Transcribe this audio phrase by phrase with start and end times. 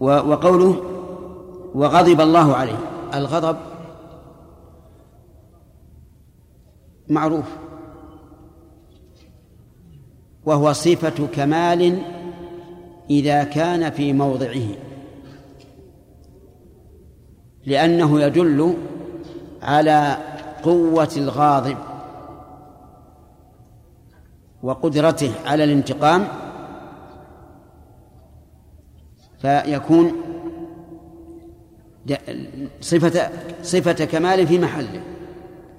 [0.00, 0.82] وقوله
[1.74, 2.78] وغضب الله عليه.
[3.14, 3.56] الغضب
[7.08, 7.44] معروف.
[10.44, 12.02] وهو صفة كمال
[13.10, 14.68] إذا كان في موضعه.
[17.66, 18.74] لأنه يدل
[19.62, 20.16] على
[20.62, 21.76] قوة الغاضب
[24.62, 26.28] وقدرته على الانتقام
[29.38, 30.12] فيكون
[32.80, 33.30] صفة
[33.62, 35.00] صفة كمال في محله.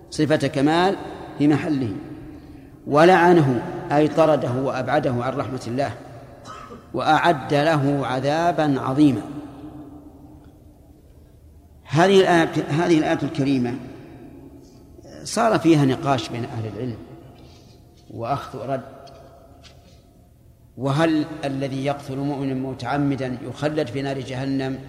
[0.09, 0.95] صفة كمال
[1.37, 1.93] في محله.
[2.87, 5.91] ولعنه أي طرده وأبعده عن رحمة الله
[6.93, 9.21] وأعد له عذابا عظيما.
[11.83, 13.73] هذه الآية هذه الآية الكريمة
[15.23, 16.97] صار فيها نقاش بين أهل العلم
[18.11, 18.96] وأخذ ورد
[20.77, 24.79] وهل الذي يقتل مؤمنا متعمدا يخلد في نار جهنم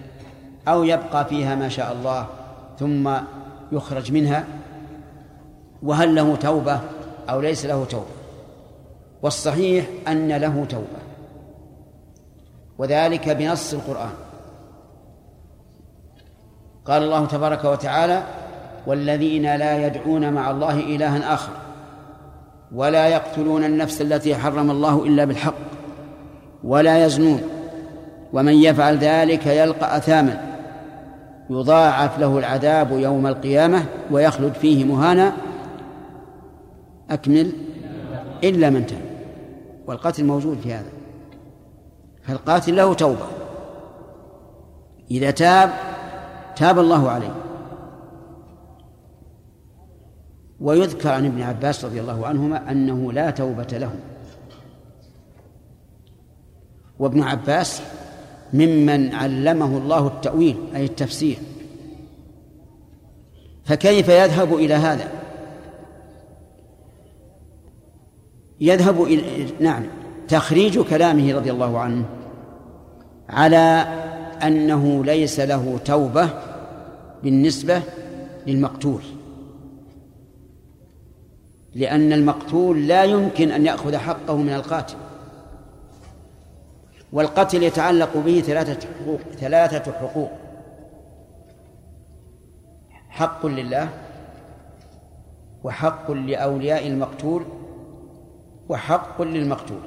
[0.67, 2.27] أو يبقى فيها ما شاء الله
[2.79, 3.09] ثم
[3.71, 4.43] يخرج منها؟
[5.83, 6.79] وهل له توبة
[7.29, 8.05] أو ليس له توبة؟
[9.21, 10.99] والصحيح أن له توبة.
[12.77, 14.13] وذلك بنص القرآن.
[16.85, 18.23] قال الله تبارك وتعالى
[18.87, 21.53] والذين لا يدعون مع الله إلها آخر
[22.71, 25.78] ولا يقتلون النفس التي حرم الله إلا بالحق
[26.63, 27.41] ولا يزنون.
[28.33, 30.55] ومن يفعل ذلك يلقى أثاما.
[31.49, 35.33] يضاعف له العذاب يوم القيامة ويخلد فيه مهانا.
[37.09, 37.51] أكمل.
[38.43, 39.01] إلا من تاب.
[39.87, 40.89] والقتل موجود في هذا.
[42.23, 43.25] فالقاتل له توبة.
[45.11, 45.69] إذا تاب
[46.55, 47.35] تاب الله عليه.
[50.61, 53.91] ويذكر عن ابن عباس رضي الله عنهما أنه لا توبة له.
[56.99, 57.81] وابن عباس
[58.53, 61.37] ممن علمه الله التأويل أي التفسير.
[63.65, 65.11] فكيف يذهب إلى هذا؟
[68.61, 69.83] يذهب إلى نعم
[70.27, 72.05] تخريج كلامه رضي الله عنه
[73.29, 73.85] على
[74.43, 76.29] أنه ليس له توبة
[77.23, 77.81] بالنسبة
[78.47, 79.01] للمقتول.
[81.75, 84.95] لأن المقتول لا يمكن أن يأخذ حقه من القاتل.
[87.11, 90.31] والقتل يتعلق به ثلاثة حقوق ثلاثة حقوق.
[93.09, 93.89] حق لله
[95.63, 97.45] وحق لأولياء المقتول
[98.69, 99.81] وحق للمقتول.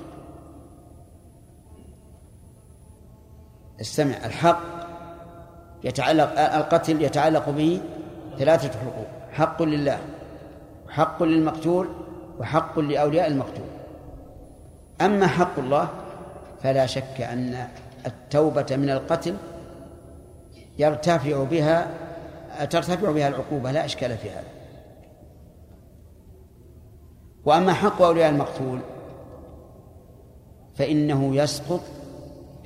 [3.81, 4.17] استمع.
[4.25, 4.63] الحق
[5.85, 7.81] يتعلق القتل يتعلق به
[8.39, 9.99] ثلاثة حقوق حق لله
[10.87, 11.89] وحق للمقتول
[12.41, 13.67] وحق لأولياء المقتول.
[15.01, 15.89] أما حق الله
[16.63, 17.69] فلا شك أن
[18.07, 19.37] التوبة من القتل
[20.79, 21.91] يرتفع بها
[22.71, 24.45] ترتفع بها العقوبة لا إشكال في هذا.
[27.45, 28.79] وأما حق أولياء المقتول
[30.75, 31.81] فإنه يسقط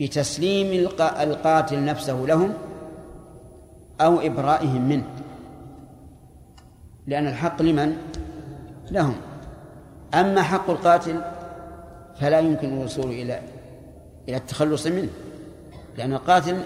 [0.00, 2.54] بتسليم القاتل نفسه لهم
[4.00, 5.06] أو إبرائهم منه.
[7.06, 7.96] لأن الحق لمن؟
[8.90, 9.16] لهم.
[10.14, 11.20] أما حق القاتل
[12.20, 13.40] فلا يمكن الوصول إلى
[14.28, 15.09] إلى التخلص منه
[15.97, 16.60] لأن القاتل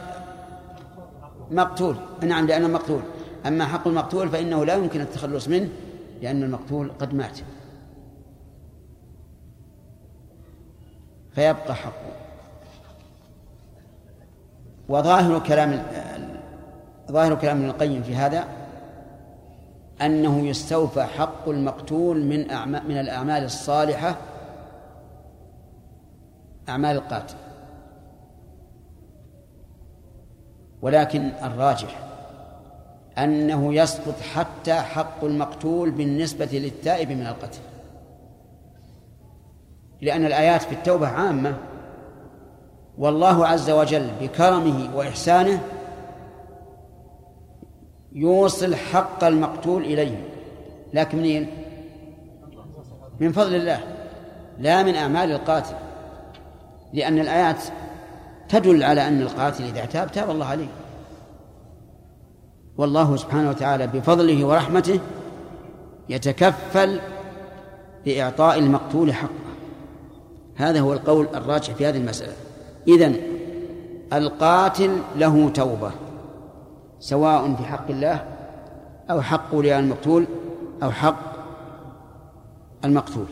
[1.50, 1.96] مقتول.
[2.22, 3.02] نعم لأنه مقتول.
[3.46, 5.68] أما حق المقتول فإنه لا يمكن التخلص منه
[6.22, 7.38] لأن المقتول قد مات.
[11.34, 12.12] فيبقى حقه.
[14.88, 15.82] وظاهر كلام
[17.10, 18.44] ظاهر كلام ابن القيم في هذا
[20.02, 22.38] أنه يستوفى حق المقتول من
[22.88, 24.16] من الأعمال الصالحة
[26.68, 27.34] أعمال القاتل.
[30.82, 31.98] ولكن الراجح
[33.18, 37.58] أنه يسقط حتى حق المقتول بالنسبة للتائب من القتل.
[40.00, 41.56] لأن الآيات في التوبة عامة
[42.98, 45.60] والله عز وجل بكرمه وإحسانه
[48.12, 50.24] يوصل حق المقتول إليه.
[50.94, 51.46] لكن منين؟
[53.20, 53.80] من فضل الله
[54.58, 55.74] لا من أعمال القاتل.
[56.92, 57.62] لأن الآيات
[58.50, 60.68] تدل على أن القاتل إذا تاب تاب الله عليه.
[62.78, 65.00] والله سبحانه وتعالى بفضله ورحمته
[66.08, 67.00] يتكفل
[68.04, 69.30] بإعطاء المقتول حقه.
[70.56, 72.32] هذا هو القول الراجح في هذه المسألة.
[72.88, 73.16] إذن
[74.12, 75.90] القاتل له توبة
[77.00, 78.24] سواء في حق الله
[79.10, 80.26] أو حق أولياء المقتول
[80.82, 81.32] أو حق
[82.84, 83.26] المقتول.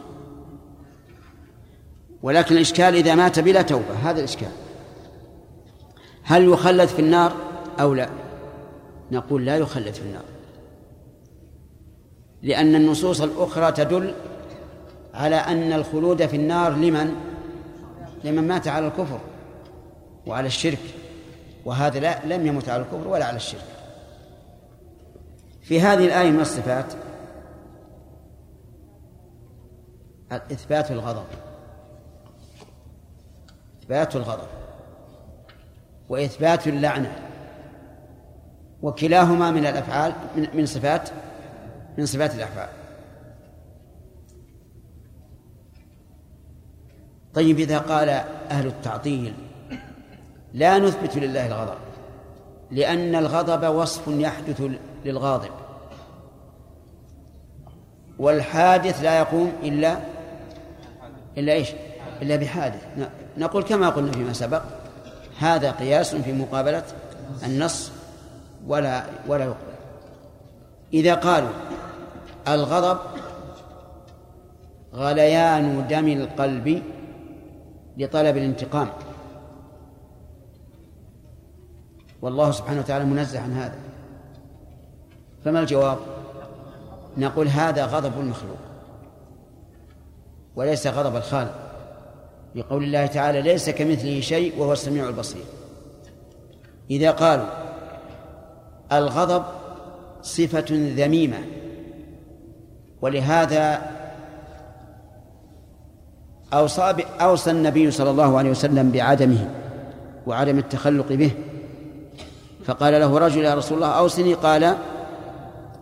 [2.23, 4.68] ولكن الإشكال إذا مات بلا توبة هذا الإشكال.
[6.29, 7.33] هل يخلد في النار
[7.81, 8.09] أو لا؟
[9.13, 10.25] نقول لا يخلد في النار.
[12.43, 14.15] لأن النصوص الأخرى تدل
[15.15, 17.15] على أن الخلود في النار لمن؟
[18.25, 19.21] لمن مات على الكفر
[20.27, 20.79] وعلى الشرك.
[21.65, 23.65] وهذا لا لم يمت على الكفر ولا على الشرك.
[25.63, 26.93] في هذه الآية من الصفات
[30.33, 31.27] إثبات الغضب.
[33.83, 34.58] إثبات الغضب.
[36.09, 37.13] وإثبات اللعنة.
[38.83, 40.13] وكلاهما من الأفعال
[40.55, 41.09] من صفات
[41.99, 42.69] من صفات الأفعال
[47.35, 48.09] طيب إذا قال
[48.51, 49.35] أهل التعطيل
[50.55, 51.79] لا نثبت لله الغضب
[52.71, 54.63] لأن الغضب وصف يحدث
[55.05, 55.51] للغاضب.
[58.19, 59.99] والحادث لا يقوم إلا
[61.39, 61.69] إلا إيش؟
[62.23, 62.87] إلا بحادث.
[63.39, 64.63] نقول كما قلنا فيما سبق.
[65.39, 66.83] هذا قياس في مقابلة
[67.45, 67.91] النص
[68.67, 69.73] ولا ولا يقبل.
[70.93, 71.51] إذا قالوا
[72.49, 72.99] الغضب
[74.95, 76.83] غليان دم القلب
[77.97, 78.89] لطلب الانتقام.
[82.23, 83.79] والله سبحانه وتعالى منزه عن هذا.
[85.45, 85.99] فما الجواب؟
[87.17, 88.59] نقول هذا غضب المخلوق
[90.57, 91.68] وليس غضب الخالق.
[92.55, 95.45] لقول الله تعالى ليس كمثله شيء وهو السميع البصير.
[96.91, 97.47] إذا قالوا
[98.93, 99.45] الغضب
[100.23, 101.39] صفة ذميمة
[103.03, 103.83] ولهذا
[106.53, 109.51] أوصى أوصى النبي صلى الله عليه وسلم بعدمه
[110.27, 111.31] وعدم التخلق به
[112.65, 114.77] فقال له رجل يا رسول الله أوصني قال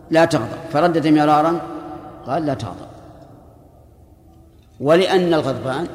[0.09, 0.57] لا تغضب.
[0.71, 1.61] فردد مرارا
[2.25, 2.87] قال لا تغضب.
[4.79, 5.87] ولأن الغضبان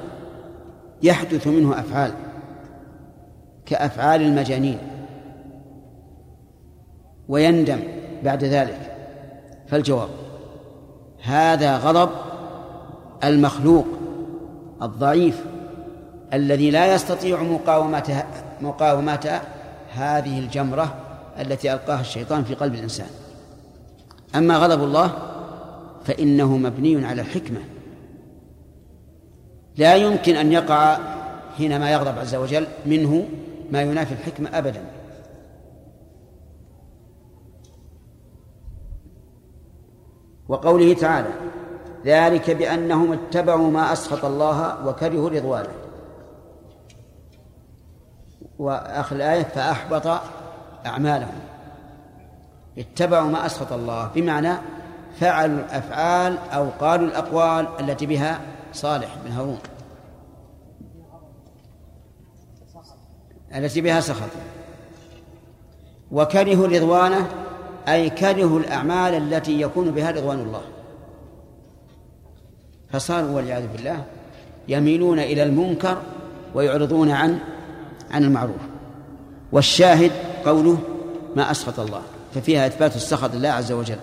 [1.03, 2.13] يحدث منه أفعال
[3.67, 4.79] كأفعال المجانين
[7.29, 7.81] ويندم
[8.25, 8.97] بعد ذلك.
[9.67, 10.09] فالجواب
[11.23, 12.11] هذا غضب
[13.25, 13.87] المخلوق
[14.83, 15.45] الضعيف
[16.33, 18.25] الذي لا يستطيع مقاومة
[18.61, 19.41] مقاومة
[19.95, 20.95] هذه الجمرة
[21.41, 23.07] التي ألقاها الشيطان في قلب الإنسان.
[24.35, 25.13] أما غضب الله
[26.05, 27.61] فإنه مبني على الحكمة.
[29.77, 30.99] لا يمكن أن يقع
[31.57, 33.29] حينما يغضب عز وجل منه
[33.71, 34.85] ما ينافي الحكمة أبدا.
[40.49, 41.29] وقوله تعالى
[42.05, 45.73] ذلك بأنهم اتبعوا ما أسخط الله وكرهوا رضوانه.
[48.59, 50.21] وآخر الآية فأحبط
[50.87, 51.41] أعمالهم.
[52.79, 54.53] اتبعوا ما أسخط الله بمعنى
[55.21, 58.41] فعلوا الأفعال أو قالوا الأقوال التي بها
[58.73, 59.59] صالح بن هارون.
[63.55, 64.31] التي بها سخط.
[66.13, 67.29] وكرهوا رضوانه
[67.89, 70.63] أي كرهوا الأعمال التي يكون بها رضوان الله.
[72.91, 74.05] فصاروا والعياذ بالله
[74.69, 76.03] يميلون إلى المنكر
[76.55, 77.39] ويعرضون عن
[78.11, 78.61] عن المعروف.
[79.53, 80.13] والشاهد
[80.45, 80.79] قوله
[81.37, 82.03] ما أسخط الله
[82.35, 83.99] ففيها إثبات السخط لله عز وجل.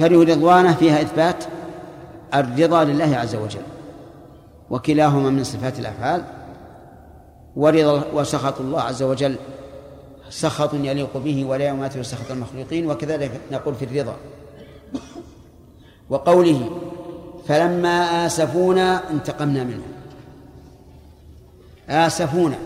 [0.00, 1.44] وكره رضوانه فيها إثبات
[2.34, 3.62] الرضا لله عز وجل
[4.70, 6.22] وكلاهما من صفات الأفعال.
[7.56, 9.36] ورضا وسخط الله عز وجل
[10.30, 14.16] سخط يليق به ولا يماثل سخط المخلوقين وكذلك نقول في الرضا.
[16.10, 16.70] وقوله
[17.48, 19.92] فلما آسفونا انتقمنا منهم
[21.88, 22.58] آسفونا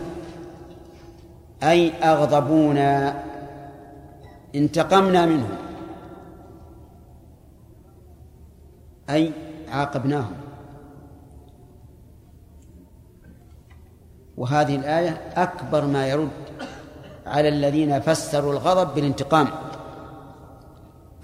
[1.63, 3.23] أي أغضبونا
[4.55, 5.64] انتقمنا منهم.
[9.09, 9.31] أي
[9.71, 10.33] عاقبناهم.
[14.37, 16.29] وهذه الآية أكبر ما يرد
[17.25, 19.47] على الذين فسروا الغضب بالانتقام.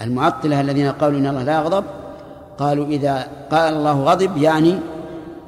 [0.01, 1.83] المعطلة الذين قالوا إن الله لا يغضب
[2.57, 4.79] قالوا إذا قال الله غضب يعني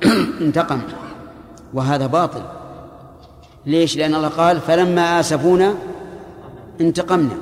[0.42, 0.82] انتقم.
[1.74, 2.42] وهذا باطل.
[3.66, 5.74] ليش؟ لأن الله قال فلما آسفونا
[6.82, 7.38] انتقمنا.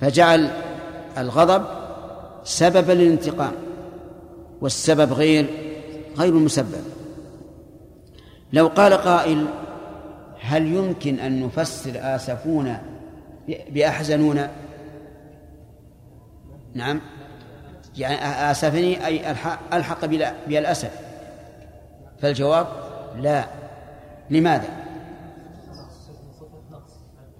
[0.00, 0.50] فجعل
[1.18, 1.83] الغضب
[2.44, 3.52] سببا للانتقام
[4.60, 5.46] والسبب غير
[6.16, 6.84] غير المسبب
[8.52, 9.46] لو قال قائل
[10.40, 12.76] هل يمكن أن نفسر آسفون
[13.48, 14.48] بأحزنون
[16.74, 17.00] نعم.
[17.96, 19.30] يعني آسفني أي
[19.72, 20.04] ألحق
[20.46, 20.90] بالأسف.
[22.18, 22.66] فالجواب
[23.16, 23.44] لا.
[24.30, 24.68] لماذا؟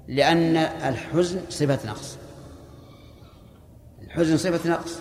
[0.08, 2.18] لأن الحزن صفة نقص.
[4.14, 4.98] الحزن صفة نقص.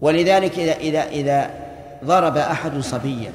[0.00, 1.50] ولذلك إذا إذا إذا
[2.04, 3.32] ضرب أحد صبيا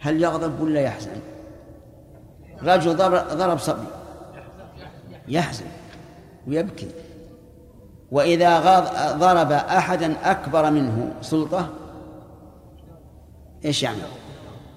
[0.00, 1.10] هل يغضب ولا يحزن؟
[2.62, 2.96] رجل
[3.36, 3.86] ضرب صبي
[5.28, 5.64] يحزن
[6.48, 6.88] ويبكي.
[8.12, 8.80] وإذا
[9.18, 11.68] ضرب أحدا أكبر منه سلطة
[13.64, 13.98] إيش يعني؟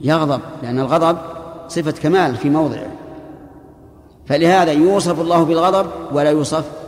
[0.01, 1.17] يغضب لأن الغضب
[1.67, 2.91] صفة كمال في موضعه.
[4.27, 6.78] فلهذا يوصف الله بالغضب ولا يوصف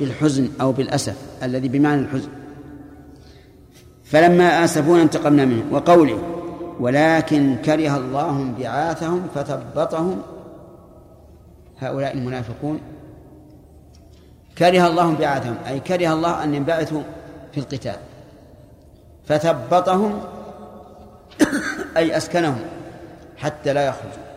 [0.00, 2.28] بالحزن أو بالأسف الذي بمعنى الحزن.
[4.04, 6.22] فلما آسفونا انتقمنا منه وقوله
[6.80, 10.22] ولكن كره الله انبعاثهم فثبطهم
[11.78, 12.80] هؤلاء المنافقون.
[14.58, 17.02] كره الله انبعاثهم أي كره الله أن ينبعثوا
[17.52, 17.96] في القتال.
[19.26, 20.20] فثبطهم
[21.96, 22.58] أي أسكنهم
[23.36, 24.28] حتى لا يخرجوا.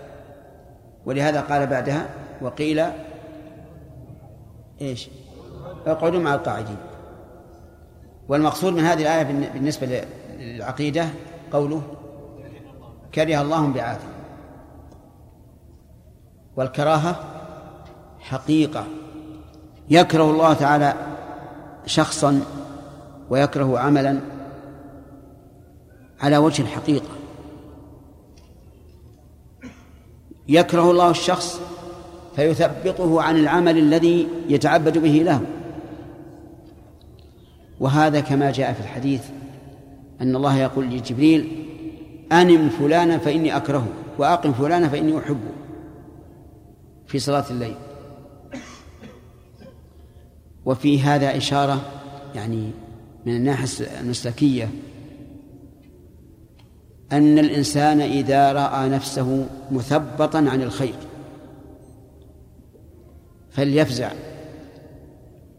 [1.05, 2.05] ولهذا قال بعدها
[2.41, 2.85] وقيل
[4.81, 5.09] إيش؟
[5.87, 6.77] اقعدوا مع القاعدين.
[8.29, 10.05] والمقصود من هذه الآية بالنسبة
[10.39, 11.09] للعقيدة
[11.53, 11.81] قوله
[13.15, 14.11] كره الله انبعاثهم
[16.55, 17.19] والكراهة
[18.19, 18.85] حقيقة.
[19.89, 20.93] يكره الله تعالى
[21.85, 22.41] شخصا
[23.29, 24.19] ويكره عملا
[26.21, 27.09] على وجه الحقيقة.
[30.47, 31.61] يكره الله الشخص
[32.35, 35.41] فيثبطه عن العمل الذي يتعبد به له.
[37.81, 39.23] وهذا كما جاء في الحديث
[40.21, 41.65] أن الله يقول لجبريل
[42.31, 45.51] أنم فلانا فإني أكرهه وأقم فلانا فإني أحبه
[47.07, 47.75] في صلاة الليل.
[50.65, 51.81] وفي هذا إشارة
[52.35, 52.71] يعني
[53.25, 54.69] من الناحية المسلكية
[57.11, 60.95] أن الإنسان إذا رأى نفسه مثبطا عن الخير
[63.51, 64.11] فليفزع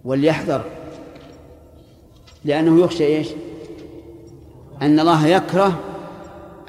[0.05, 0.82] وليحذر.
[2.45, 3.29] لأنه يخشى إيش؟
[4.83, 5.81] أن الله يكره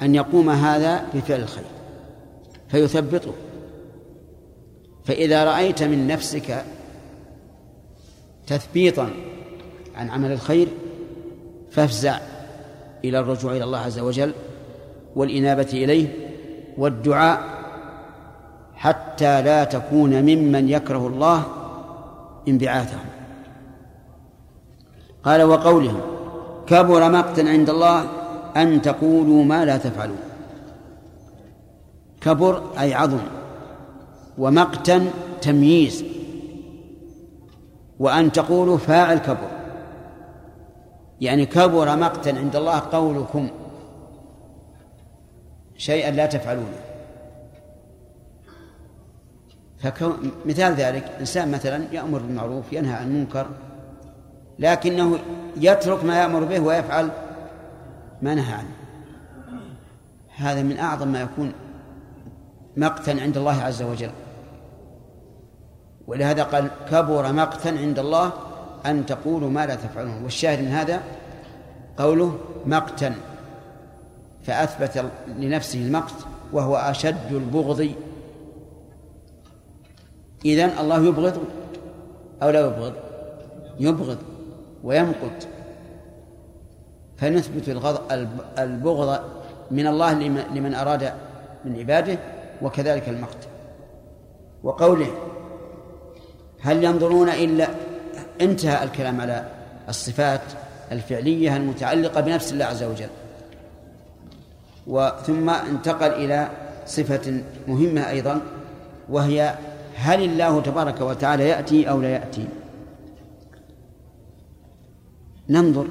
[0.02, 1.64] أن يقوم هذا بفعل الخير
[2.68, 3.32] فيثبطه.
[5.04, 6.64] فإذا رأيت من نفسك
[8.46, 9.10] تثبيطا
[9.96, 10.68] عن عمل الخير
[11.70, 12.18] فافزع
[13.04, 14.32] إلى الرجوع إلى الله عز وجل
[15.16, 16.08] والإنابة إليه
[16.78, 17.54] والدعاء
[18.74, 21.46] حتى لا تكون ممن يكره الله
[22.48, 23.13] انبعاثهم.
[25.24, 26.00] قال وقولهم
[26.66, 28.06] كبر مقتا عند الله
[28.56, 30.18] أن تقولوا ما لا تفعلون.
[32.20, 33.20] كبر أي عظم
[34.38, 35.10] ومقتا
[35.42, 36.04] تمييز
[37.98, 39.48] وأن تقولوا فاعل كبر.
[41.20, 43.48] يعني كبر مقتا عند الله قولكم
[45.76, 46.80] شيئا لا تفعلونه.
[50.46, 53.46] مثال ذلك إنسان مثلا يأمر بالمعروف ينهى عن المنكر
[54.58, 55.18] لكنه
[55.56, 57.10] يترك ما يأمر به ويفعل
[58.22, 58.74] ما نهى عنه.
[60.36, 61.52] هذا من أعظم ما يكون
[62.76, 64.10] مقتا عند الله عز وجل.
[66.06, 68.32] ولهذا قال كبر مقتا عند الله
[68.86, 70.22] أن تقولوا ما لا تفعلون.
[70.22, 71.02] والشاهد من هذا
[71.96, 73.14] قوله مقتا
[74.42, 76.14] فأثبت لنفسه المقت
[76.52, 77.90] وهو أشد البغض.
[80.44, 81.38] إذن الله يبغض
[82.42, 82.92] أو لا يبغض؟
[83.80, 84.18] يبغض.
[84.84, 85.48] ويمقت.
[87.16, 87.68] فنثبت
[88.58, 89.20] البغض
[89.70, 90.12] من الله
[90.54, 91.12] لمن أراد
[91.64, 92.18] من عباده
[92.62, 93.48] وكذلك المقت.
[94.62, 95.14] وقوله
[96.60, 97.68] هل ينظرون إلا
[98.40, 99.44] انتهى الكلام على
[99.88, 100.40] الصفات
[100.92, 103.08] الفعلية المتعلقة بنفس الله عز وجل.
[104.86, 106.48] وثم انتقل إلى
[106.86, 108.40] صفة مهمة أيضا
[109.08, 109.54] وهي
[109.94, 112.46] هل الله تبارك وتعالى يأتي أو لا يأتي؟
[115.50, 115.86] ننظر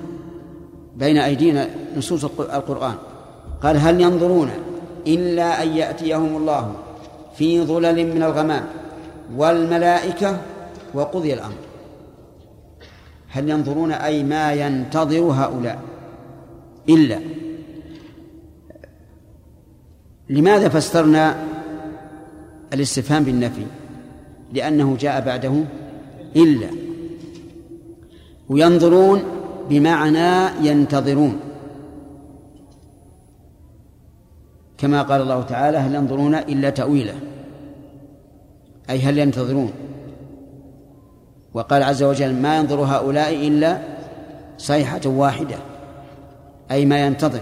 [0.96, 2.96] بين أيدينا نصوص القرآن.
[3.64, 4.50] قال هل ينظرون
[5.08, 6.76] إلا أن يأتيهم الله
[7.38, 8.66] في ظلل من الغمام
[9.36, 10.42] والملائكة
[10.94, 11.56] وقضي الأمر؟
[13.30, 15.80] هل ينظرون أي ما ينتظر هؤلاء؟
[16.90, 17.20] إلا.
[20.30, 21.44] لماذا فسرنا
[22.74, 23.66] الاستفهام بالنفي؟
[24.54, 25.64] لأنه جاء بعده
[26.36, 26.68] إلا.
[28.50, 29.24] وينظرون
[29.70, 31.40] بمعنى ينتظرون.
[34.78, 37.16] كما قال الله تعالى هل ينظرون إلا تأويله.
[38.90, 39.72] أي هل ينتظرون؟
[41.54, 43.80] وقال عز وجل ما ينظر هؤلاء إلا
[44.58, 45.56] صيحة واحدة.
[46.72, 47.42] أي ما ينتظر.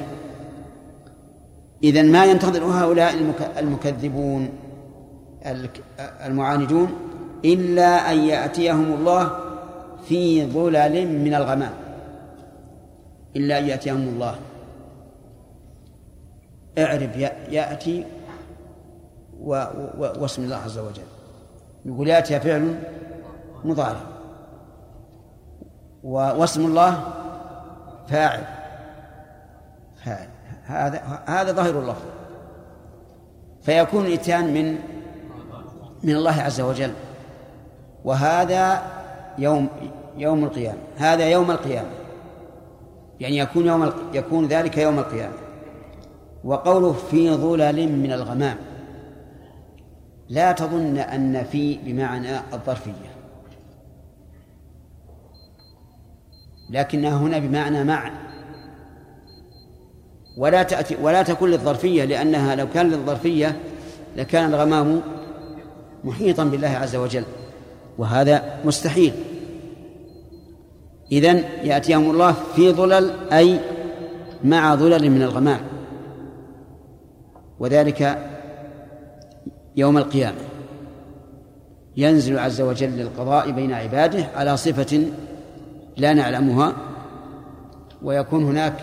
[1.84, 3.13] إذن ما ينتظر هؤلاء
[3.60, 4.50] المكذبون
[6.25, 6.92] المعاندون
[7.46, 9.32] إلا أن يأتيهم الله
[10.08, 11.72] في ظلل من الغمام.
[13.36, 14.36] إلا أن يأتيهم الله.
[16.78, 17.16] اعرف
[17.50, 18.06] يأتي
[19.42, 19.64] و...
[19.98, 21.04] واسم الله عز وجل.
[21.86, 22.80] يقول يأتي فعل
[23.64, 24.02] مضارع.
[26.04, 27.04] واسم الله
[28.08, 28.44] فاعل.
[30.06, 30.28] فاعل.
[30.66, 32.06] هذا هذا ظاهر اللفظ
[33.62, 34.78] فيكون الإتيان من
[36.04, 36.94] من الله عز وجل.
[38.06, 38.82] وهذا
[39.38, 39.70] يوم
[40.18, 40.80] يوم القيامة.
[40.98, 42.00] هذا يوم القيامة.
[43.22, 45.34] يعني يكون يوم يكون ذلك يوم القيامة.
[46.44, 48.58] وقوله في ظلل من الغمام
[50.30, 53.12] لا تظن أن في بمعنى الظرفية.
[56.70, 58.12] لكنها هنا بمعنى مع
[60.38, 63.60] ولا تأتي ولا تكون للظرفية لأنها لو كان للظرفية
[64.18, 65.01] لكان الغمام
[66.04, 67.24] محيطا بالله عز وجل.
[67.98, 69.13] وهذا مستحيل.
[71.12, 73.60] إذن يأتيهم الله في ظلل أي
[74.44, 75.60] مع ظلل من الغمام.
[77.60, 78.18] وذلك
[79.75, 80.38] يوم القيامة.
[81.98, 85.06] ينزل عز وجل للقضاء بين عباده على صفة
[85.98, 86.74] لا نعلمها
[88.01, 88.74] ويكون هناك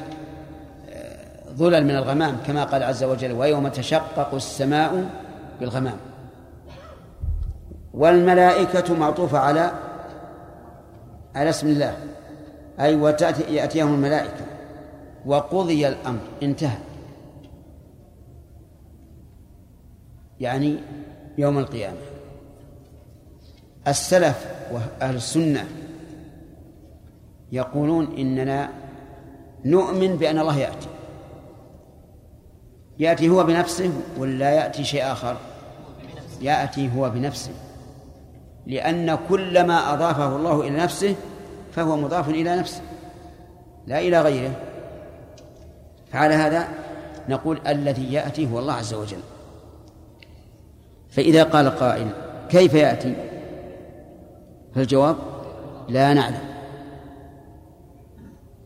[0.88, 5.10] آه، ظلل من الغمام كما قال عز وجل ويوم تشقق السماء
[5.60, 5.96] بالغمام.
[7.94, 9.72] والملائكة معطوفة على
[11.34, 11.96] على اسم الله.
[12.80, 14.46] أي وتأتي يأتيهم الملائكة.
[15.26, 16.20] وقضي الأمر.
[16.42, 16.78] انتهى.
[20.40, 20.78] يعني
[21.38, 21.98] يوم القيامة.
[23.88, 25.64] السلف وأهل السنة
[27.52, 28.70] يقولون إننا
[29.64, 30.88] نؤمن بأن الله يأتي.
[32.98, 35.36] يأتي هو بنفسه ولا يأتي شيء آخر؟
[36.40, 37.52] يأتي هو بنفسه.
[38.66, 41.14] لأن كل ما أضافه الله إلى نفسه
[41.78, 42.80] فهو مضاف إلى نفسه
[43.86, 44.50] لا إلى غيره.
[46.12, 46.68] فعلى هذا
[47.28, 49.20] نقول الذي يأتي هو الله عز وجل.
[51.10, 52.08] فإذا قال قائل
[52.48, 53.14] كيف يأتي؟
[54.74, 55.16] فالجواب
[55.88, 56.48] لا نعلم.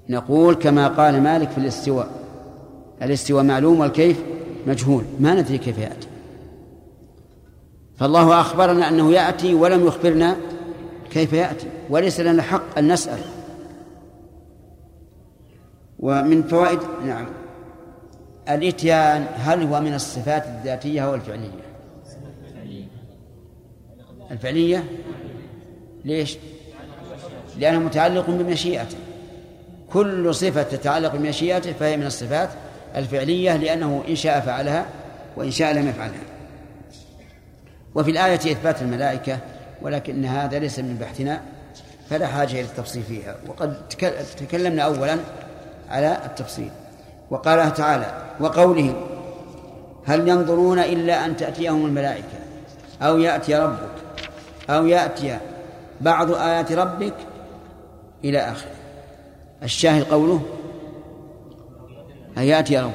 [0.09, 2.09] نقول كما قال مالك في الاستواء
[3.03, 4.23] الاستواء معلوم والكيف
[4.67, 6.09] مجهول ما ندري كيف يأتي.
[7.97, 10.37] فالله أخبرنا أنه يأتي ولم يخبرنا
[11.13, 13.19] كيف يأتي؟ وليس لنا حق أن نسأل.
[15.99, 17.27] ومن فوائد نعم.
[18.49, 21.63] الإتيان هل هو من الصفات الذاتية أو الفعلية؟
[24.31, 24.85] الفعلية؟
[26.05, 26.39] ليش؟
[27.59, 28.97] لأنه متعلق بمشيئته.
[29.93, 32.49] كل صفة تتعلق بمشيئته فهي من الصفات
[32.97, 34.87] الفعلية لأنه إن شاء فعلها
[35.37, 36.23] وإن شاء لم يفعلها.
[37.95, 39.39] وفي الآية إثبات الملائكة
[39.83, 41.41] ولكن هذا ليس من بحثنا
[42.11, 43.37] فلا حاجة إلى التفصيل فيها.
[43.49, 43.89] وقد
[44.39, 45.17] تكلمنا أولا
[45.91, 46.71] على التفصيل.
[47.31, 48.07] وقال تعالى
[48.41, 48.95] وقوله
[50.07, 52.39] هل ينظرون إلا أن تأتيهم الملائكة
[53.03, 53.91] أو يأتي ربك
[54.71, 55.39] أو يأتي
[56.01, 57.15] بعض آيات ربك
[58.25, 58.71] إلى آخره.
[59.63, 60.43] الشاهد قوله
[62.39, 62.93] أن يأتي ربك؟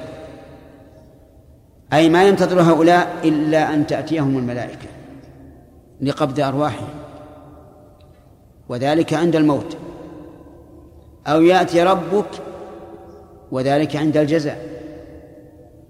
[1.93, 4.96] أي ما ينتظر هؤلاء إلا أن تأتيهم الملائكة.
[6.01, 6.89] لقبض أرواحهم
[8.69, 9.77] وذلك عند الموت.
[11.27, 12.29] أو يأتي ربك
[13.51, 14.67] وذلك عند الجزاء.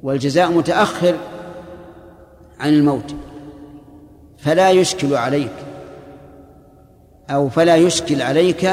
[0.03, 1.15] والجزاء متأخر
[2.59, 3.15] عن الموت.
[4.37, 5.53] فلا يشكل عليك.
[7.29, 8.65] أو فلا يشكل عليك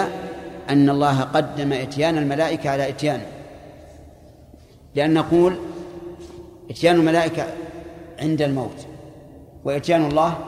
[0.70, 3.26] أن الله قدم إتيان الملائكة على إتيانه
[4.94, 5.56] لأن نقول
[6.70, 7.46] إتيان الملائكة
[8.18, 8.86] عند الموت
[9.64, 10.38] وإتيان الله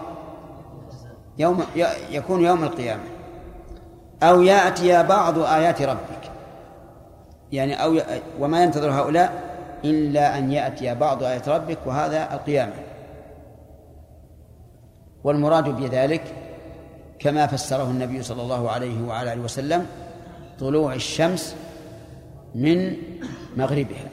[1.38, 1.64] يوم
[2.10, 3.02] يكون يوم القيامة.
[4.22, 6.30] أو يأتي بعض آيات ربك.
[7.52, 8.00] يعني أو
[8.40, 12.72] وما ينتظر هؤلاء إلا أن يأتي بعض آيات ربك وهذا القيامة.
[15.24, 16.22] والمراد بذلك
[17.18, 19.86] كما فسره النبي صلى الله عليه وعلى آله وسلم
[20.60, 21.56] طلوع الشمس
[22.54, 22.96] من
[23.56, 24.08] مغربها.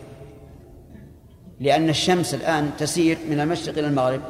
[1.59, 4.21] لأن الشمس الآن تسير من المشرق إلى المغرب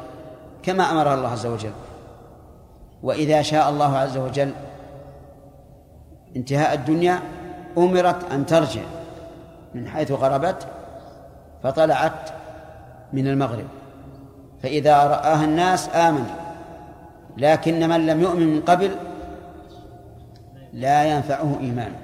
[0.62, 1.72] كما أمرها الله عز وجل.
[3.04, 4.52] وإذا شاء الله عز وجل
[6.36, 7.20] انتهاء الدنيا
[7.78, 8.82] أمرت أن ترجع
[9.74, 10.66] من حيث غربت
[11.62, 12.30] فطلعت
[13.12, 13.66] من المغرب.
[14.62, 16.36] فإذا رآها الناس آمنوا
[17.36, 18.90] لكن من لم يؤمن من قبل
[20.72, 21.98] لا ينفعه إيمانه.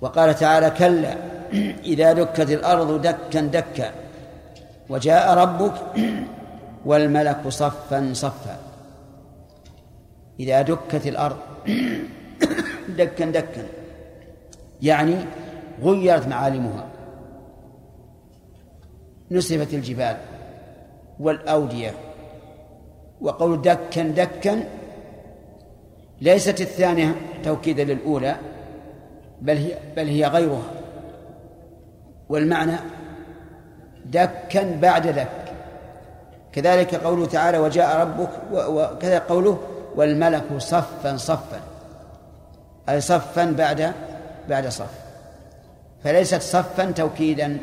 [0.00, 1.14] وقال تعالى كلا
[1.84, 3.90] إذا دكت الأرض دكا دكا
[4.88, 5.74] وجاء ربك
[6.84, 8.63] والملك صفا صفا.
[10.40, 11.36] إذا دكت الأرض
[12.98, 13.66] دكا دكا.
[14.82, 15.16] يعني
[15.82, 16.86] غيرت معالمها.
[19.30, 20.16] نسفت الجبال
[21.20, 21.94] والأودية.
[23.20, 24.64] وقول دكا دكا
[26.20, 28.36] ليست الثانية توكيدا للأولى
[29.40, 30.70] بل هي بل هي غيرها.
[32.28, 32.76] والمعنى
[34.04, 35.28] دكا بعد دك.
[36.52, 39.58] كذلك قوله تعالى وجاء ربك وكذا قوله
[39.96, 41.60] والملك صفا صفا
[42.88, 43.92] أي صفا بعد
[44.48, 44.90] بعد صف.
[46.04, 47.58] فليست صفا توكيدا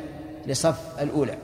[0.47, 1.37] لصف الأولى.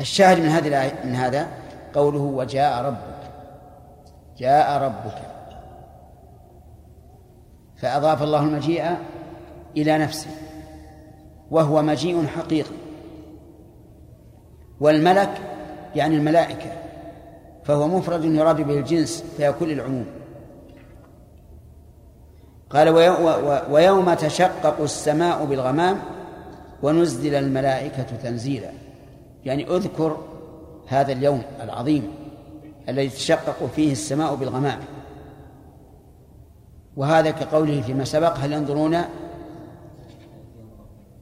[0.00, 1.48] الشاهد من هذه من هذا
[1.94, 3.30] قوله وجاء ربك
[4.38, 5.22] جاء ربك.
[7.76, 8.96] فأضاف الله المجيء
[9.76, 10.30] إلى نفسه
[11.50, 12.76] وهو مجيء حقيقي.
[14.80, 15.30] والملك
[15.94, 16.85] يعني الملائكة.
[17.66, 20.06] فهو مفرد يراد به الجنس فيكون للعموم
[22.70, 22.88] قال
[23.70, 25.98] ويوم تشقق السماء بالغمام
[26.82, 28.70] ونزل الملائكة تنزيلا.
[29.44, 30.16] يعني اذكر
[30.86, 32.12] هذا اليوم العظيم
[32.88, 34.78] الذي تشقق فيه السماء بالغمام.
[36.96, 39.02] وهذا كقوله فيما سبق هل ينظرون؟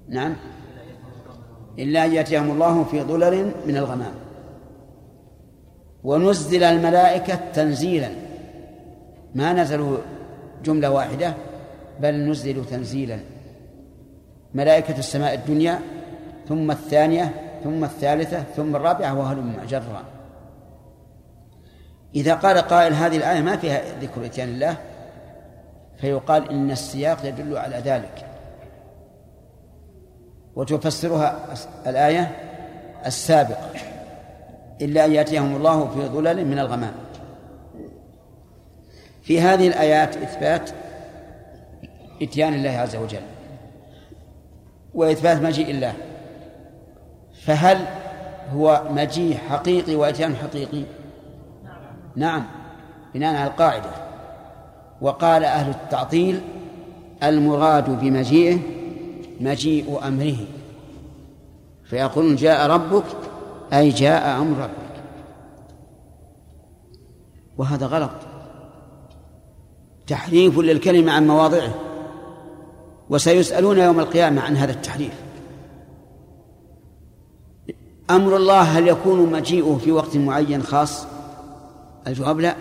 [0.08, 0.36] نعم.
[1.78, 4.23] إلا أن يأتيهم الله في ظلل من الغمام.
[6.04, 8.10] ونزل الملائكة تنزيلا.
[9.34, 9.98] ما نزلوا
[10.64, 11.34] جملة واحدة
[12.00, 13.18] بل نزلوا تنزيلا.
[14.54, 15.80] ملائكة السماء الدنيا
[16.48, 20.04] ثم الثانية ثم الثالثة ثم الرابعة وهلم جرا.
[22.14, 24.76] إذا قال قائل هذه الآية ما فيها ذكر إتيان الله
[26.00, 28.26] فيقال إن السياق يدل على ذلك.
[30.56, 31.54] وتفسرها
[31.86, 32.30] الآية
[33.06, 33.70] السابقة.
[34.82, 36.92] إلا أن يأتيهم الله في ظلل من الغمام.
[39.22, 40.70] في هذه الآيات إثبات
[42.22, 43.22] إتيان الله عز وجل
[44.94, 45.92] وإثبات مجيء الله.
[47.44, 47.78] فهل
[48.52, 50.82] هو مجيء حقيقي وإتيان حقيقي؟
[52.16, 52.46] نعم
[53.14, 53.90] بناء على القاعدة.
[55.00, 56.40] وقال أهل التعطيل
[57.22, 58.58] المراد بمجيئه
[59.40, 60.36] مجيء أمره.
[61.84, 63.04] فيقولون جاء ربك
[63.72, 65.02] أي جاء أمر ربك.
[67.58, 68.10] وهذا غلط.
[70.06, 71.74] تحريف للكلمة عن مواضعه.
[73.10, 75.14] وسيسألون يوم القيامة عن هذا التحريف.
[78.10, 81.06] أمر الله هل يكون مجيئه في وقت معين خاص؟
[82.06, 82.56] الجواب لا.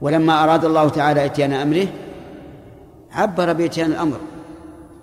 [0.00, 1.86] ولما أراد الله تعالى إتيان أمره
[3.12, 4.16] عبر بإتيان الأمر.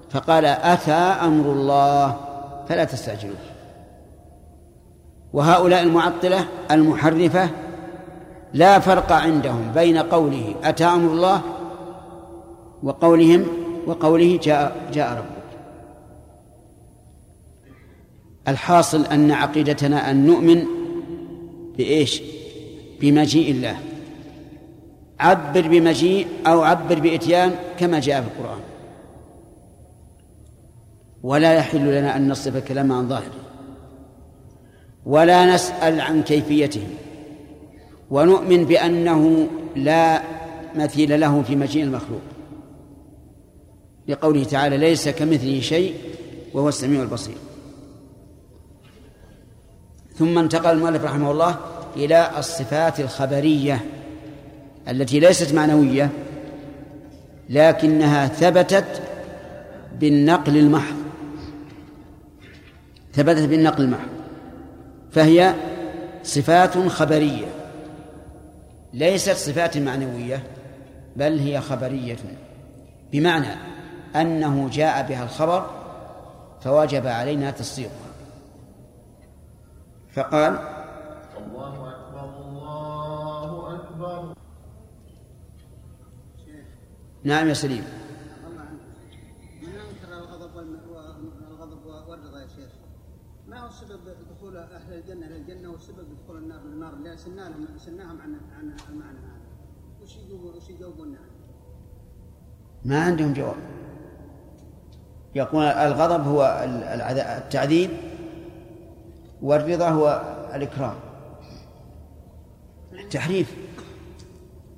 [0.09, 2.15] فقال أتى أمر الله؟
[2.69, 3.46] فلا تستعجلوه.
[5.33, 7.49] وهؤلاء المعطلة المحرفة
[8.53, 11.41] لا فرق عندهم بين قوله أتى أمر الله
[12.83, 13.45] وقولهم
[13.87, 15.37] وقوله جاء جاء ربك.
[18.47, 20.65] الحاصل أن عقيدتنا أن نؤمن
[21.77, 22.21] بإيش؟
[23.01, 23.77] بمجيء الله.
[25.19, 28.59] عبر بمجيء أو عبر بإتيان كما جاء في القرآن.
[31.23, 33.46] ولا يحل لنا أن نصف الكلام عن ظاهره.
[35.07, 36.87] ولا نسأل عن كيفيته.
[38.11, 40.21] ونؤمن بأنه لا
[40.75, 42.21] مثيل له في مجيء المخلوق.
[44.07, 45.93] لقوله تعالى ليس كمثله شيء
[46.53, 47.37] وهو السميع البصير.
[50.15, 51.55] ثم انتقل المؤلف رحمه الله
[51.95, 53.85] إلى الصفات الخبرية
[54.89, 56.09] التي ليست معنوية
[57.49, 59.01] لكنها ثبتت
[59.99, 60.95] بالنقل المحض
[63.13, 64.16] ثبتت بالنقل المحض
[65.11, 65.55] فهي
[66.23, 67.47] صفات خبرية.
[68.93, 70.43] ليست صفات معنوية
[71.15, 72.17] بل هي خبرية.
[73.11, 73.55] بمعنى
[74.15, 75.69] أنه جاء بها الخبر
[76.61, 78.07] فوجب علينا تصديقها
[80.13, 80.59] فقال
[81.37, 84.33] الله أكبر الله أكبر.
[87.23, 87.83] نعم يا سليم
[89.61, 90.57] من انكر الغضب
[91.51, 92.71] الغضب والرضا يا شيخ
[93.47, 93.99] ما هو سبب
[94.31, 96.95] دخول أهل الجنه إلى الجنه وسبب دخول النار
[97.27, 99.47] للنار اللي سناهم سناهم عن عن المعنى هذا.
[100.03, 100.17] وش
[100.55, 101.27] وش يجاوبون عنه؟
[102.85, 103.55] ما عندهم جواب.
[105.35, 106.65] يقول الغضب هو
[107.37, 107.89] التعذيب
[109.41, 110.07] والرضا هو
[110.53, 110.95] الإكرام.
[113.11, 113.55] تحريف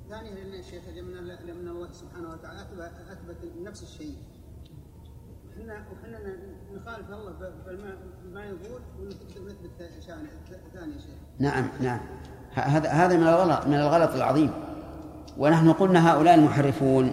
[0.08, 2.60] ثانيا لأن الشيخ من الله سبحانه وتعالى
[3.10, 4.16] أثبت نفس الشيء.
[5.60, 6.18] إحنا وحنا
[6.74, 7.32] نخالف الله
[8.24, 9.70] بما يقول ونثبت
[10.74, 12.00] ثاني شيء نعم نعم.
[12.60, 14.50] هذا هذا من الغلط من الغلط العظيم.
[15.38, 17.12] ونحن قلنا هؤلاء المحرفون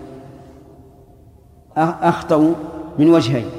[1.78, 2.54] أخطأوا
[3.00, 3.50] من وجهين.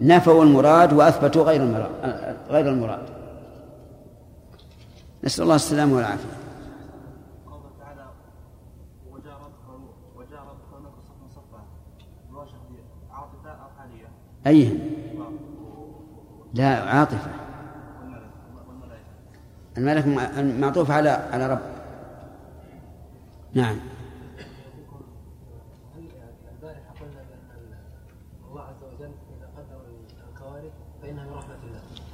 [0.00, 3.08] نفوا المراد وأثبتوا غير المراد غير المراد.
[5.24, 6.28] نسأل الله السلامة والعافية.
[14.46, 14.78] أيهم
[16.54, 17.30] لا عاطفة.
[19.78, 20.06] الملك
[20.60, 21.60] معطوف على على رب.
[23.54, 23.76] نعم.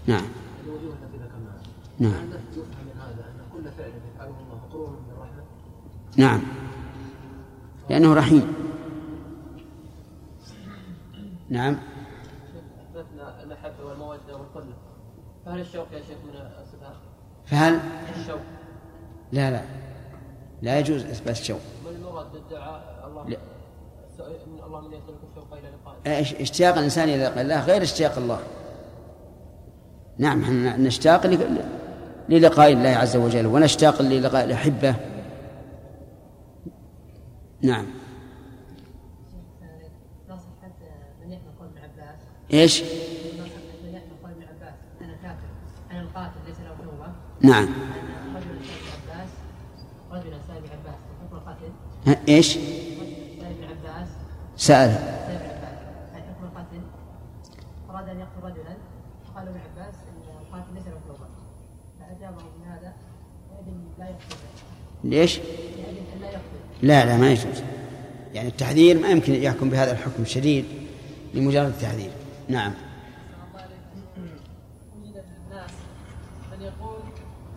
[0.07, 0.25] نعم.
[0.65, 1.63] الوجوه التي ذكرناها؟
[1.99, 2.13] نعم.
[2.53, 4.35] يفهم من هذا أن كل فعل يفعله
[4.73, 4.91] الله
[6.17, 6.43] نعم.
[7.91, 8.55] لأنه رحيم.
[11.49, 11.77] نعم.
[12.81, 14.75] أثبتنا المحبة والمودة والخله
[15.47, 16.51] فهل الشوق يا شيخ من؟
[17.51, 17.81] فهل؟
[18.21, 18.41] الشوق
[19.33, 19.63] لا لا.
[20.63, 23.37] لا يجوز إثبات الشوق من المراد بالدعاء الله لا.
[24.67, 28.41] الله من يسلك الشوق إلى لقائه اشتياق الإنسان إلى لقاء الله غير اشتياق الله.
[30.19, 31.27] نعم إحنا نشتاق
[32.29, 34.95] للقاء الله عز وجل ونشتاق للقاء الأحبة.
[37.63, 37.87] نعم.
[42.53, 42.87] إيش؟ نعم
[43.41, 44.75] رجل سأل ابن عباس حكم القتل
[45.13, 45.43] إيش؟
[45.91, 47.69] سأل ابن عباس سأل سأل ابن عباس عن
[56.15, 56.81] حكم القتل
[57.91, 58.77] أراد أن يقتل رجلا
[59.27, 61.29] فقال ابن عباس أن القاتل ليس توبة
[62.01, 62.43] فأجابه
[63.99, 64.37] لا يقتل
[65.05, 65.39] ليش؟
[66.21, 66.41] لا يقتل
[66.83, 67.63] لا لا ما يجوز.
[68.35, 70.65] يعني التحذير ما يمكن يحكم بهذا الحكم الشديد
[71.35, 72.11] لمجرد التحذير.
[72.49, 72.73] نعم
[74.97, 75.71] وجد الناس
[76.53, 77.01] من يقول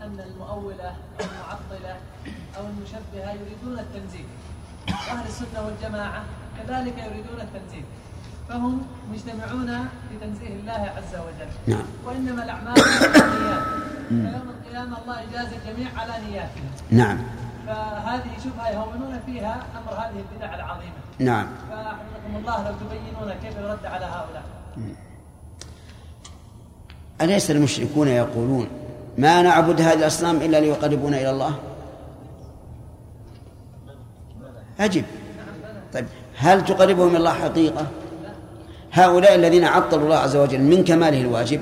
[0.02, 1.98] أن المؤولة أو المعطلة
[2.58, 4.26] أو المشبهة يريدون التنزيل
[5.14, 6.24] وأهل السنة والجماعة
[6.58, 7.84] كذلك يريدون التنزيل
[8.50, 8.82] فهم
[9.14, 9.68] مجتمعون
[10.10, 11.52] في تنزيه الله عز وجل.
[11.68, 11.86] نعم.
[12.06, 13.64] وإنما الأعمال بالنيات.
[14.10, 17.18] فيوم القيامة الله يجازي الجميع على نياتهم نعم.
[17.68, 20.94] فهذه شبهة يهونون فيها أمر هذه البدع العظيمة.
[21.20, 21.48] نعم.
[21.70, 24.44] فحفظكم الله لو تبينون كيف يرد على هؤلاء.
[27.22, 28.68] أليس المشركون يقولون
[29.18, 31.60] ما نعبد هذه الأصنام إلا ليقربونا إلى الله؟
[34.80, 35.04] أجب.
[35.94, 36.06] طيب
[36.38, 37.88] هل تقربهم إلى الله حقيقة؟
[38.92, 41.62] هؤلاء الذين عطلوا الله عز وجل من كماله الواجب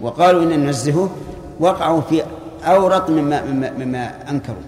[0.00, 1.10] وقالوا إن ننزهه
[1.60, 2.22] وقعوا في
[2.64, 4.62] أورط مما, مما, مما أنكروا.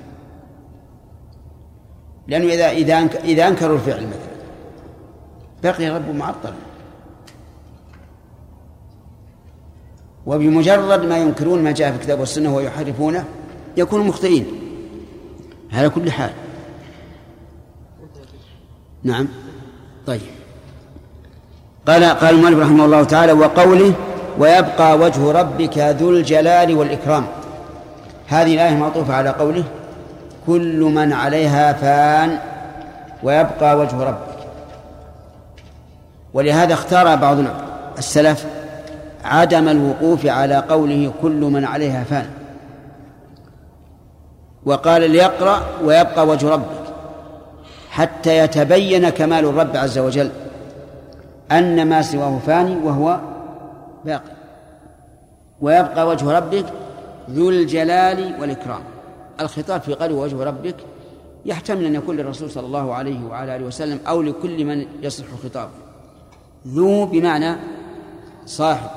[2.28, 2.70] لأنه إذا
[3.24, 4.30] إذا أنكروا الفعل مثلا
[5.62, 6.54] بقي الرب معطلا.
[10.26, 13.24] وبمجرد ما ينكرون ما جاء في الكتاب والسنة ويحرفونه
[13.76, 14.46] يكونوا مخطئين.
[15.72, 16.30] على كل حال
[19.04, 19.28] نعم.
[20.06, 20.20] طيب.
[21.88, 23.92] قال قال المؤلف رحمه الله تعالى وقوله
[24.38, 27.26] ويبقى وجه ربك ذو الجلال والإكرام.
[28.26, 29.64] هذه الآية معطوفة على قوله
[30.46, 32.38] كل من عليها فان
[33.22, 34.40] ويبقى وجه ربك.
[36.34, 37.38] ولهذا اختار بعض
[37.98, 38.46] السلف
[39.24, 42.30] عدم الوقوف على قوله كل من عليها فان.
[44.66, 46.79] وقال ليقرأ ويبقى وجه ربك
[47.90, 50.30] حتى يتبين كمال الرب عز وجل
[51.52, 53.20] أن ما سواه فاني وهو
[54.04, 54.32] باقي.
[55.60, 56.66] ويبقى وجه ربك
[57.30, 58.82] ذو الجلال والإكرام.
[59.40, 60.76] الخطاب في قلب وجه ربك
[61.46, 65.70] يحتمل أن يكون للرسول صلى الله عليه وعلى آله وسلم أو لكل من يصح خطابه.
[66.66, 67.56] ذو بمعنى
[68.46, 68.90] صاحب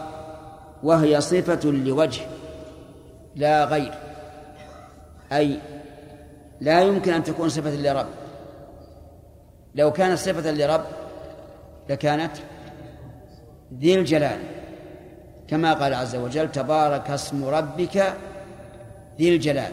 [0.84, 2.22] وهي صفة لوجه
[3.36, 3.94] لا غير.
[5.32, 5.60] أي
[6.62, 8.06] لا يمكن أن تكون صفة لرب.
[9.76, 10.86] لو كانت صفة لرب
[11.90, 12.32] لكانت
[13.80, 14.40] ذي الجلال.
[15.48, 18.14] كما قال عز وجل تبارك اسم ربك
[19.20, 19.72] ذي الجلال.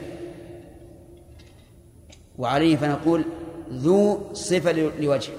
[2.38, 3.24] وعليه فنقول
[3.72, 5.32] ذو صفة لوجه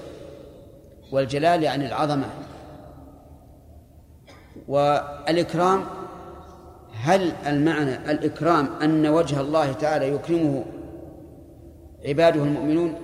[1.12, 2.26] والجلال يعني العظمة.
[4.68, 5.84] والإكرام
[6.94, 10.64] هل المعنى الإكرام أن وجه الله تعالى يكرمه
[12.04, 12.94] عباده المؤمنون؟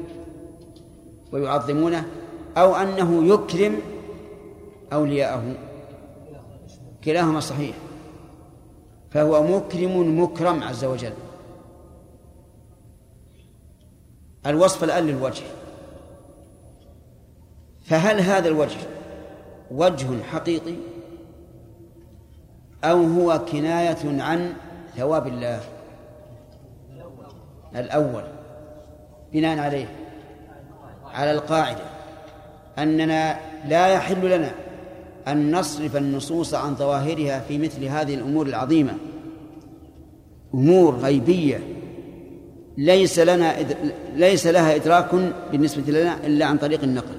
[1.33, 2.07] ويعظمونه
[2.57, 3.79] أو أنه يكرم
[4.93, 5.55] أولياءه.
[7.05, 7.77] كلاهما صحيح.
[9.11, 11.13] فهو مكرم مكرم عز وجل.
[14.47, 15.45] الوصف الآن للوجه.
[17.85, 18.79] فهل هذا الوجه
[19.71, 20.75] وجه حقيقي؟
[22.85, 24.53] أو هو كناية عن
[24.97, 25.61] ثواب الله؟
[27.75, 28.25] الأول.
[29.33, 30.08] بناء عليه.
[31.15, 31.85] على القاعدة
[32.79, 34.51] أننا لا يحل لنا
[35.29, 38.95] أن نصرف النصوص عن ظواهرها في مثل هذه الأمور العظيمة.
[40.55, 41.61] أمور غيبية.
[42.79, 43.55] ليس لنا
[44.15, 45.15] ليس لها إدراك
[45.53, 47.15] بالنسبة لنا إلا عن طريق النقل.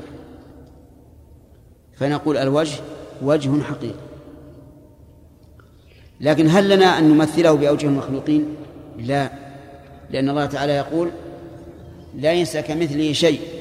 [1.96, 2.80] فنقول الوجه
[3.22, 4.00] وجه حقيقي.
[6.22, 8.56] لكن هل لنا أن نمثله بأوجه المخلوقين؟
[8.98, 9.32] لا.
[10.10, 11.10] لأن الله تعالى يقول
[12.16, 13.59] ليس كمثله شيء.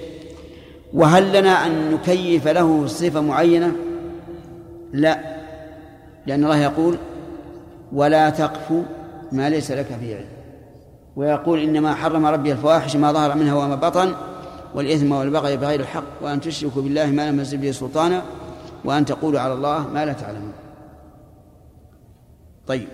[0.93, 3.73] وهل لنا أن نكيف له صفة معينة؟
[4.93, 5.39] لا.
[6.27, 6.99] لأن الله يقول
[7.93, 8.73] ولا تقف
[9.33, 10.27] ما ليس لك فيه علم.
[11.17, 14.15] ويقول إنما حرم ربي الفواحش ما ظهر منها وما بطن
[14.75, 18.23] والإثم والبغي بغير الحق وأن تشركوا بالله ما لم ينزل به سلطانا
[18.85, 20.53] وأن تقولوا على الله ما لا تعلمون.
[22.67, 22.89] طيب.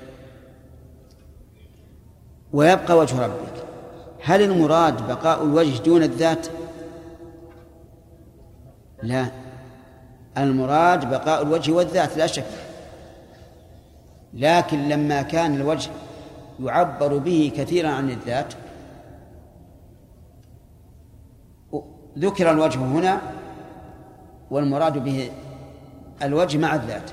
[2.52, 3.64] ويبقى وجه ربك.
[4.22, 6.46] هل المراد بقاء الوجه دون الذات؟
[9.05, 9.27] لا.
[10.38, 12.45] المراد بقاء الوجه والذات لا شك.
[14.35, 15.90] لكن لما كان الوجه
[16.61, 18.55] يعبر به كثيرا عن الذات
[22.19, 23.21] ذكر الوجه هنا
[24.51, 25.31] والمراد به
[26.23, 27.11] الوجه مع الذات.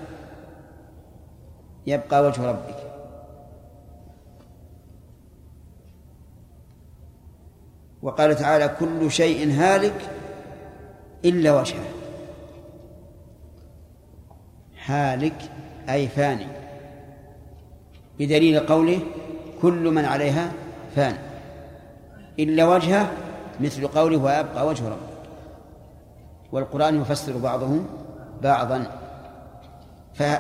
[1.88, 2.76] يبقى وجه ربك.
[8.02, 10.21] وقال تعالى كل شيء هالك
[11.26, 11.86] إلا وجهه.
[14.86, 15.36] هالك
[15.90, 16.48] أي فاني.
[18.20, 19.00] بدليل قوله
[19.62, 20.52] كل من عليها
[20.96, 21.18] فان.
[22.40, 23.12] إلا وجهه
[23.60, 25.12] مثل قوله ويبقى وجه ربك.
[26.52, 27.80] والقرآن يفسر بعضه
[28.44, 28.98] بعضا.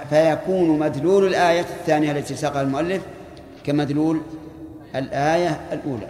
[0.09, 3.05] فيكون مدلول الآية الثانية التي ساقها المؤلف
[3.63, 4.21] كمدلول
[4.95, 6.07] الآية الأولى.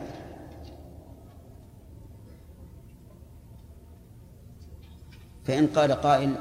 [5.48, 6.34] فإن قال قائل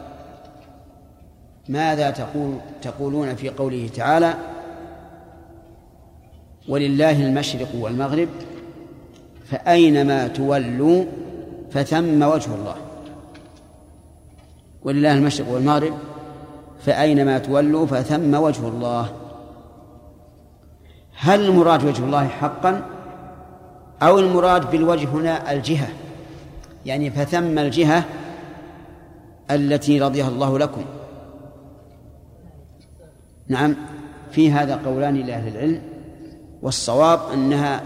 [1.69, 4.35] ماذا تقول تقولون في قوله تعالى
[6.69, 8.29] ولله المشرق والمغرب
[9.51, 11.05] فأينما تولوا
[11.71, 12.77] فثم وجه الله
[14.83, 15.95] ولله المشرق والمغرب
[16.85, 19.13] فأينما تولوا فثم وجه الله
[21.17, 22.83] هل المراد وجه الله حقا
[24.03, 25.89] أو المراد بالوجه هنا الجهة؟
[26.87, 28.05] يعني فثم الجهة
[29.51, 30.85] التي رضيها الله لكم.
[33.49, 33.77] نعم
[34.31, 35.83] في هذا قولان لأهل العلم
[36.63, 37.83] والصواب أنها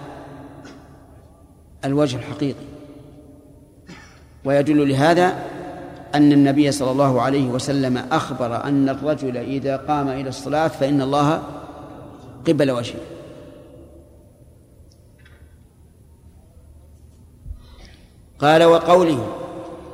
[1.85, 2.64] الوجه الحقيقي.
[4.44, 5.35] ويدل لهذا
[6.14, 11.42] أن النبي صلى الله عليه وسلم أخبر أن الرجل إذا قام إلى الصلاة فإن الله
[12.46, 13.00] قبل وجهه.
[18.38, 19.43] قال وقوله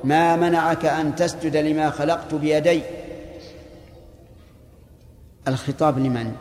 [0.04, 2.82] ما منعك أن تسجد لما خلقت بيدي؟
[5.48, 6.32] الخطاب لمن؟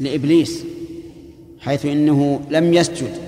[0.00, 0.64] لإبليس
[1.60, 3.18] حيث إنه لم يسجد.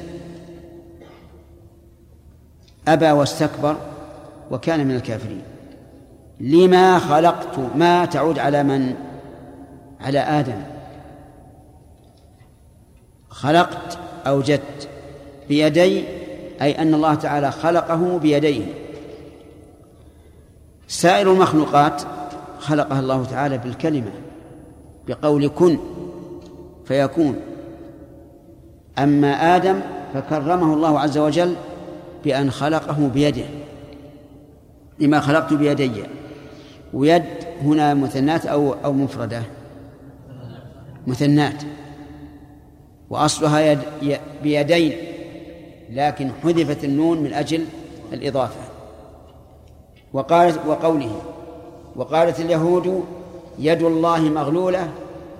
[2.88, 3.77] أبى واستكبر
[4.51, 5.42] وكان من الكافرين.
[6.40, 8.95] لما خلقت؟ ما تعود على من؟
[10.01, 10.62] على آدم.
[13.29, 14.88] خلقت أوجدت
[15.49, 16.05] بيدي
[16.62, 18.64] أي أن الله تعالى خلقه بيديه.
[20.88, 22.03] سائر المخلوقات
[22.59, 24.12] خلقها الله تعالى بالكلمة
[25.09, 25.79] بقول كن
[26.85, 27.37] فيكون.
[28.98, 29.81] أما آدم
[30.14, 31.55] فكرمه الله عز وجل
[32.25, 33.44] بأن خلقه بيده
[34.98, 35.92] لما خلقت بيدي.
[36.94, 37.25] ويد
[37.62, 39.42] هنا مثنات أو أو مفردة
[41.07, 41.62] مثنات.
[43.11, 43.79] وأصلها يد
[44.42, 45.12] بيدين.
[45.92, 47.66] لكن حذفت النون من أجل
[48.12, 48.61] الإضافة.
[50.12, 51.22] وقالت وقوله
[51.96, 53.05] وقالت اليهود
[53.59, 54.88] يد الله مغلولة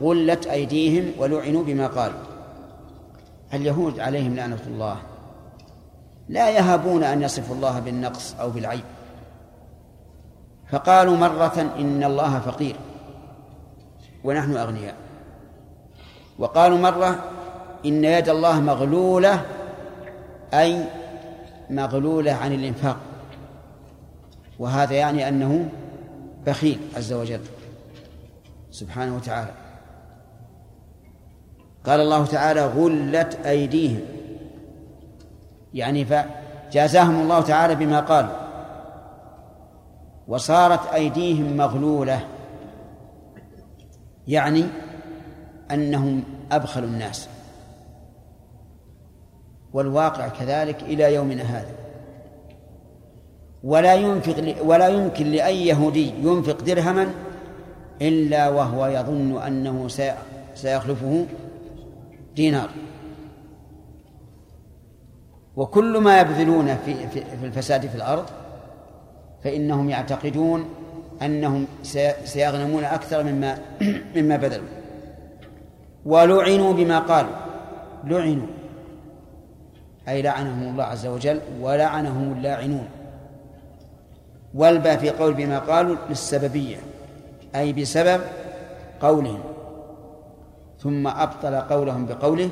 [0.03, 2.21] غلت أيديهم ولعنوا بما قالوا.
[3.55, 4.97] اليهود عليهم لعنة الله.
[6.29, 8.85] لا يهابون أن يصفوا الله بالنقص أو بالعيب.
[10.71, 12.77] فقالوا مرة إن الله فقير
[14.25, 14.95] ونحن أغنياء.
[16.39, 17.25] وقالوا مرة
[17.87, 19.45] إن يد الله مغلولة
[20.55, 20.85] أي
[21.71, 22.97] مغلولة عن الإنفاق.
[24.59, 25.69] وهذا يعني أنه
[26.47, 27.41] بخيل عز وجل
[28.71, 29.51] سبحانه وتعالى.
[31.87, 34.01] قال الله تعالى غلت أيديهم.
[35.75, 38.37] يعني فجازاهم الله تعالى بما قالوا.
[40.29, 42.21] وصارت أيديهم مغلولة.
[44.29, 44.65] يعني
[45.71, 47.29] أنهم أبخل الناس.
[49.73, 51.75] والواقع كذلك إلى يومنا هذا.
[53.65, 57.09] ولا ينفق ولا يمكن لأي يهودي ينفق درهما
[58.03, 59.89] إلا وهو يظن أنه
[60.55, 61.27] سيخلفه
[62.37, 62.71] دينار.
[65.57, 68.25] وكل ما يبذلون في في الفساد في الأرض
[69.45, 70.65] فإنهم يعتقدون
[71.23, 71.67] أنهم
[72.25, 73.59] سيغنمون أكثر مما
[74.17, 74.69] مما بذلوا.
[76.07, 77.37] ولعنوا بما قالوا.
[78.05, 78.62] لعنوا.
[80.09, 82.89] أي لعنهم الله عز وجل ولعنهم اللاعنون.
[84.55, 86.77] والبى في قول بما قالوا للسببية
[87.55, 88.21] أي بسبب
[89.01, 89.41] قولهم.
[90.79, 92.51] ثم أبطل قولهم بقوله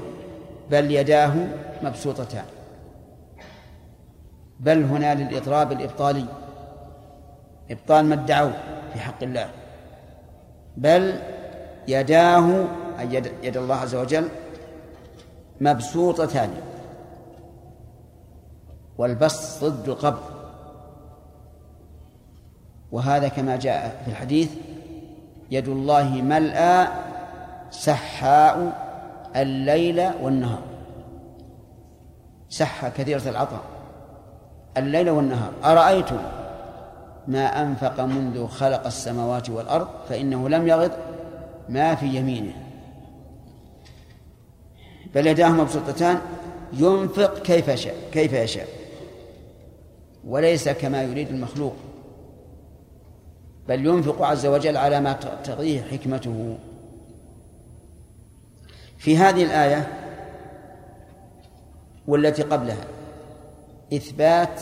[0.71, 1.35] بل يداه
[1.83, 2.45] مبسوطتان.
[4.61, 6.25] بل هنا للإضراب الإبطالي.
[7.71, 8.53] إبطال ما ادعوا
[8.93, 9.49] في حق الله.
[10.77, 11.15] بل
[11.89, 12.65] يداه
[13.01, 14.29] أي يد الله عز وجل
[15.61, 16.51] مبسوطتان.
[19.01, 20.23] والبسط ضد القبض
[22.93, 24.51] وهذا كما جاء في الحديث
[25.51, 26.89] يد الله ملأى
[27.71, 28.57] سحاء
[29.37, 30.63] الليل والنهار.
[32.49, 33.61] سحة كثيرة العطاء.
[34.77, 35.53] الليل والنهار.
[35.65, 36.19] أرأيتم
[37.29, 40.93] ما أنفق منذ خلق السماوات والأرض فإنه لم يغض
[41.69, 42.53] ما في يمينه.
[45.15, 46.21] بل يداه مبسوطتان.
[46.73, 48.80] ينفق كيف يشاء كيف يشاء.
[50.27, 51.75] وليس كما يريد المخلوق
[53.69, 56.59] بل ينفق عز وجل على ما تقضيه حكمته.
[58.99, 59.89] في هذه الآية
[62.07, 62.85] والتي قبلها
[63.95, 64.61] إثبات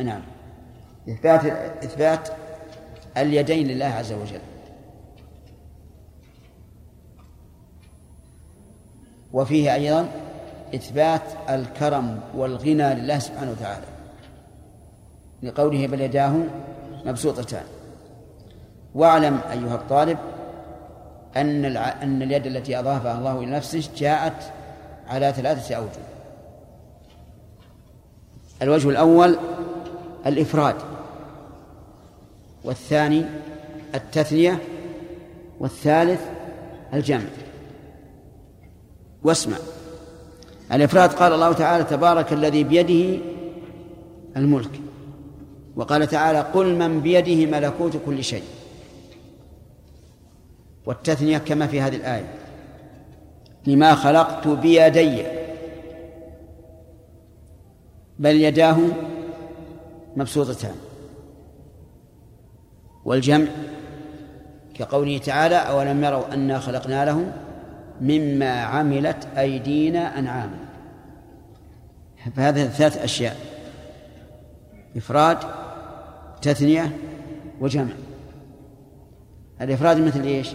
[0.00, 0.22] نعم
[1.08, 1.44] إثبات
[1.84, 2.28] إثبات
[3.16, 4.40] اليدين لله عز وجل.
[9.32, 10.08] وفيه أيضا
[10.74, 13.89] إثبات الكرم والغنى لله سبحانه وتعالى.
[15.42, 16.34] لقوله بل يداه
[17.04, 17.64] مبسوطتان.
[18.94, 20.18] واعلم أيها الطالب
[21.36, 24.52] أن أن اليد التي أضافها الله إلى نفسه جاءت
[25.08, 25.88] على ثلاثة أوجه.
[28.62, 29.36] الوجه الأول
[30.26, 30.74] الإفراد
[32.64, 33.24] والثاني
[33.94, 34.58] التثنية
[35.60, 36.20] والثالث
[36.94, 37.24] الجمع.
[39.22, 39.56] واسمع.
[40.72, 43.22] الإفراد قال الله تعالى تبارك الذي بيده
[44.36, 44.80] الملك.
[45.76, 48.42] وقال تعالى قل من بيده ملكوت كل شيء.
[50.86, 52.34] والتثنية كما في هذه الآية.
[53.66, 55.22] لما خلقت بيدي.
[58.18, 58.78] بل يداه
[60.16, 60.74] مبسوطتان.
[63.04, 63.46] والجمع
[64.74, 67.32] كقوله تعالى أولم يروا أنا خلقنا لهم
[68.00, 70.58] مما عملت أيدينا أنعاما.
[72.36, 73.36] فهذه ثلاث أشياء.
[74.96, 75.38] إفراد
[76.42, 76.96] تثنية
[77.60, 77.92] وجمع.
[79.60, 80.48] الإفراد مثل إيش؟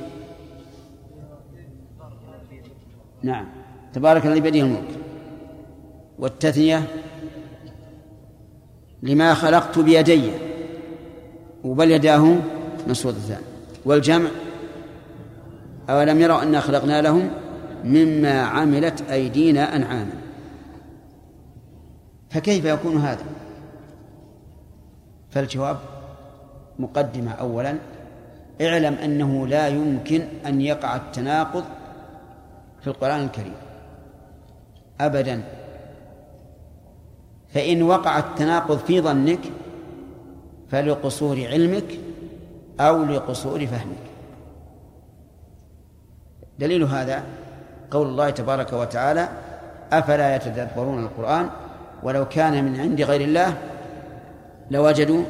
[3.24, 3.46] نعم.
[3.94, 5.00] تبارك الذي بيده الملك.
[6.20, 6.84] والتثنية
[9.04, 10.32] لما خلقت بيدي
[11.64, 12.36] وبل يداه
[12.88, 13.42] مسودتان
[13.86, 14.30] والجمع
[15.90, 17.30] أولم يروا أنا خلقنا لهم
[17.84, 20.22] مما عملت أيدينا أنعاما.
[22.30, 23.24] فكيف يكون هذا؟
[25.36, 25.78] فالجواب
[26.80, 27.78] مقدمة أولا.
[28.62, 31.64] اعلم أنه لا يمكن أن يقع التناقض
[32.82, 33.54] في القرآن الكريم.
[35.02, 35.44] أبدا.
[37.54, 39.40] فإن وقع التناقض في ظنك
[40.72, 42.00] فلقصور علمك
[42.80, 44.06] أو لقصور فهمك.
[46.60, 47.24] دليل هذا
[47.92, 49.30] قول الله تبارك وتعالى
[49.92, 51.50] أفلا يتدبرون القرآن
[52.04, 53.58] ولو كان من عند غير الله
[54.72, 55.24] لوجدوا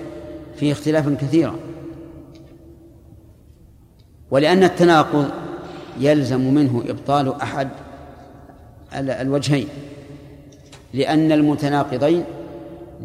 [0.55, 1.55] فيه اختلافا كثيرا.
[4.31, 5.29] ولأن التناقض
[5.99, 7.69] يلزم منه إبطال أحد
[8.93, 9.67] الوجهين
[10.93, 12.23] لأن المتناقضين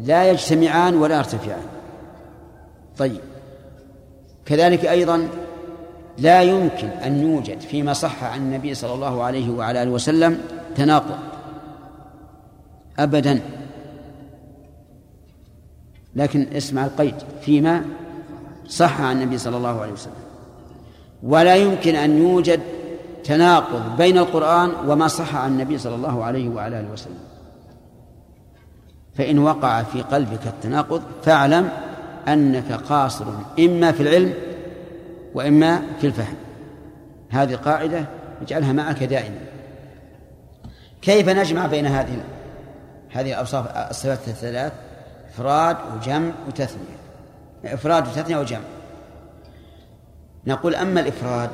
[0.05, 1.63] لا يجتمعان ولا يرتفعان.
[2.99, 3.21] طيب
[4.47, 5.29] كذلك أيضا
[6.19, 10.41] لا يمكن أن يوجد فيما صح عن النبي صلى الله عليه وعلى آله وسلم
[10.77, 11.19] تناقض
[12.99, 13.41] أبدا.
[16.17, 17.85] لكن اسمع القيد فيما
[18.69, 20.15] صح عن النبي صلى الله عليه وسلم.
[21.23, 22.61] ولا يمكن أن يوجد
[23.25, 27.19] تناقض بين القرآن وما صح عن النبي صلى الله عليه وعلى آله وسلم.
[29.15, 31.69] فإن وقع في قلبك التناقض فاعلم
[32.29, 33.25] أنك قاصر
[33.59, 34.35] إما في العلم
[35.35, 36.37] وإما في الفهم.
[37.31, 38.05] هذه قاعدة
[38.43, 39.39] اجعلها معك دائما.
[41.03, 42.23] كيف نجمع بين هذه
[43.11, 44.73] هذه الأوصاف الصفات الثلاث؟
[45.41, 46.97] إفراد وجمع وتثنية.
[47.65, 48.61] إفراد وتثنية وجمع.
[50.47, 51.51] نقول أما الإفراد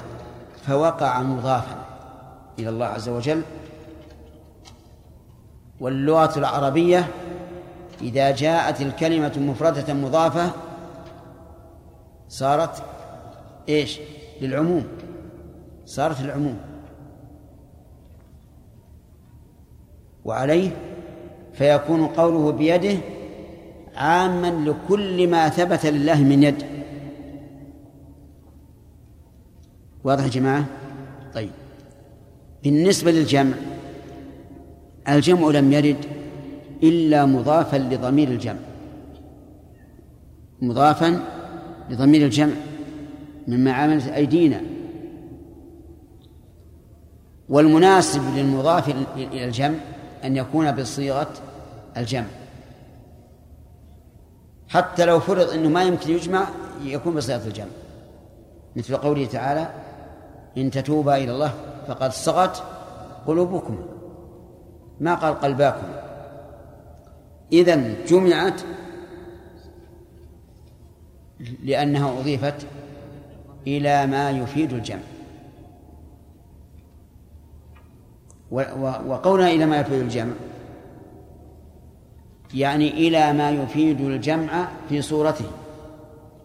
[0.66, 1.84] فوقع مضافا
[2.58, 3.42] إلى الله عز وجل.
[5.80, 7.08] واللغة العربية
[8.00, 10.50] إذا جاءت الكلمة مفردة مضافة
[12.28, 12.82] صارت
[13.68, 14.00] إيش؟
[14.40, 14.86] للعموم.
[15.84, 16.58] صارت للعموم.
[20.24, 20.70] وعليه
[21.52, 22.98] فيكون قوله بيده
[23.96, 26.62] عاما لكل ما ثبت لله من يد.
[30.04, 30.64] واضح يا جماعة؟
[31.34, 31.50] طيب.
[32.64, 33.56] بالنسبة للجمع
[35.08, 36.04] الجمع لم يرد
[36.82, 38.58] إلا مضافا لضمير الجمع.
[40.62, 41.20] مضافا
[41.90, 42.54] لضمير الجمع
[43.48, 44.60] مما عملت أيدينا.
[47.48, 49.78] والمناسب للمضاف إلى الجمع
[50.24, 51.32] أن يكون بصيغة
[51.96, 52.26] الجمع.
[54.68, 56.46] حتى لو فرض أنه ما يمكن يجمع
[56.82, 57.66] يكون بصيغة الجمع.
[58.76, 59.68] مثل قوله تعالى
[60.56, 61.54] إن تتوبا إلى الله
[61.88, 62.62] فقد صغت
[63.26, 63.86] قلوبكم.
[65.00, 65.86] ما قال قلباكم.
[67.52, 68.60] إذا جمعت
[71.62, 72.66] لأنها أضيفت
[73.66, 75.00] إلى ما يفيد الجمع.
[79.06, 80.32] وقولنا إلى ما يفيد الجمع.
[82.56, 85.44] يعني إلى ما يفيد الجمع في صورته.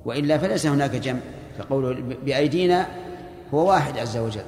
[0.06, 1.20] وإلا فليس هناك جمع
[1.58, 2.88] فقوله بأيدينا
[3.54, 4.42] هو واحد عز وجل.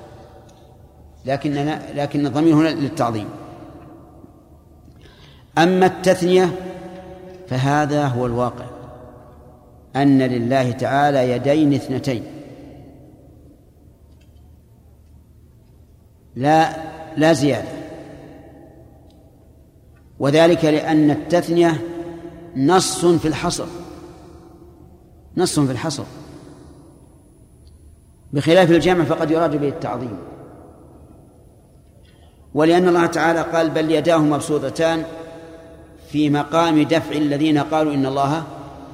[1.26, 3.30] لكننا لكن الضمير هنا للتعظيم.
[5.58, 6.50] أما التثنية
[7.48, 8.66] فهذا هو الواقع.
[9.96, 12.24] أن لله تعالى يدين اثنتين.
[16.36, 16.70] لا
[17.18, 17.83] لا زيادة.
[20.24, 21.82] وذلك لأن التثنية
[22.58, 23.66] نص في الحصر.
[25.38, 26.04] نص في الحصر.
[28.34, 30.18] بخلاف الجمع فقد يراد به التعظيم.
[32.54, 35.04] ولأن الله تعالى قال بل يداه مبسوطتان
[36.12, 38.44] في مقام دفع الذين قالوا إن الله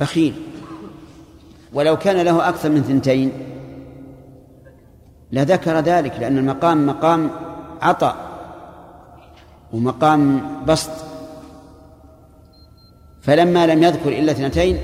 [0.01, 0.33] بخيل
[1.73, 3.31] ولو كان له أكثر من ثنتين
[5.31, 7.29] لذكر ذلك لأن المقام مقام
[7.81, 8.15] عطاء
[9.73, 11.08] ومقام بسط.
[13.29, 14.81] فلما لم يذكر إلا اثنتين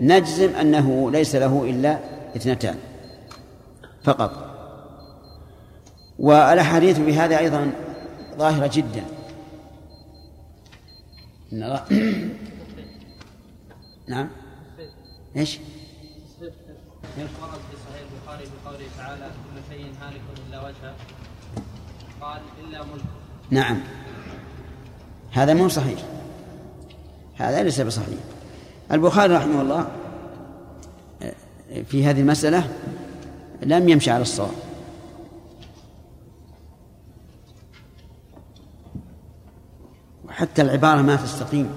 [0.00, 1.98] نجزم أنه ليس له إلا
[2.36, 2.76] اثنتان
[4.04, 4.50] فقط.
[6.18, 7.72] والأحاديث بهذا أيضا
[8.38, 9.04] ظاهرة جدا.
[14.08, 14.28] نعم.
[15.36, 15.58] إيش؟
[16.38, 16.52] ورد
[17.18, 20.94] في صحيح البخاري بقوله تعالى كل شيء هالك إلا وجهه؟
[22.20, 23.04] قال إلا ملكه
[23.50, 23.80] نعم.
[25.32, 26.19] هذا مو صحيح.
[27.40, 28.18] هذا ليس بصحيح.
[28.92, 29.88] البخاري رحمه الله
[31.86, 32.68] في هذه المسألة
[33.62, 34.50] لم يمشي على الصواب.
[40.28, 41.70] وحتى العبارة ما تستقيم.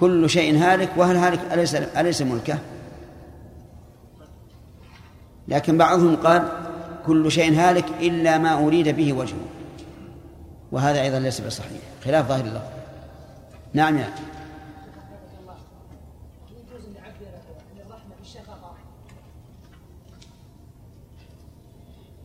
[0.00, 2.58] كل شيء هالك وهل هالك أليس أليس ملكه؟
[5.48, 6.48] لكن بعضهم قال
[7.06, 9.46] كل شيء هالك إلا ما أريد به وجهه.
[10.72, 11.80] وهذا أيضا ليس بصحيح.
[12.04, 12.62] خلاف ظاهر الله.
[13.72, 14.14] نعم يا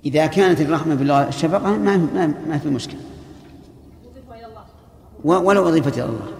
[0.06, 3.00] إذا كانت الرحمة بالله الشفقة ما ما, ما في مشكلة.
[5.24, 6.32] ولو أضيفت إلى الله.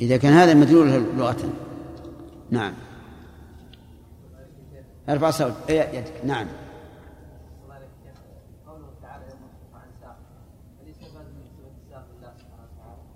[0.00, 1.36] إذا كان هذا مدلول لغة.
[2.50, 2.72] نعم.
[5.08, 5.52] أرفع صوت.
[5.68, 6.12] يدك.
[6.24, 6.46] نعم.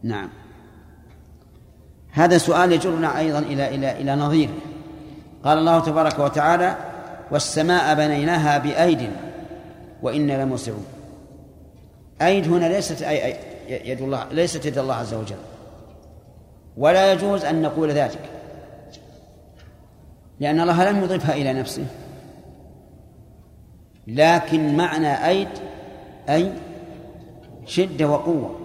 [0.03, 0.29] نعم.
[2.11, 4.55] هذا سؤال يجرنا أيضا إلى إلى إلى نظيره.
[5.45, 6.89] قال الله تبارك وتعالى
[7.31, 9.11] والسماء بنيناها بأيد
[10.03, 10.85] وإنا لموسعون.
[12.22, 13.37] أيد هنا ليست أي أي
[13.91, 15.37] يد الله ليست يد الله عز وجل.
[16.76, 18.31] ولا يجوز أن نقول ذلك.
[20.41, 21.87] لأن الله لم يضيفها إلى نفسه.
[24.07, 25.49] لكن معنى أيد
[26.28, 26.53] أي
[27.66, 28.61] شدة وقوة.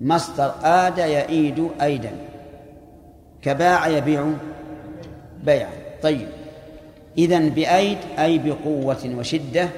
[0.00, 2.12] مصدر آد يعيد أيدا.
[3.42, 4.32] كباع يبيع
[5.44, 5.70] بيعا.
[6.02, 6.28] طيب.
[7.18, 9.68] إذن بأيد أي بقوة وشدة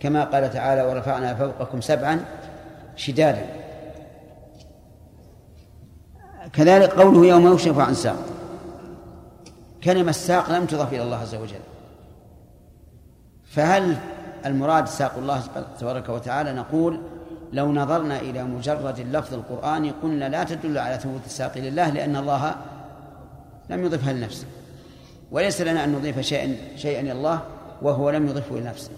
[0.00, 2.24] كما قال تعالى ورفعنا فوقكم سبعا
[2.96, 3.46] شدادا.
[6.52, 8.24] كذلك قوله يوم يكشف عن ساق.
[9.84, 11.60] كلمة ساق لم تضف إلى الله عز وجل.
[13.44, 13.96] فهل
[14.46, 15.42] المراد ساق الله
[15.80, 17.00] تبارك وتعالى؟ نقول
[17.52, 22.54] لو نظرنا إلى مجرد اللفظ القرآني قلنا لا تدل على ثبوت الساق لله لأن الله
[23.70, 24.46] لم يضفها لنفسه.
[25.30, 27.42] وليس لنا أن نضيف شيئا شيئا إلى الله
[27.82, 28.90] وهو لم يضفه لنفسه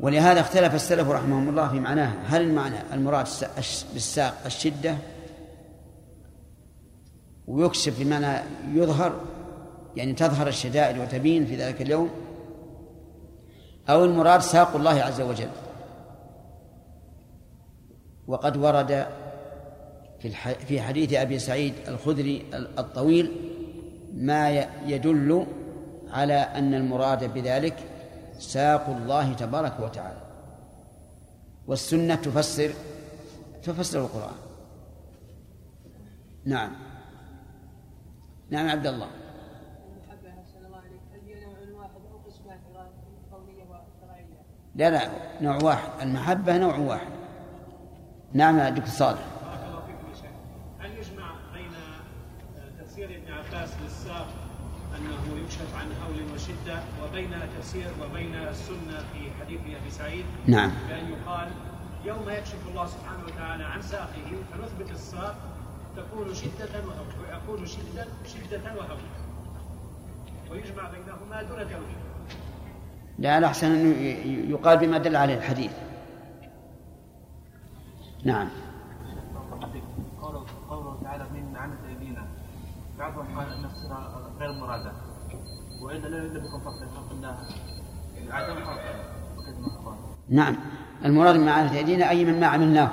[0.00, 3.26] ولهذا اختلف السلف رحمهم الله في معناها هل المعنى المراد
[3.92, 4.96] بالساق الشدة؟
[7.46, 9.20] ويكشف بمعنى يظهر؟
[9.96, 12.10] يعني تظهر الشدائد وتبين في ذلك اليوم؟
[13.88, 15.50] أو المراد ساق الله عز وجل؟
[18.26, 19.06] وقد ورد
[20.20, 20.30] في
[20.66, 22.44] في حديث أبي سعيد الخدري
[22.78, 23.30] الطويل
[24.14, 24.50] ما
[24.86, 25.46] يدل
[26.10, 27.76] على أن المراد بذلك
[28.38, 30.22] ساق الله تبارك وتعالى.
[31.66, 32.70] والسنة تفسر
[33.62, 34.36] تفسر القرآن.
[36.44, 36.72] نعم.
[38.50, 39.08] نعم عبد الله.
[44.74, 45.10] لا لا
[45.40, 46.00] نوع واحد.
[46.02, 47.12] المحبة نوع واحد.
[48.32, 49.26] نعم يا دكتور صالح
[50.78, 51.72] هل يجمع بين
[52.80, 54.26] تفسير ابن عباس للساق
[54.98, 60.24] انه يكشف عن هول وشدة وبين تفسير وبين السنة في حديث أبي سعيد.
[60.46, 60.70] نعم.
[60.88, 61.48] بأن يقال
[62.04, 65.36] يوم يكشف الله سبحانه وتعالى عن ساقه فنثبت الساق
[65.96, 68.98] تكون شدة وهول ويكون شدة شدة وهول
[70.50, 71.96] ويجمع بينهما دون تأويل
[73.18, 73.96] لا الأحسن أنه
[74.50, 75.72] يقال بما دل عليه الحديث.
[78.24, 78.48] نعم.
[80.70, 82.26] قوله تعالى من عمل أيدينا.
[82.98, 84.92] بعضهم قال إن الصيغه غير مرادة.
[88.30, 89.04] عدم فرق
[90.28, 90.56] نعم.
[91.04, 92.90] المراد من عمل أيدينا أي مما عملناه.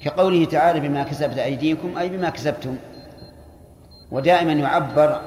[0.00, 2.76] كقوله تعالى بما كسبت أيديكم أي بما كسبتم.
[4.10, 5.20] ودائما يعبر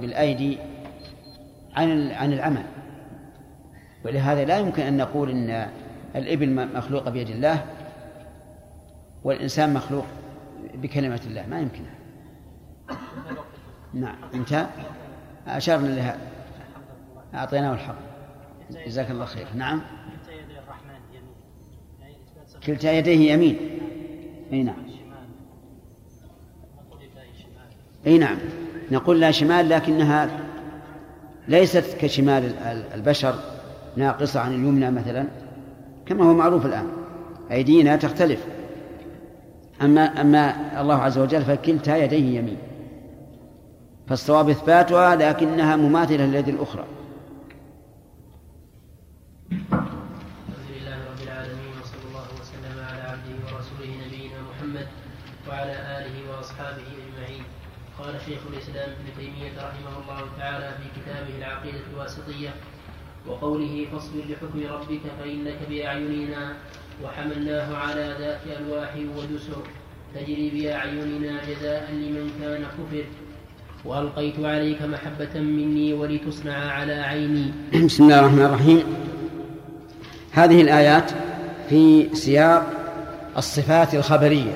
[0.00, 0.58] بالأيدي
[1.76, 2.64] عن عن العمل.
[4.04, 5.68] ولهذا لا يمكن أن نقول إن
[6.16, 7.64] الإبل مخلوقه بيد الله
[9.24, 10.04] والإنسان مخلوق
[10.74, 11.46] بكلمة الله.
[11.46, 11.82] ما يمكن.
[13.94, 14.16] نعم.
[14.34, 14.66] انتهى.
[15.48, 16.16] أشرنا لها.
[17.34, 17.94] أعطيناه الحق.
[18.86, 19.46] جزاك الله خير.
[19.54, 19.82] نعم.
[22.66, 23.56] كلتا يديه يمين.
[24.52, 24.82] أي نعم.
[28.06, 28.38] أي نعم.
[28.90, 30.30] نقول لا شمال لكنها
[31.48, 32.52] ليست كشمال
[32.94, 33.34] البشر
[33.96, 35.26] ناقصة عن اليمنى مثلا
[36.06, 36.86] كما هو معروف الآن.
[37.50, 38.46] أيدينا تختلف.
[39.82, 42.67] أما أما الله عز وجل فكلتا يديه يمين.
[44.08, 46.84] فالصواب إثباتها لكنها مماثلة لليد الأخرى.
[49.52, 54.86] الحمد لله رب العالمين وصلى الله وسلم على عبده ورسوله نبينا محمد
[55.48, 57.44] وعلى آله وأصحابه أجمعين.
[57.98, 62.50] قال شيخ الإسلام ابن تيمية رحمه الله تعالى في كتابه العقيدة الواسطية
[63.26, 66.56] وقوله فاصبر لحكم ربك فإنك بأعيننا
[67.04, 69.62] وحملناه على ذات ألواح ودسر.
[70.14, 73.04] تجري بأعيننا جزاء لمن كان كفر
[73.84, 77.52] وألقيت عليك محبة مني ولتصنع على عيني.
[77.86, 78.82] بسم الله الرحمن الرحيم.
[80.32, 81.10] هذه الآيات
[81.68, 82.66] في سياق
[83.36, 84.52] الصفات الخبرية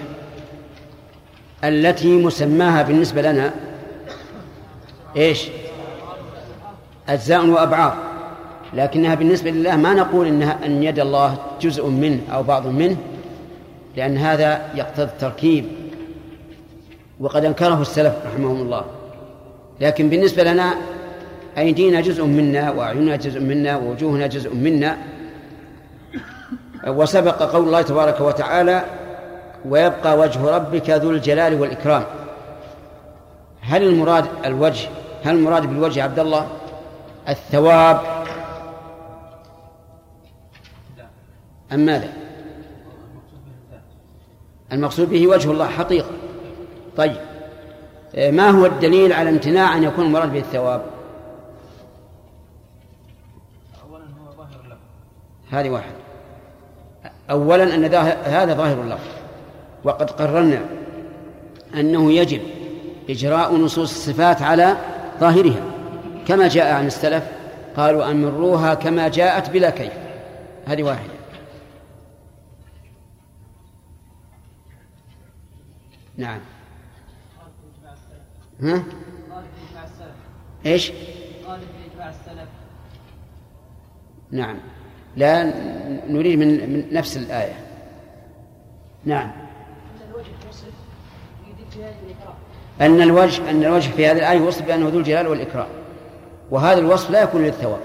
[1.65, 3.55] التي مسماها بالنسبة لنا
[5.17, 5.49] إيش؟
[7.09, 7.93] أجزاء وأبعاد.
[8.75, 12.97] لكنها بالنسبة لله ما نقول إنها أن يد الله جزء منه أو بعض منه
[13.97, 15.65] لأن هذا يقتضي التركيب.
[17.21, 18.85] وقد أنكره السلف رحمهم الله.
[19.83, 20.77] لكن بالنسبة لنا
[21.59, 24.99] أيدينا جزء منا وأعيننا جزء منا ووجوهنا جزء منا.
[26.87, 28.85] وسبق قول الله تبارك وتعالى
[29.69, 32.05] ويبقى وجه ربك ذو الجلال والإكرام.
[33.61, 34.89] هل المراد الوجه
[35.25, 36.47] هل المراد بالوجه عبد الله؟
[37.29, 38.01] الثواب.
[41.73, 42.13] أم ماذا؟
[44.73, 46.11] المقصود به وجه الله حقيقة.
[46.97, 47.32] طيب.
[48.17, 50.83] ما هو الدليل على امتناع أن يكون المراد به الثواب؟
[53.83, 54.81] أولا هو ظاهر اللفظ
[55.51, 55.93] هذه واحد.
[57.31, 57.85] أولا أن
[58.25, 59.11] هذا ظاهر اللفظ
[59.85, 60.61] وقد قررنا
[61.75, 62.41] أنه يجب
[63.11, 64.77] إجراء نصوص الصفات على
[65.21, 65.63] ظاهرها.
[66.27, 67.25] كما جاء عن السلف
[67.77, 69.93] قالوا أمروها كما جاءت بلا كيف.
[70.67, 71.13] هذه واحدة.
[76.17, 76.41] نعم.
[78.63, 78.83] ها؟
[80.67, 80.93] إيش؟
[84.31, 84.57] نعم.
[85.17, 85.43] لا
[86.09, 87.55] نريد من, من نفس الآية.
[89.05, 89.33] نعم.
[92.81, 95.69] أن الوجه أن الوجه في هذه الآية وصف بأنه ذو الجلال والإكرام.
[96.51, 97.81] وهذا الوصف لا يكون للثواب.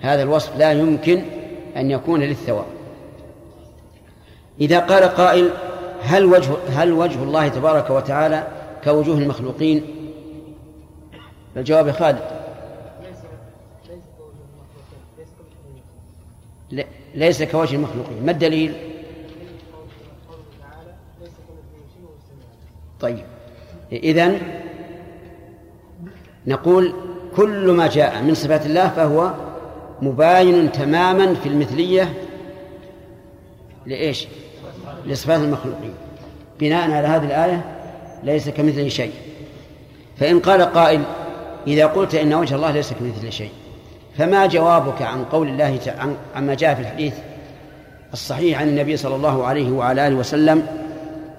[0.00, 1.22] هذا الوصف لا يمكن
[1.76, 2.66] أن يكون للثواب.
[4.60, 5.50] إذا قال قائل
[6.02, 8.55] هل وجه هل وجه الله تبارك وتعالى
[8.86, 9.82] كوجوه المخلوقين؟
[11.56, 12.18] الجواب خالد
[17.14, 18.74] ليس كوجه المخلوقين ما الدليل؟
[23.00, 23.24] طيب
[23.92, 24.40] إذن
[26.46, 26.94] نقول
[27.36, 29.34] كل ما جاء من صفات الله فهو
[30.02, 32.14] مباين تماما في المثلية
[33.86, 34.28] لإيش؟
[35.06, 35.94] لصفات المخلوقين
[36.60, 37.75] بناء على هذه الآية
[38.26, 39.12] ليس كمثله شيء.
[40.16, 41.02] فإن قال قائل
[41.66, 43.50] إذا قلت إن وجه الله ليس كمثله شيء
[44.16, 47.14] فما جوابك عن قول الله عن عما جاء في الحديث
[48.12, 50.66] الصحيح عن النبي صلى الله عليه وعلى آله وسلم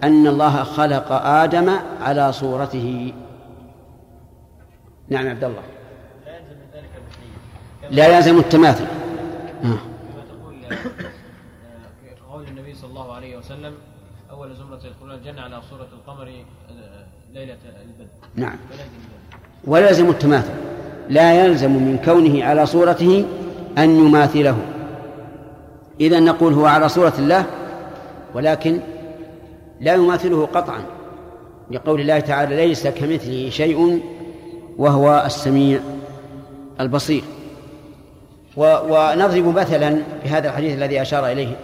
[0.03, 1.69] أن الله خلق آدم
[2.01, 3.13] على صورته؟
[5.09, 5.63] نعم عبد الله.
[7.91, 8.85] لا يلزم التماثل.
[9.63, 9.77] آه.
[10.29, 10.55] تقول
[12.31, 13.73] قول النبي صلى الله عليه وسلم
[14.31, 18.11] أول زمرة يدخلون الجنة على صورة القمر آه، ليلة البدر.
[18.35, 18.55] نعم.
[19.65, 20.53] ولا يلزم التماثل.
[21.09, 23.25] لا يلزم من كونه على صورته
[23.77, 24.57] أن يماثله.
[25.99, 27.45] إذا نقول هو على صورة الله
[28.33, 28.79] ولكن
[29.81, 30.83] لا يماثله قطعا.
[31.71, 34.01] لقول الله تعالى ليس كمثله شيء
[34.77, 35.79] وهو السميع
[36.79, 37.23] البصير.
[38.57, 41.55] ونضرب مثلا بهذا الحديث الذي أشار إليه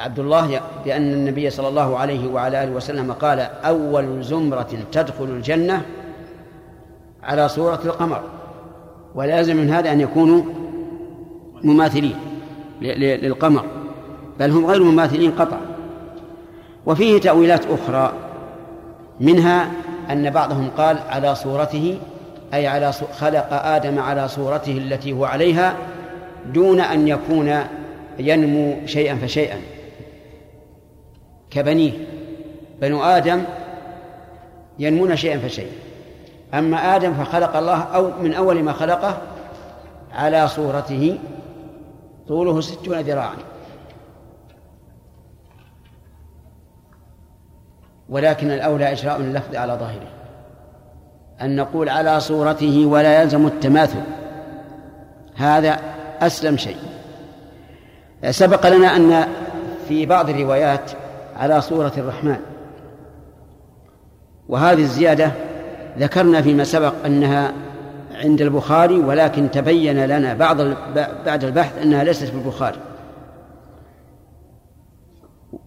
[0.00, 5.82] عبد الله بأن النبي صلى الله عليه وعلى آله وسلم قال أول زمرة تدخل الجنة
[7.22, 8.22] على صورة القمر.
[9.14, 10.42] ولازم من هذا أن يكونوا
[11.64, 12.16] مماثلين
[12.80, 13.64] للقمر
[14.38, 15.60] بل هم غير مماثلين قطعا
[16.86, 18.12] وفيه تأويلات أخرى
[19.20, 19.70] منها
[20.10, 21.98] أن بعضهم قال على صورته
[22.54, 25.74] أي على خلق آدم على صورته التي هو عليها
[26.54, 27.54] دون أن يكون
[28.18, 29.56] ينمو شيئا فشيئا.
[31.50, 31.92] كبنيه.
[32.80, 33.44] بنو آدم
[34.78, 35.72] ينمون شيئا فشيئا.
[36.54, 39.18] أما آدم فخلق الله أو من أول ما خلقه
[40.12, 41.18] على صورته
[42.28, 43.36] طوله ستون ذراعا.
[48.08, 50.08] ولكن الأولى إجراء اللفظ على ظاهره.
[51.40, 54.02] أن نقول على صورته ولا يلزم التماثل.
[55.36, 55.80] هذا
[56.20, 56.76] أسلم شيء.
[58.30, 59.28] سبق لنا أن
[59.88, 60.90] في بعض الروايات
[61.40, 62.36] على صورة الرحمن.
[64.48, 65.32] وهذه الزيادة
[65.98, 67.52] ذكرنا فيما سبق أنها
[68.14, 70.60] عند البخاري ولكن تبين لنا بعض
[71.26, 72.78] بعد البحث أنها ليست في البخاري.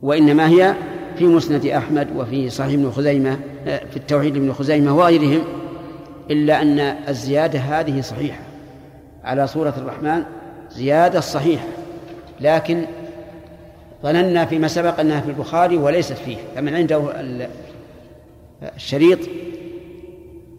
[0.02, 0.74] وإنما هي
[1.16, 5.42] في مسند أحمد وفي صحيح ابن خزيمة في التوحيد ابن خزيمة وغيرهم
[6.32, 8.40] إلا أن الزيادة هذه صحيحة.
[9.24, 10.24] على صورة الرحمن
[10.72, 11.68] زيادة صحيحة
[12.42, 12.86] لكن
[14.04, 17.04] ظننا فيما سبق أنها في البخاري وليست فيه فمن عنده
[18.76, 19.20] الشريط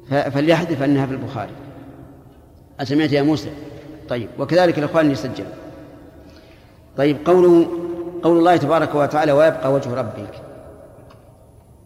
[0.08, 1.52] فليحذف أنها في البخاري.
[2.80, 3.50] أسمعت يا موسى؟
[4.08, 5.44] طيب وكذلك الإخوان يسجل.
[6.96, 7.66] طيب قوله
[8.22, 10.30] قول الله تبارك وتعالى ويبقى وجه ربك.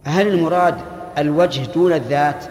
[0.05, 0.75] هل المراد
[1.19, 2.45] الوجه دون الذات؟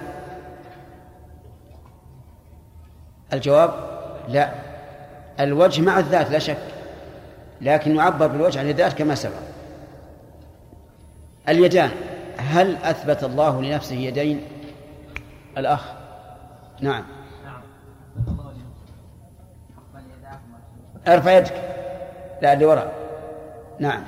[3.34, 3.74] الجواب
[4.30, 4.52] لا.
[5.40, 6.58] الوجه مع الذات لا شك.
[7.62, 9.34] لكن يعبر بالوجه عن الذات كما سبق.
[11.50, 11.90] اليدان
[12.38, 14.42] هل أثبت الله لنفسه يدين؟
[15.58, 15.92] الأخ.
[16.82, 17.04] نعم.
[21.08, 21.54] أرفع يدك.
[22.42, 22.94] لا اللي وراء.
[23.80, 24.04] نعم.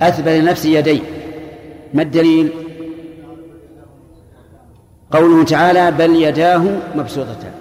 [0.00, 1.02] أثبت لنفسه يدين.
[1.94, 2.52] ما الدليل؟
[5.10, 6.64] قوله تعالى بل يداه
[6.94, 7.54] مبسوطتان.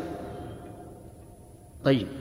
[1.84, 2.20] طيب.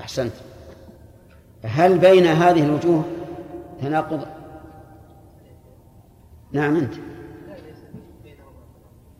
[0.00, 0.32] أحسنت.
[1.64, 3.04] هل بين هذه الوجوه
[3.82, 4.26] تناقض؟
[6.52, 6.94] نعم أنت.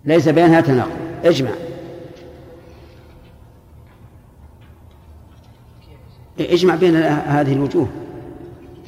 [0.04, 0.96] ليس بينها تناقض.
[1.24, 1.50] اجمع.
[6.40, 7.88] اجمع بين هذه الوجوه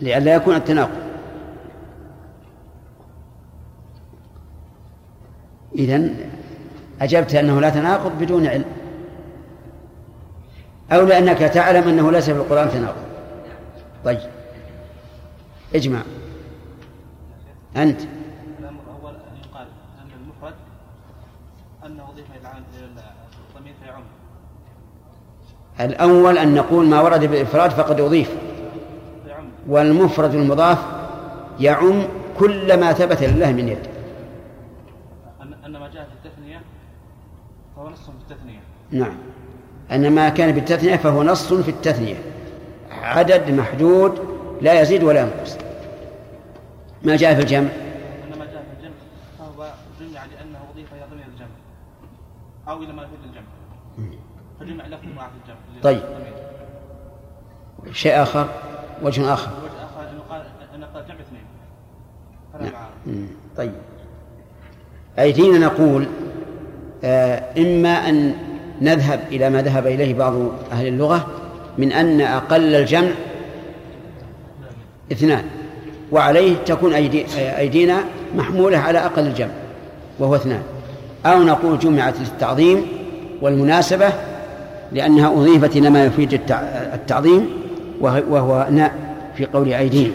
[0.01, 1.03] لئلا يكون التناقض.
[5.75, 6.17] إذن
[7.01, 8.65] أجبت أنه لا تناقض بدون علم.
[10.93, 13.03] أو لأنك تعلم أنه ليس في القرآن تناقض.
[14.05, 14.19] طيب.
[15.75, 16.03] اجمع.
[17.77, 18.01] أنت.
[18.59, 19.67] الأمر الأول أن يقال
[20.03, 20.55] أن المفرد
[22.41, 22.87] العام- إلى
[23.57, 24.03] الضمير فيعم
[25.81, 28.37] الأول أن نقول ما ورد بالإفراد فقد أضيف.
[29.69, 30.79] والمفرد المضاف
[31.61, 32.03] يعم
[32.39, 33.87] كل ما ثبت لله من يد.
[35.67, 36.61] أن ما جاء في التثنية
[37.77, 38.61] فهو نص في التثنية.
[38.91, 39.15] نعم.
[39.93, 42.17] أن ما كان بالتثنية فهو نص في التثنية.
[42.91, 44.19] عدد محدود
[44.61, 45.57] لا يزيد ولا ينقص.
[47.03, 47.69] ما جاء في الجمع؟
[48.39, 48.95] ما جاء في الجمع.
[49.39, 49.65] فهو
[50.01, 51.47] جمع ضمير الجمع.
[52.69, 53.45] أو إلى ما يفيد الجمع.
[54.61, 55.83] فجمع لفظ مع في الجمع.
[55.83, 56.03] طيب.
[57.93, 58.49] شيء آخر؟
[59.03, 59.51] وجه آخر.
[59.65, 60.43] وجه آخر انه قال
[60.75, 62.73] انه قال جمع اثنين.
[62.73, 63.27] نعم.
[63.57, 63.73] طيب.
[65.19, 66.07] أيدينا نقول
[67.05, 68.35] آه إما أن
[68.81, 70.35] نذهب إلى ما ذهب إليه بعض
[70.73, 71.27] أهل اللغة
[71.79, 73.09] من أن أقل الجمع
[75.13, 75.45] اثنان
[76.13, 77.99] وعليه تكون أيدي أيدينا
[78.37, 79.51] محمولة على أقل الجمع
[80.19, 80.63] وهو اثنان.
[81.27, 82.87] أو نقول جمعت للتعظيم
[83.43, 84.13] والمناسبة
[84.93, 87.47] لأنها أضيفت إلى ما يفيد التع- التعظيم
[88.01, 88.95] وه- وهو ناء
[89.37, 90.13] في قول أيدينا.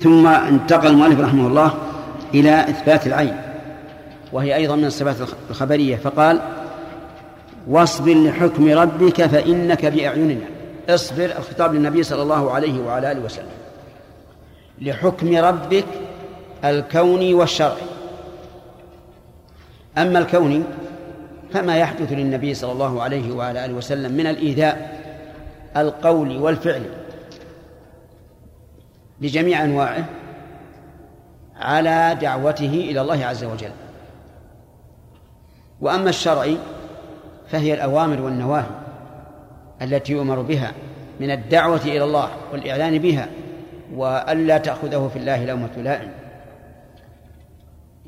[0.00, 1.74] ثم انتقل المؤلف رحمه الله
[2.34, 3.36] إلى إثبات العين
[4.32, 5.16] وهي أيضا من الصفات
[5.50, 6.40] الخبرية فقال
[7.68, 10.44] واصبر لحكم ربك فإنك بأعيننا.
[10.88, 13.58] اصبر الخطاب للنبي صلى الله عليه وعلى آله وسلم.
[14.80, 15.84] لحكم ربك
[16.64, 17.82] الكوني والشرعي
[19.98, 20.62] أما الكوني
[21.52, 24.98] فما يحدث للنبي صلى الله عليه وعلى آله وسلم من الإيذاء
[25.76, 26.90] القولي والفعلي
[29.20, 30.04] بجميع أنواعه
[31.60, 33.70] على دعوته إلى الله عز وجل.
[35.80, 36.58] وأما الشرعي
[37.48, 38.70] فهي الأوامر والنواهي
[39.82, 40.72] التي يؤمر بها
[41.20, 43.28] من الدعوة إلى الله والإعلان بها
[43.94, 46.12] وألا تأخذه في الله لومة لائم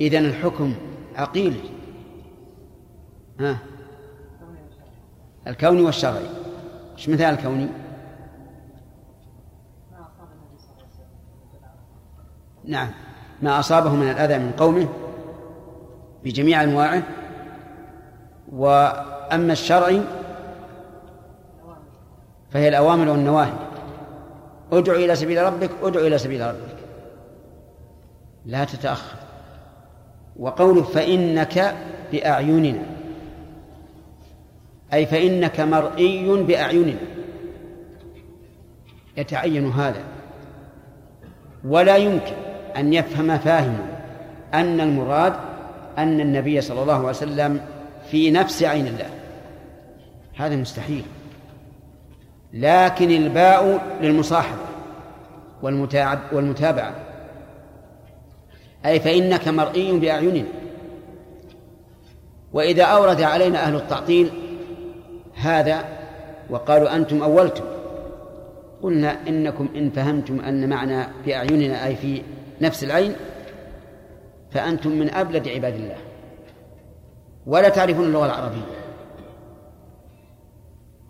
[0.01, 0.75] إذن الحكم
[1.17, 1.61] عقيل.
[3.41, 3.59] ها؟
[5.47, 6.27] الكوني والشرعي
[6.97, 7.69] إيش مثال الكوني؟
[12.65, 12.91] نعم.
[13.43, 14.89] ما أصابه من الأذى من قومه
[16.25, 17.03] بجميع أنواعه.
[18.53, 20.03] وأما الشرعي
[22.51, 23.53] فهي الأوامر والنواهي.
[24.73, 26.77] ادع إلى سبيل ربك ادع إلى سبيل ربك.
[28.47, 29.19] لا تتأخر.
[30.37, 31.75] وقوله فإنك
[32.13, 32.83] بأعيننا.
[34.93, 37.01] أي فإنك مرئي بأعيننا.
[39.17, 40.03] يتعين هذا.
[41.65, 42.50] ولا يمكن.
[42.77, 43.79] أن يفهم فاهم
[44.55, 45.33] أن المراد
[45.99, 47.61] أن النبي صلى الله عليه وسلم
[48.11, 49.11] في نفس عين الله.
[50.37, 51.05] هذا مستحيل.
[52.53, 54.61] لكن الباء للمصاحبة
[56.33, 56.95] والمتابعة.
[58.87, 60.49] أي فإنك مرئي بأعيننا.
[62.53, 64.31] وإذا أورد علينا أهل التعطيل
[65.35, 65.85] هذا
[66.51, 67.65] وقالوا أنتم أولتم
[68.83, 72.23] قلنا إنكم إن فهمتم أن معنى بأعيننا أي في
[72.61, 73.17] نفس العين
[74.51, 75.97] فأنتم من أبلد عباد الله.
[77.47, 78.81] ولا تعرفون اللغة العربية.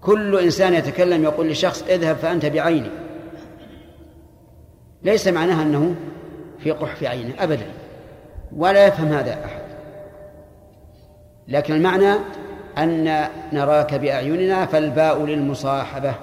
[0.00, 2.90] كل إنسان يتكلم يقول لشخص اذهب فأنت بعيني.
[5.02, 5.94] ليس معناها أنه
[6.58, 7.66] في قحف عينه أبدا.
[8.56, 9.62] ولا يفهم هذا أحد.
[11.48, 12.14] لكن المعنى
[12.78, 16.14] أن نراك بأعيننا فالباء للمصاحبة.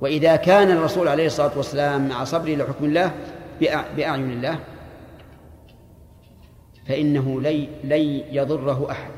[0.00, 3.10] وإذا كان الرسول عليه الصلاة والسلام مع صبره لحكم الله
[3.60, 4.58] بأعين الله
[6.88, 9.10] فإنه لن لن يضره أحد.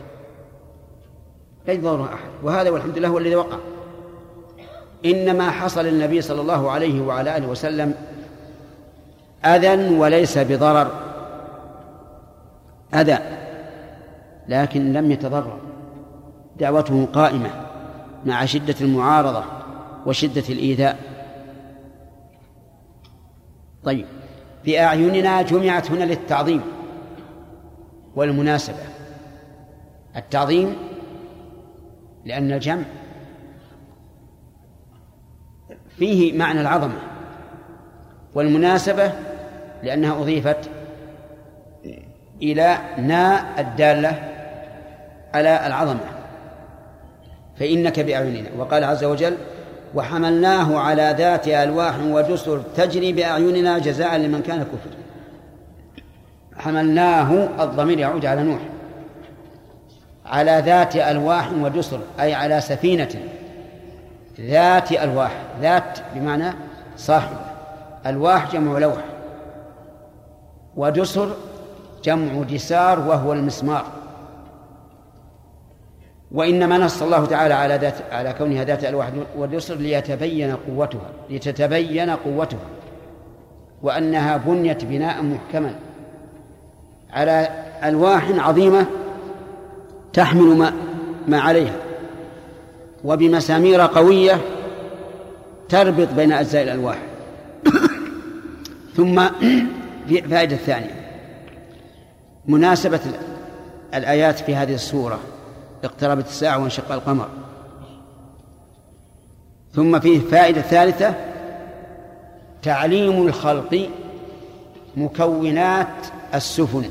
[1.68, 2.30] لن يضره أحد.
[2.42, 3.58] وهذا والحمد لله هو الذي وقع.
[5.04, 7.94] إنما حصل للنبي صلى الله عليه وعلى آله وسلم
[9.44, 10.90] أذى وليس بضرر.
[12.94, 13.18] أذى
[14.48, 15.58] لكن لم يتضرر.
[16.56, 17.50] دعوته قائمة
[18.24, 19.44] مع شدة المعارضة
[20.06, 20.98] وشدة الإيذاء.
[23.84, 24.06] طيب.
[24.64, 26.62] بأعيننا جمعت هنا للتعظيم
[28.16, 28.82] والمناسبة.
[30.16, 30.76] التعظيم
[32.24, 32.82] لأن الجمع
[35.98, 36.98] فيه معنى العظمة
[38.34, 39.12] والمناسبة
[39.82, 40.70] لأنها أضيفت
[42.42, 44.18] إلى نا الدالة
[45.34, 46.00] على العظمة.
[47.56, 48.48] فإنك بأعيننا.
[48.58, 49.36] وقال عز وجل
[49.94, 54.96] وحملناه على ذات ألواح ودسر تجري بأعيننا جزاء لمن كان كفر
[56.56, 58.60] حملناه الضمير يعود على نوح.
[60.26, 63.14] على ذات ألواح ودسر أي على سفينة.
[64.40, 66.52] ذات ألواح ذات بمعنى
[66.96, 67.36] صاحبة
[68.06, 69.04] ألواح جمع لوح.
[70.76, 71.36] ودسر
[72.04, 73.84] جمع دسار وهو المسمار.
[76.32, 82.68] وإنما نص الله تعالى على ذات على كونها ذات ألواح ودسر ليتبين قوتها لتتبين قوتها
[83.82, 85.74] وأنها بنيت بناء محكما
[87.12, 87.48] على
[87.84, 88.86] ألواح عظيمة
[90.12, 90.72] تحمل ما,
[91.28, 91.76] ما عليها
[93.04, 94.40] وبمسامير قوية
[95.68, 96.98] تربط بين أجزاء الألواح.
[98.96, 99.22] ثم
[100.30, 100.94] فائدة الثانية
[102.46, 103.00] مناسبة
[103.94, 105.20] الآيات في هذه السورة.
[105.84, 107.28] اقتربت الساعة وانشق القمر.
[109.74, 111.14] ثم فيه فائدة ثالثة
[112.62, 113.88] تعليم الخلق
[114.96, 116.84] مكونات السفن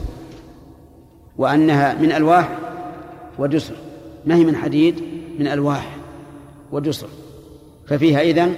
[1.37, 2.49] وأنها من ألواح
[3.39, 3.75] ودسر
[4.25, 5.03] ما هي من حديد؟
[5.39, 5.95] من ألواح
[6.71, 7.07] ودسر
[7.87, 8.55] ففيها إذن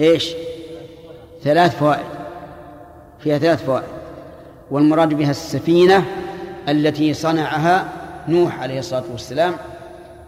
[0.00, 0.32] إيش؟
[1.42, 2.06] ثلاث فوائد.
[3.18, 3.88] فيها ثلاث فوائد.
[4.70, 6.04] والمراد بها السفينة
[6.68, 7.92] التي صنعها
[8.28, 9.54] نوح عليه الصلاة والسلام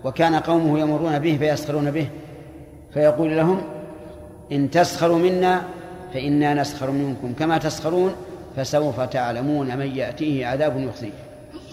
[0.04, 2.08] وكان قومه يمرون به فيسخرون به
[2.94, 3.62] فيقول لهم
[4.52, 5.62] إن تسخروا منا
[6.14, 8.14] فإنا نسخر منكم كما تسخرون
[8.56, 11.10] فسوف تعلمون من يأتيه عذاب يخزيه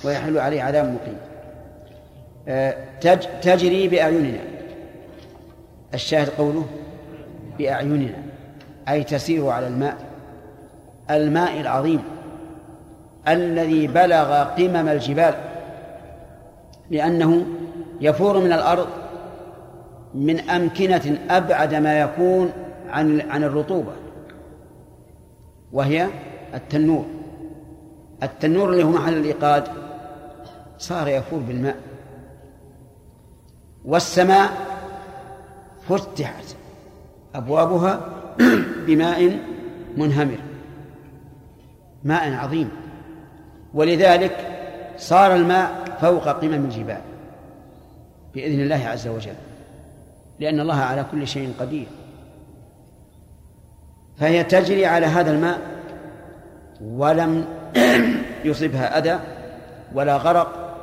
[0.05, 1.17] ويحل عليه عذاب مقيم.
[2.47, 2.75] آه،
[3.41, 4.39] تجري بأعيننا.
[5.93, 6.65] الشاهد قوله
[7.57, 8.13] بأعيننا
[8.89, 9.97] أي تسير على الماء
[11.11, 12.03] الماء العظيم
[13.27, 15.33] الذي بلغ قمم الجبال.
[16.91, 17.45] لأنه
[18.01, 18.87] يفور من الأرض
[20.13, 22.51] من أمكنة أبعد ما يكون
[22.89, 23.91] عن عن الرطوبة
[25.71, 26.07] وهي
[26.53, 27.05] التنور.
[28.23, 29.67] التنور اللي هو محل الإيقاد
[30.77, 31.77] صار يفور بالماء
[33.85, 34.49] والسماء
[35.89, 36.55] فتحت
[37.35, 37.99] أبوابها
[38.87, 39.39] بماء
[39.97, 40.39] منهمر
[42.03, 42.69] ماء عظيم.
[43.73, 44.37] ولذلك
[44.97, 47.01] صار الماء فوق قمم الجبال
[48.35, 49.35] بإذن الله عز وجل
[50.39, 51.87] لأن الله على كل شيء قدير.
[54.17, 55.59] فهي تجري على هذا الماء
[56.81, 57.45] ولم
[58.45, 59.19] يصبها أذى
[59.93, 60.77] ولا غرق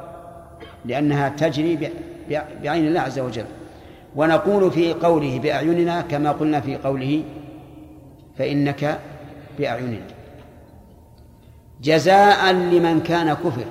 [0.84, 1.90] لأنها تجري
[2.62, 3.44] بعين الله عز وجل.
[4.16, 7.24] ونقول في قوله بأعيننا كما قلنا في قوله
[8.38, 8.98] فإنك
[9.58, 10.06] بأعيننا.
[11.82, 13.64] جزاء لمن كان كفر.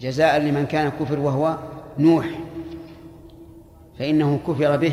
[0.00, 1.56] جزاء لمن كان كفر وهو
[1.98, 2.26] نوح
[3.98, 4.92] فإنه كفر به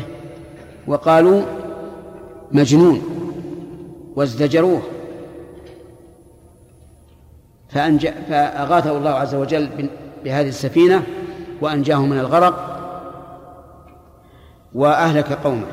[0.86, 1.42] وقالوا
[2.52, 3.02] مجنون
[4.16, 4.82] وازدجروه
[7.68, 8.08] فأنج...
[8.28, 9.88] فأغاثه الله عز وجل
[10.24, 11.02] بهذه السفينة
[11.60, 12.72] وأنجاه من الغرق
[14.74, 15.66] وأهلك قومه.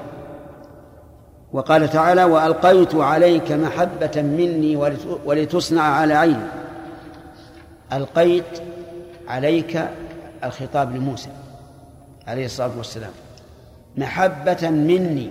[1.53, 4.75] وقال تعالى وألقيت عليك محبة مني
[5.25, 6.47] ولتصنع على عيني
[7.93, 8.72] ألقيت
[9.27, 9.89] عليك
[10.43, 11.29] الخطاب لموسى
[12.27, 13.11] عليه الصلاة والسلام.
[13.97, 15.29] محبة مني.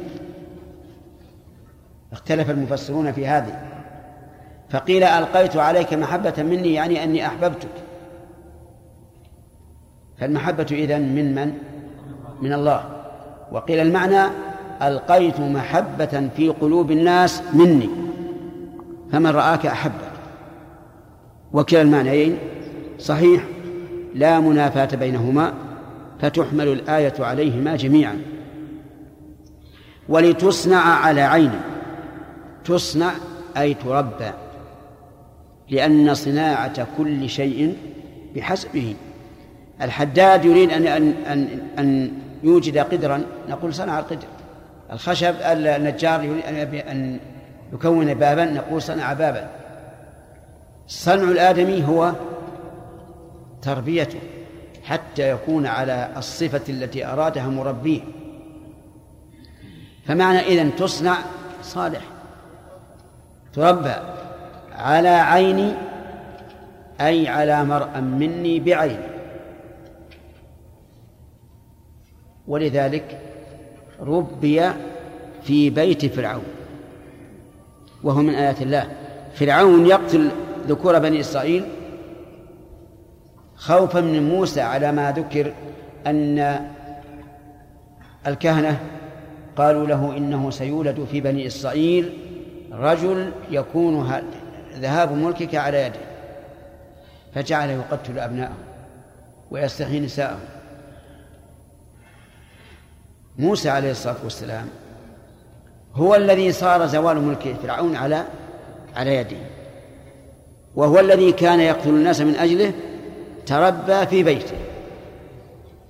[2.13, 3.63] اختلف المفسرون في هذه.
[4.71, 7.69] فقيل ألقيت عليك محبة مني يعني أني أحببتك.
[10.19, 11.59] فالمحبة إذن من من؟
[12.43, 12.85] من الله.
[13.53, 14.33] وقيل المعنى
[14.83, 17.89] ألقيت محبة في قلوب الناس مني.
[19.13, 20.13] فمن رآك أحبك.
[21.53, 22.39] وكلا المعنيين
[22.99, 23.45] صحيح.
[24.15, 25.55] لا منافاة بينهما
[26.21, 28.19] فتحمل الآية عليهما جميعا.
[30.09, 31.53] ولتصنع على عين.
[32.65, 33.13] تصنع
[33.57, 34.31] أي تربى.
[35.71, 37.77] لأن صناعة كل شيء
[38.37, 38.97] بحسبه.
[39.83, 41.49] الحداد يريد أن أن أن,
[41.79, 43.25] أن يوجد قدرا.
[43.49, 44.27] نقول صنع القدر.
[44.93, 46.45] الخشب النجار يريد
[46.75, 47.19] أن
[47.73, 48.45] يكون بابا.
[48.45, 49.51] نقول صنع بابا.
[50.87, 52.13] صنع الآدمي هو
[53.63, 54.21] تربيته
[54.85, 58.01] حتى يكون على الصفة التي أرادها مربيه.
[60.07, 61.19] فمعنى إذن تصنع
[61.63, 62.03] صالح.
[63.53, 63.95] تربى
[64.73, 65.75] على عيني
[67.01, 69.13] أي على مرأى مني بعيني
[72.47, 73.21] ولذلك
[74.01, 74.71] ربي
[75.43, 76.45] في بيت فرعون.
[78.03, 78.93] وهو من آيات الله.
[79.35, 80.31] فرعون يقتل
[80.69, 81.65] ذكور بني إسرائيل
[83.63, 85.53] خوفا من موسى على ما ذكر
[86.07, 86.67] أن
[88.27, 88.81] الكهنة
[89.57, 92.19] قالوا له إنه سيولد في بني إسرائيل
[92.73, 94.23] رجل يكون
[94.75, 96.01] ذهاب ملكك على يده.
[97.35, 98.59] فجعل يقتل أبناءهم
[99.51, 100.41] ويستحيي نساءهم
[103.39, 104.69] موسى عليه الصلاة والسلام
[105.95, 108.25] هو الذي صار زوال ملك فرعون على
[108.97, 109.37] على يده.
[110.75, 112.73] وهو الذي كان يقتل الناس من أجله
[113.47, 114.57] تربى في بيته.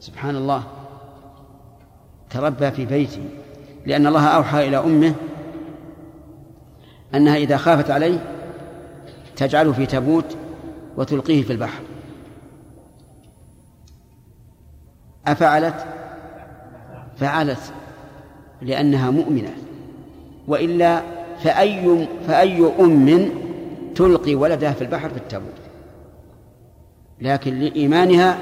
[0.00, 0.62] سبحان الله.
[2.30, 3.24] تربى في بيته.
[3.86, 5.14] لأن الله أوحى إلى أمه
[7.14, 8.18] أنها إذا خافت عليه
[9.36, 10.36] تجعله في تابوت
[10.96, 11.82] وتلقيه في البحر.
[15.26, 15.86] أفعلت؟
[17.16, 17.72] فعلت
[18.62, 19.54] لأنها مؤمنة.
[20.48, 21.02] وإلا
[21.42, 23.30] فأي فأي أم
[23.94, 25.61] تلقي ولدها في البحر في التابوت
[27.22, 28.38] لكن لإيمانها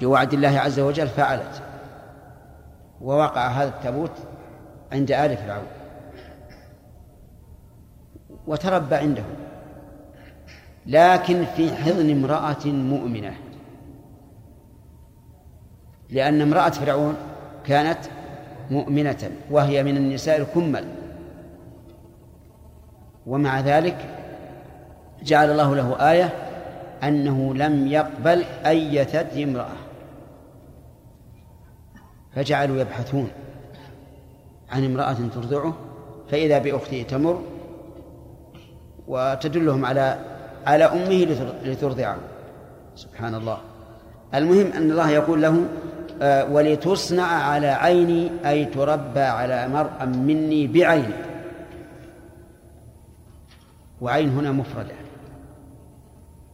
[0.00, 1.62] بوعد الله عز وجل فعلت.
[3.00, 4.12] ووقع هذا التابوت
[4.92, 5.66] عند آل فرعون.
[8.46, 9.22] وتربى عنده
[10.86, 13.34] لكن في حضن امرأة مؤمنة.
[16.10, 17.16] لأن امرأة فرعون
[17.66, 17.98] كانت
[18.70, 20.84] مؤمنة وهي من النساء الكمل.
[23.26, 23.96] ومع ذلك
[25.22, 26.51] جعل الله له آية
[27.02, 29.76] أنه لم يقبل أي ثدي امرأة.
[32.34, 33.30] فجعلوا يبحثون
[34.70, 35.74] عن امرأة ترضعه
[36.30, 37.42] فإذا بأخته تمر
[39.08, 40.18] وتدلهم على
[40.66, 42.16] على أمه لترضعه.
[42.96, 43.58] سبحان الله.
[44.34, 45.64] المهم أن الله يقول له
[46.22, 51.14] آه، ولتصنع على عيني أي تربى على مرأى مني بعيني.
[54.00, 55.01] وعين هنا مفردة.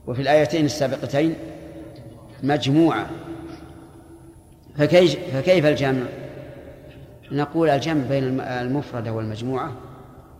[0.09, 1.35] وفي الآيتين السابقتين
[2.43, 3.07] مجموعة.
[4.77, 6.07] فكيف فكيف الجمع؟
[7.33, 9.73] نقول الجمع بين المفردة والمجموعة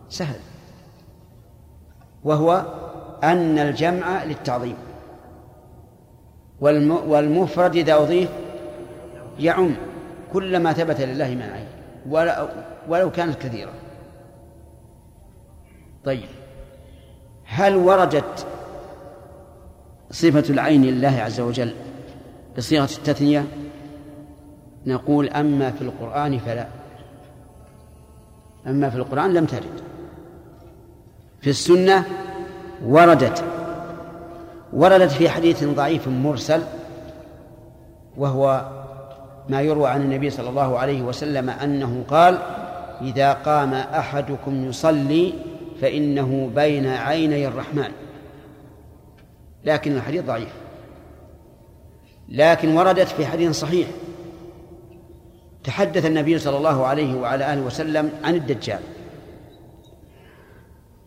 [0.09, 0.39] سهل.
[2.23, 2.65] وهو
[3.23, 4.75] أن الجمع للتعظيم.
[6.61, 8.29] والمفرد إذا أضيف
[9.39, 9.75] يعم
[10.33, 11.67] كل ما ثبت لله من عين
[12.89, 13.73] ولو كانت كثيرة.
[16.05, 16.29] طيب.
[17.45, 18.47] هل وردت
[20.11, 21.73] صفة العين لله عز وجل
[22.57, 23.45] بصيغة التثنية
[24.85, 26.67] نقول أما في القرآن فلا.
[28.67, 29.81] أما في القرآن لم ترد.
[31.41, 32.05] في السنة
[32.85, 33.43] وردت.
[34.73, 36.61] وردت في حديث ضعيف مرسل
[38.17, 38.65] وهو
[39.49, 42.37] ما يروى عن النبي صلى الله عليه وسلم أنه قال
[43.01, 45.33] إذا قام أحدكم يصلي
[45.81, 47.91] فإنه بين عيني الرحمن.
[49.65, 50.53] لكن الحديث ضعيف.
[52.29, 53.87] لكن وردت في حديث صحيح.
[55.63, 58.79] تحدث النبي صلى الله عليه وعلى آله وسلم عن الدجال.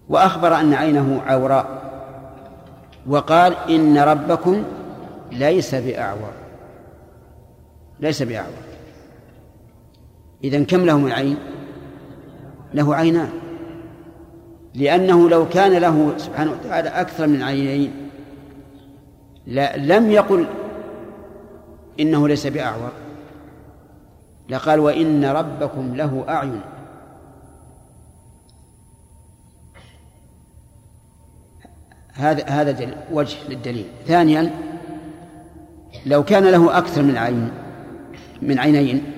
[0.08, 1.82] وأخبر أن عينه عوراء
[3.06, 4.64] وقال إن ربكم
[5.32, 6.32] ليس بأعور.
[8.00, 8.62] ليس بأعور.
[10.44, 11.36] إذا كم له من عين؟
[12.74, 13.30] له عينان.
[14.74, 18.01] لأنه لو كان له سبحانه وتعالى أكثر من عينين
[19.46, 20.46] لا لم يقل
[22.00, 22.92] إنه ليس بأعور.
[24.48, 26.60] لقال وإن ربكم له أعين.
[32.12, 33.86] هذا هذا وجه للدليل.
[34.06, 34.50] ثانيا
[36.06, 37.50] لو كان له أكثر من عين
[38.42, 39.12] من عينين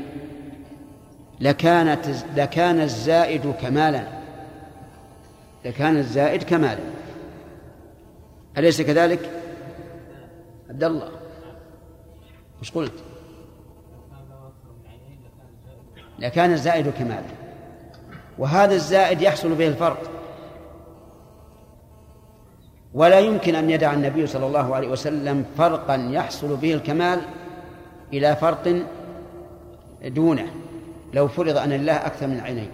[1.40, 4.04] لكانت لكان الزائد كمالا.
[5.64, 6.82] لكان الزائد كمالا.
[8.58, 9.43] أليس كذلك؟
[10.74, 11.08] عبد الله.
[12.60, 12.92] وش قلت؟
[16.18, 17.22] لكان الزائد كمالا
[18.38, 20.10] وهذا الزائد يحصل به الفرق.
[22.94, 27.20] ولا يمكن أن يدع النبي صلى الله عليه وسلم فرقا يحصل به الكمال
[28.12, 28.84] إلى فرق
[30.04, 30.46] دونه.
[31.12, 32.70] لو فرض أن الله أكثر من عينين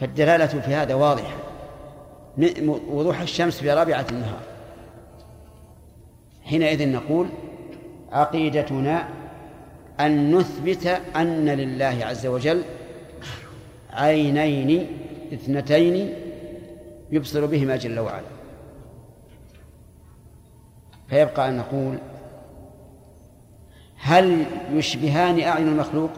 [0.00, 1.36] فالدلالة في هذا واضحة.
[2.68, 4.53] وضوح الشمس في رابعة النهار.
[6.44, 7.28] حينئذ نقول
[8.12, 9.08] عقيدتنا
[10.00, 12.62] أن نثبت أن لله عز وجل
[13.90, 14.86] عينين
[15.32, 16.14] اثنتين
[17.10, 18.26] يبصر بهما جل وعلا.
[21.08, 21.98] فيبقى أن نقول
[23.96, 26.10] هل يشبهان أعين المخلوق؟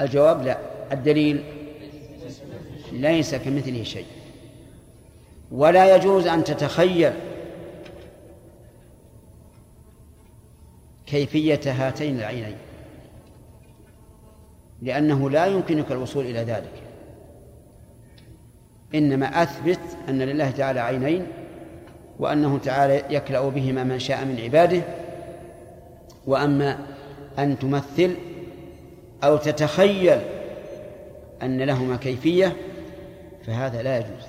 [0.00, 0.58] الجواب لا.
[0.92, 1.44] الدليل
[2.92, 4.06] ليس كمثله شيء.
[5.52, 7.12] ولا يجوز أن تتخيل
[11.06, 12.56] كيفية هاتين العينين.
[14.82, 16.82] لأنه لا يمكنك الوصول إلى ذلك.
[18.94, 21.26] إنما أثبت أن لله تعالى عينين
[22.18, 24.82] وأنه تعالى يكلأ بهما من شاء من عباده
[26.26, 26.78] وأما
[27.38, 28.16] أن تمثل
[29.24, 30.18] أو تتخيل
[31.42, 32.56] أن لهما كيفية
[33.46, 34.24] فهذا لا يجوز.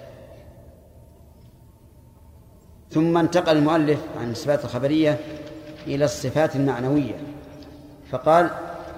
[2.89, 5.19] ثم انتقل المؤلف عن الصفات الخبرية
[5.87, 7.15] إلى الصفات المعنوية.
[8.11, 8.49] فقال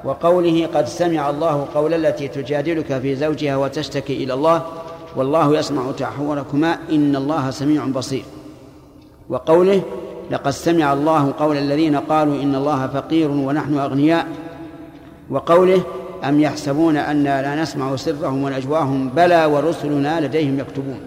[0.03, 4.65] وقوله قد سمع الله قول التي تجادلك في زوجها وتشتكي إلى الله
[5.15, 8.23] والله يسمع تحوركما إن الله سميع بصير.
[9.29, 9.81] وقوله
[10.31, 14.27] لقد سمع الله قول الذين قالوا إن الله فقير ونحن أغنياء.
[15.29, 15.81] وقوله
[16.23, 20.99] أم يحسبون أنا لا نسمع سرهم ونجواهم بلى ورسلنا لديهم يكتبون.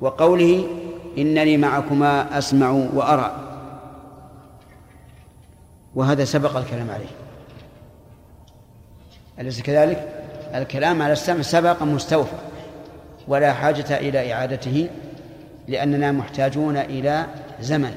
[0.00, 0.64] وقوله
[1.18, 3.53] إنني معكما أسمع وأرى.
[5.94, 7.14] وهذا سبق الكلام عليه.
[9.38, 12.36] أليس كذلك؟ الكلام على السمع سبق مستوفى
[13.28, 14.88] ولا حاجة إلى إعادته
[15.68, 17.26] لأننا محتاجون إلى
[17.60, 17.94] زمن.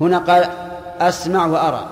[0.00, 0.44] هنا قال
[1.00, 1.88] أسمع وأرى.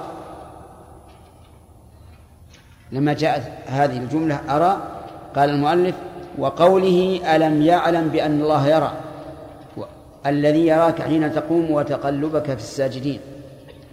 [2.92, 5.02] لما جاءت هذه الجملة أرى
[5.36, 5.94] قال المؤلف
[6.38, 8.92] وقوله ألم يعلم بأن الله يرى
[10.26, 13.20] الذي يراك حين تقوم وتقلبك في الساجدين.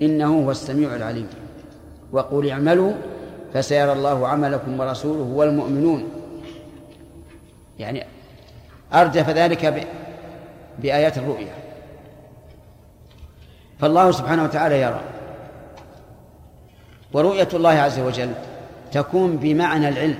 [0.06, 1.28] إنه هو السميع العليم.
[2.12, 2.94] وقل اعملوا
[3.54, 6.04] فسيرى الله عملكم ورسوله والمؤمنون.
[7.80, 8.04] يعني
[8.94, 9.88] أرجف ذلك
[10.80, 11.54] بآيات الرؤيا.
[13.80, 15.02] فالله سبحانه وتعالى يرى.
[17.14, 18.32] ورؤية الله عز وجل
[18.92, 20.20] تكون بمعنى العلم.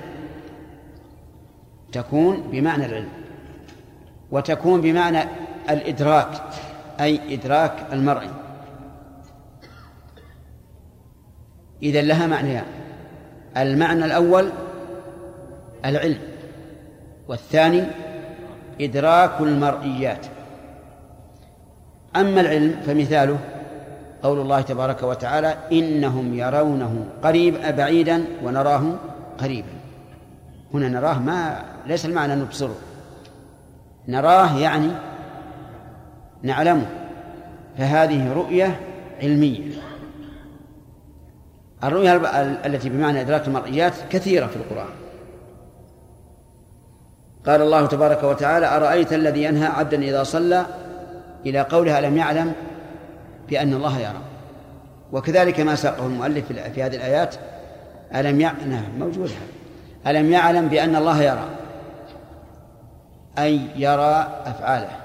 [1.92, 3.08] تكون بمعنى العلم.
[4.30, 5.18] وتكون بمعنى
[5.70, 6.28] الإدراك
[7.00, 8.28] أي إدراك المرء.
[11.84, 12.64] إذا لها معنيان.
[13.56, 14.48] المعنى الأول
[15.84, 16.18] العلم
[17.28, 17.82] والثاني
[18.80, 20.26] إدراك المرئيات.
[22.16, 23.38] أما العلم فمثاله
[24.22, 28.82] قول الله تبارك وتعالى إنهم يرونه قريب بعيدا ونراه
[29.38, 29.68] قريبا.
[30.74, 32.76] هنا نراه ما ليس المعنى نبصره.
[34.08, 34.88] نراه يعني
[36.42, 36.86] نعلمه
[37.78, 38.80] فهذه رؤية
[39.22, 39.60] علمية.
[41.84, 42.16] الرؤيا
[42.66, 44.88] التي بمعنى إدراك المرئيات كثيرة في القرآن.
[47.46, 50.66] قال الله تبارك وتعالى أرأيت الذي ينهى عبدا إذا صلى؟
[51.46, 52.52] إلى قولها لم يعلم
[53.48, 54.22] بأن الله يرى.
[55.12, 57.34] وكذلك ما ساقه المؤلف في هذه الآيات
[58.14, 59.30] ألم يعلم نعم موجود
[60.06, 61.48] ألم يعلم بأن الله يرى.
[63.38, 65.03] أي يرى أفعاله.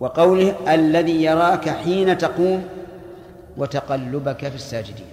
[0.00, 2.68] وقوله الذي يراك حين تقوم
[3.56, 5.06] وتقلبك في الساجدين.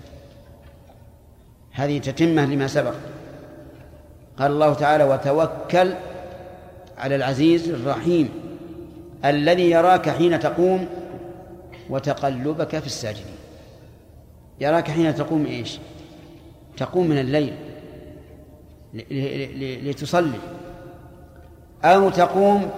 [1.71, 2.93] هذه تتمة لما سبق.
[4.37, 5.93] قال الله تعالى وتوكل
[6.97, 8.29] على العزيز الرحيم
[9.25, 10.87] الذي يراك حين تقوم
[11.89, 13.35] وتقلبك في الساجدين.
[14.61, 15.79] يراك حين تقوم إيش؟
[16.77, 17.53] تقوم من الليل
[19.89, 20.39] لتصلي
[21.83, 22.69] أو تقوم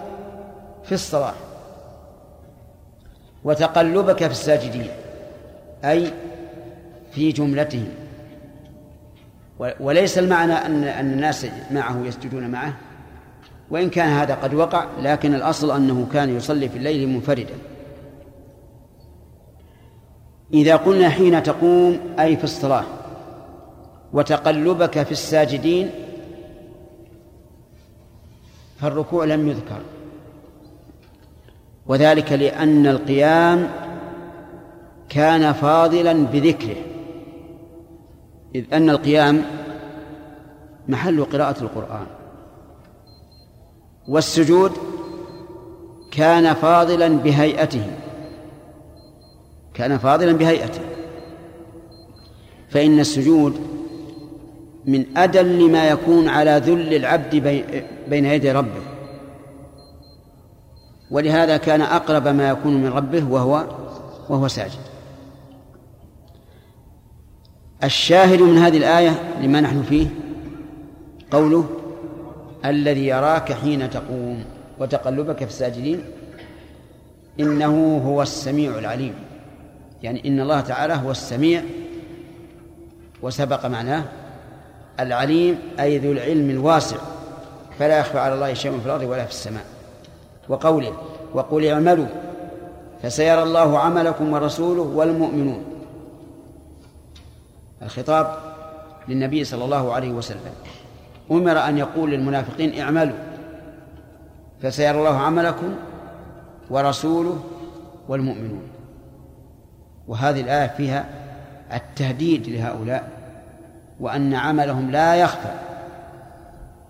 [0.84, 1.34] في الصلاة.
[3.44, 4.88] وتقلبك في الساجدين
[5.84, 6.12] أي
[7.12, 7.90] في جملتهم.
[9.80, 12.74] وليس المعنى ان أن الناس معه يسجدون معه؟
[13.70, 17.54] وإن كان هذا قد وقع لكن الأصل أنه كان يصلي في الليل منفردا.
[20.54, 22.86] إذا قلنا حين تقوم أي في الصلاة
[24.14, 25.90] وتقلبك في الساجدين
[28.80, 29.82] فالركوع لم يذكر.
[31.88, 33.70] وذلك لأن القيام
[35.10, 36.76] كان فاضلا بذكره.
[38.56, 39.42] إذ أن القيام
[40.88, 42.06] محل قراءة القرآن.
[44.08, 44.72] والسجود
[46.12, 47.92] كان فاضلا بهيئته.
[49.74, 50.82] كان فاضلا بهيئته.
[52.70, 53.60] فإن السجود
[54.86, 57.36] من أدل ما يكون على ذل العبد
[58.10, 58.93] بين يدي ربه.
[61.14, 63.66] ولهذا كان أقرب ما يكون من ربه وهو
[64.30, 64.80] وهو ساجد.
[67.84, 70.08] الشاهد من هذه الآية لما نحن فيه
[71.32, 71.70] قوله
[72.66, 74.44] الذي يراك حين تقوم
[74.80, 76.04] وتقلبك في الساجدين
[77.40, 79.14] إنه هو السميع العليم.
[80.04, 81.64] يعني إن الله تعالى هو السميع
[83.22, 84.04] وسبق معناه
[85.00, 86.98] العليم أي ذو العلم الواسع
[87.80, 89.73] فلا يخفى على الله شيء في الأرض ولا في السماء.
[90.50, 90.94] وقوله
[91.34, 92.08] وقل اعملوا
[93.02, 95.64] فسيرى الله عملكم ورسوله والمؤمنون.
[97.82, 98.38] الخطاب
[99.08, 100.54] للنبي صلى الله عليه وسلم.
[101.32, 103.18] أمر أن يقول للمنافقين اعملوا
[104.62, 105.76] فسيرى الله عملكم
[106.70, 107.44] ورسوله
[108.08, 108.64] والمؤمنون.
[110.08, 111.06] وهذه الآية فيها
[111.74, 113.10] التهديد لهؤلاء
[114.00, 115.54] وأن عملهم لا يخفى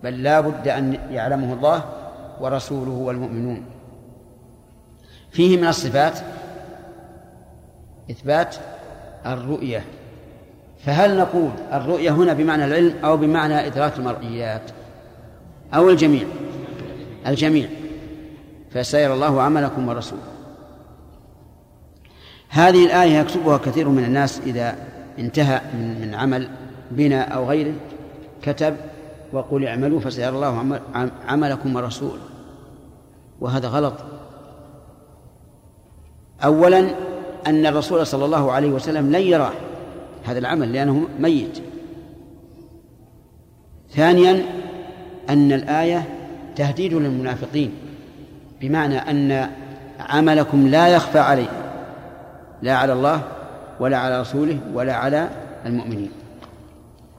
[0.02, 1.84] بل لا بد أن يعلمه الله
[2.40, 3.64] ورسوله والمؤمنون.
[5.30, 6.18] فيه من الصفات
[8.10, 8.56] إثبات
[9.26, 9.84] الرؤية.
[10.84, 14.70] فهل نقول الرؤية هنا بمعنى العلم أو بمعنى إدراك المرئيات؟
[15.74, 16.26] أو الجميع؟
[17.26, 17.68] الجميع.
[18.70, 20.22] فسير الله عملكم ورسوله.
[22.48, 24.76] هذه الآية يكتبها كثير من الناس إذا
[25.18, 26.48] انتهى من, عمل
[26.90, 27.74] بناء أو غيره.
[28.42, 28.76] كتب
[29.34, 30.80] وقل اعملوا فسيرى الله
[31.28, 32.20] عملكم ورسوله.
[33.40, 33.94] وهذا غلط.
[36.44, 36.78] أولا
[37.46, 39.52] أن الرسول صلى الله عليه وسلم لن يراه
[40.24, 41.58] هذا العمل لأنه ميت.
[43.90, 44.42] ثانيا
[45.28, 46.08] أن الآية
[46.56, 47.74] تهديد للمنافقين
[48.60, 49.50] بمعنى أن
[50.00, 51.48] عملكم لا يخفى عليه
[52.62, 53.22] لا على الله
[53.80, 55.28] ولا على رسوله ولا على
[55.66, 56.10] المؤمنين.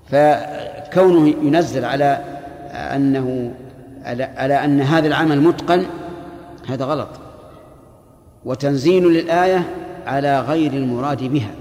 [0.06, 2.24] فكونه ينزل على
[2.72, 3.54] أنه
[4.38, 5.86] على أن هذا العمل متقن
[6.68, 7.10] هذا غلط.
[8.46, 9.64] وتنزيل للآية
[10.06, 11.52] على غير المراد بها.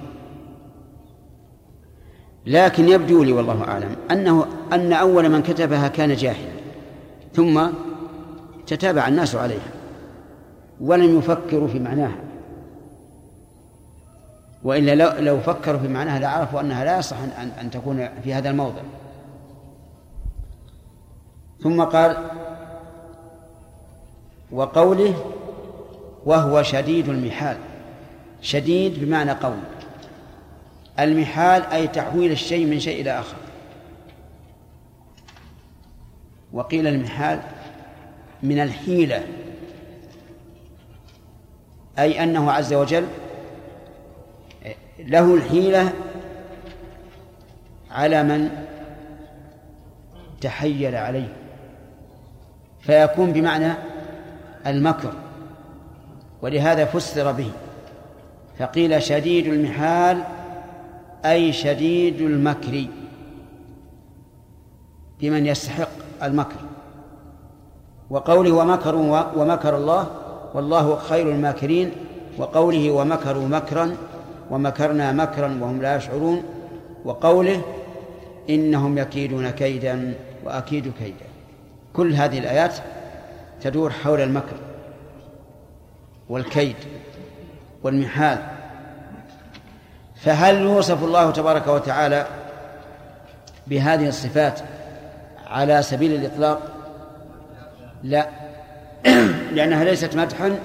[2.46, 6.54] لكن يبدو لي والله أعلم أنه أن أول من كتبها كان جاهلا
[7.34, 7.66] ثم
[8.66, 9.70] تتابع الناس عليها
[10.80, 12.16] ولم يفكروا في معناها.
[14.64, 18.50] وإلا لو, لو فكروا في معناها لعرفوا أنها لا يصح أن, أن تكون في هذا
[18.50, 18.82] الموضع.
[21.62, 22.30] ثم قال
[24.52, 25.32] وقوله
[26.24, 27.56] وهو شديد المحال.
[28.42, 29.60] شديد بمعنى قوي.
[30.98, 33.36] المحال أي تحويل الشيء من شيء إلى آخر.
[36.52, 37.40] وقيل المحال
[38.42, 39.26] من الحيلة
[41.98, 43.06] أي أنه عز وجل
[45.06, 45.92] له الحيلة
[47.90, 48.50] على من
[50.40, 51.32] تحيل عليه
[52.80, 53.72] فيكون بمعنى
[54.66, 55.12] المكر
[56.42, 57.50] ولهذا فسر به
[58.58, 60.22] فقيل شديد المحال
[61.24, 62.86] أي شديد المكر
[65.20, 65.88] بمن يستحق
[66.22, 66.56] المكر
[68.10, 70.06] وقوله ومكروا ومكر الله
[70.54, 71.90] والله خير الماكرين
[72.38, 73.96] وقوله ومكروا مكرا
[74.50, 76.42] ومكرنا مكرا وهم لا يشعرون
[77.04, 77.62] وقوله
[78.50, 80.14] إنهم يكيدون كيدا
[80.44, 81.26] وأكيد كيدا.
[81.92, 82.74] كل هذه الآيات
[83.60, 84.56] تدور حول المكر
[86.28, 86.76] والكيد
[87.82, 88.38] والمحال.
[90.16, 92.26] فهل يوصف الله تبارك وتعالى
[93.66, 94.60] بهذه الصفات
[95.46, 96.62] على سبيل الإطلاق؟
[98.02, 98.28] لا.
[99.54, 100.58] لأنها ليست مدحا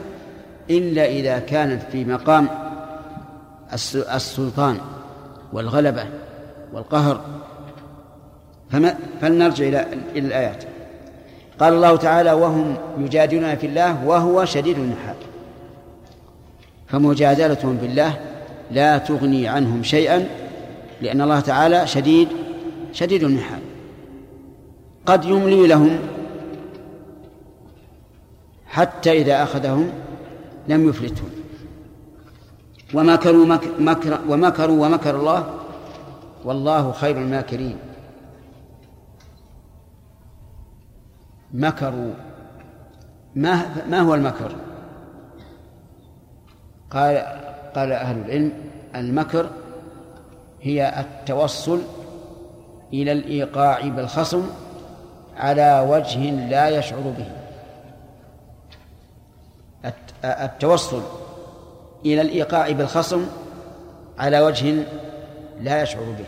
[0.70, 2.69] إلا إذا كانت في مقام
[4.16, 4.78] السلطان
[5.54, 6.06] والغلبة
[6.74, 7.22] والقهر.
[8.72, 9.86] فما فلنرجع إلى
[10.16, 10.64] الآيات.
[11.60, 15.16] قال الله تعالى وهم يجادلون في الله وهو شديد المحال
[16.88, 18.20] فمجادلتهم في الله
[18.72, 20.28] لا تغني عنهم شيئا
[21.02, 22.28] لأن الله تعالى شديد
[22.94, 23.60] شديد المحال
[25.06, 26.00] قد يملي لهم
[28.68, 29.90] حتى إذا أخذهم
[30.68, 31.30] لم يفلتهم.
[32.94, 33.46] ومكروا
[33.80, 35.54] مكر ومكروا ومكر الله
[36.46, 37.78] والله خير الماكرين.
[41.54, 42.14] مكروا.
[43.36, 44.56] ما ما هو المكر؟
[46.92, 47.18] قال
[47.76, 48.54] قال أهل العلم
[48.96, 49.50] المكر
[50.62, 51.82] هي التوصل
[52.94, 54.44] إلى الإيقاع بالخصم
[55.38, 57.32] على وجه لا يشعر به.
[60.24, 61.02] التوصل
[62.06, 63.26] إلى الإيقاع بالخصم
[64.20, 64.84] على وجه
[65.62, 66.26] لا يشعر به.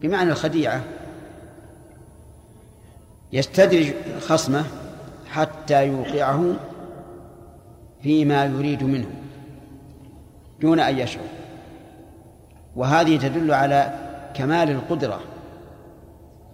[0.00, 0.82] بمعنى الخديعة
[3.32, 4.64] يستدرج خصمه
[5.30, 6.54] حتى يوقعه
[8.02, 9.10] فيما يريد منه
[10.60, 11.24] دون أن يشعر.
[12.76, 13.92] وهذه تدل على
[14.34, 15.20] كمال القدرة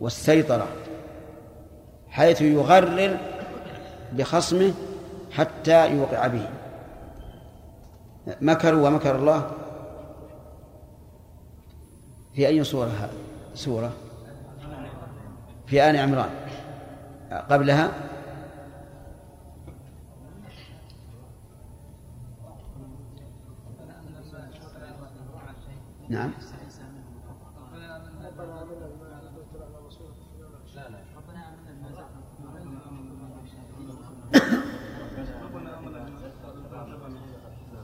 [0.01, 0.69] والسيطرة
[2.09, 3.17] حيث يغرر
[4.13, 4.73] بخصمه
[5.33, 6.49] حتى يوقع به.
[8.27, 9.51] مكروا ومكر الله.
[12.35, 13.11] في أي هذا
[13.55, 13.93] سورة؟
[15.67, 16.31] في آل عمران.
[17.51, 17.91] قبلها؟
[26.09, 26.33] نعم.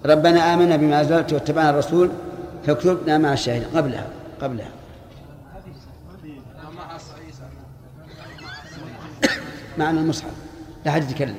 [0.07, 2.11] ربنا آمنا بما أنزلت واتبعنا الرسول
[2.66, 3.69] فاكتبنا مع الشاهدين.
[3.77, 4.07] قبلها
[4.41, 4.70] قبلها.
[9.79, 10.31] معنى المصحف
[10.85, 11.37] لا حد يتكلم.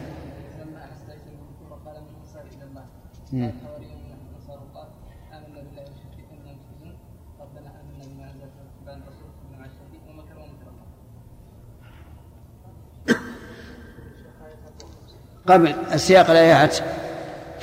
[15.48, 15.76] قبل.
[15.94, 16.78] السياق الآيات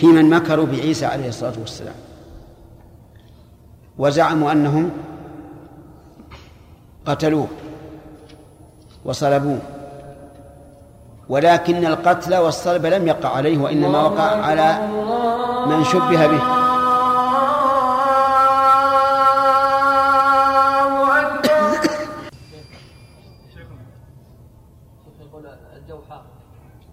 [0.01, 1.95] في من مكروا بعيسى عليه الصلاة والسلام.
[3.99, 4.91] وزعموا أنهم
[7.07, 7.49] قتلوه
[9.05, 9.59] وصلبوه.
[11.29, 14.89] ولكن القتل والصلب لم يقع عليه وإنما وقع على
[15.67, 16.43] من شبه به.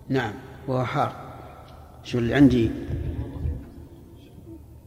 [0.10, 0.34] نعم
[0.68, 1.27] وهو حار.
[2.08, 2.72] شو اللي عندي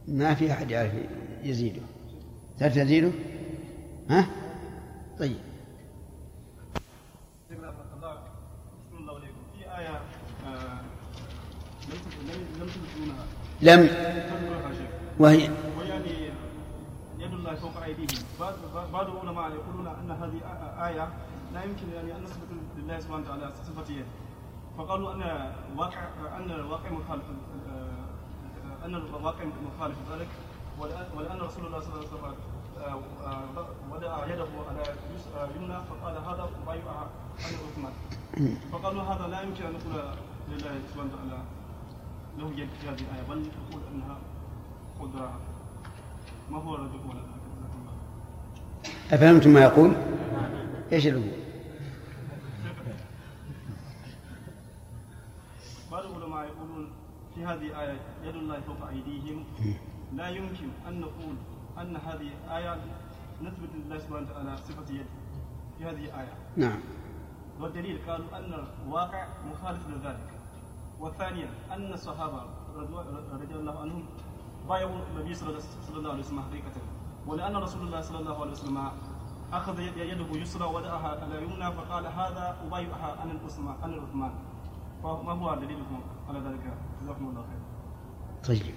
[0.07, 0.91] ما في أحد يعرف
[1.43, 1.81] يزيده.
[2.59, 3.11] تعرف تزيده؟
[4.09, 4.27] ها؟
[5.19, 5.37] طيب.
[13.61, 13.89] لم
[15.19, 15.49] وهي
[17.19, 18.07] يد الله فوق أيديهم.
[18.39, 18.53] بعض
[18.93, 20.41] بعض العلماء يقولون أن هذه
[20.87, 21.09] آية
[21.53, 24.05] لا يمكن يعني أن نثبت لله سبحانه وتعالى صفه يد
[24.77, 27.23] فقالوا أن واقع أن الواقع مخالف
[28.85, 30.27] أن الواقع مخالف ذلك
[31.15, 32.35] ولأن رسول الله صلى الله عليه وسلم
[33.91, 34.83] وضع يده على
[35.55, 37.93] يمنى فقال هذا بايعها عن عثمان.
[38.71, 39.93] فقالوا هذا لا يمكن أن نقول
[40.49, 41.43] لله سبحانه وتعالى
[42.37, 44.17] له يد في هذه الآية بل نقول أنها
[45.01, 45.39] قدرة.
[46.51, 47.21] ما هو الرجل ولا
[49.11, 49.93] أفهمتم ما يقول؟
[50.91, 51.41] إيش اللي يقول؟
[55.91, 56.91] بعض العلماء يقولون
[57.35, 59.43] في هذه الآية يد الله فوق أيديهم.
[60.13, 61.35] لا يمكن أن نقول
[61.77, 62.81] أن هذه آية
[63.41, 65.05] نثبت لله سبحانه وتعالى صفة يد
[65.77, 66.33] في هذه الآية.
[66.57, 66.79] نعم.
[67.59, 70.29] والدليل قالوا أن الواقع مخالف لذلك.
[70.99, 72.43] وثانيا أن الصحابة
[73.33, 74.05] رضي الله عنهم
[74.69, 75.49] بايعوا النبي صلى
[75.97, 76.75] الله عليه وسلم حقيقة.
[77.27, 78.91] ولأن رسول الله صلى الله عليه وسلم
[79.53, 83.17] أخذ يده يسرى ودعها على يمنى فقال هذا أبايعها
[83.83, 84.31] عن العثمان.
[85.03, 85.99] فما هو دليلكم
[86.29, 86.73] على ذلك؟
[87.03, 87.61] جزاكم الله خير.
[88.47, 88.73] طيب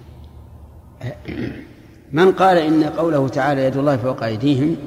[2.11, 4.77] من قال إن قوله تعالى يد الله فوق أيديهم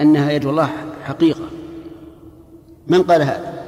[0.00, 0.68] أنها يد الله
[1.04, 1.44] حقيقة
[2.88, 3.60] من قال هذا؟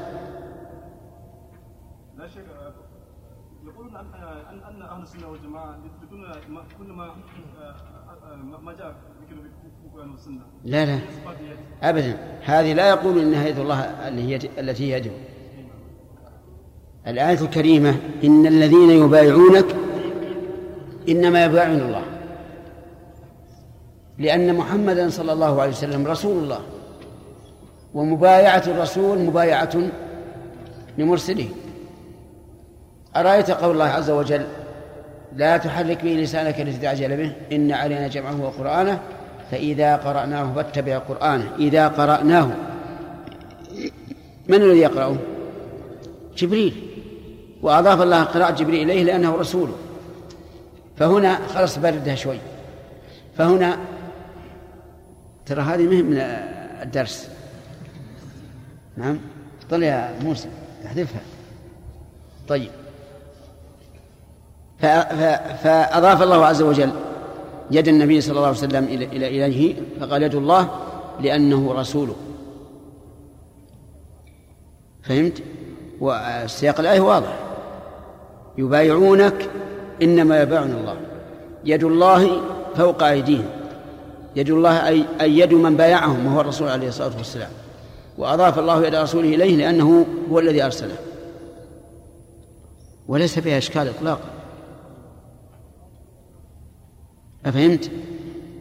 [2.18, 2.44] لا شك
[3.66, 4.06] يقولون أن
[4.70, 7.10] أن أهل السنة والجماعة يثبتون ما- كل ما
[8.62, 8.94] ما جاء.
[10.64, 10.98] لا لا.
[11.82, 15.10] أبدا هذه لا يقول إنها يد الله اللي هي التي هي يده
[17.06, 19.66] الآية الكريمة إن الذين يبايعونك
[21.08, 22.02] إنما يبايعون الله.
[24.18, 26.60] لأن محمدا صلى الله عليه وسلم رسول الله.
[27.94, 29.70] ومبايعة الرسول مبايعة
[30.98, 31.48] لمرسله.
[33.16, 34.44] أرأيت قول الله عز وجل
[35.36, 39.00] لا تحرك به لسانك لتتعجل به إن علينا جمعه وقرآنه
[39.50, 41.52] فإذا قرأناه فاتبع قرآنه.
[41.58, 42.50] إذا قرأناه.
[44.48, 45.16] من الذي يقرأه؟
[46.36, 46.91] جبريل.
[47.62, 49.74] وأضاف الله قراءة جبريل إليه لأنه رسوله
[50.97, 52.39] فهنا خلص بردها شوي.
[53.39, 53.78] فهنا
[55.47, 56.16] ترى هذه مهم من
[56.82, 57.28] الدرس.
[58.97, 59.18] نعم.
[59.70, 60.48] طلع يا موسى
[60.86, 61.20] احذفها
[62.48, 62.70] طيب.
[65.62, 66.93] فأضاف الله عز وجل
[67.70, 70.68] يد النبي صلى الله عليه وسلم إلى إليه فقال يد الله
[71.20, 72.16] لأنه رسوله
[75.02, 75.43] فهمت؟
[76.01, 77.51] وسياق الآية واضح.
[78.58, 79.50] يبايعونك
[80.02, 80.96] إنما يبايعون الله.
[81.64, 82.40] يد الله
[82.76, 83.46] فوق أيديهم.
[84.36, 87.50] يد الله أي, يد من بايعهم وهو الرسول عليه الصلاة والسلام.
[88.18, 90.96] وأضاف الله يد رسوله إليه لأنه هو الذي أرسله.
[93.08, 94.30] وليس فيها إشكال إطلاقا.
[97.46, 97.90] أفهمت؟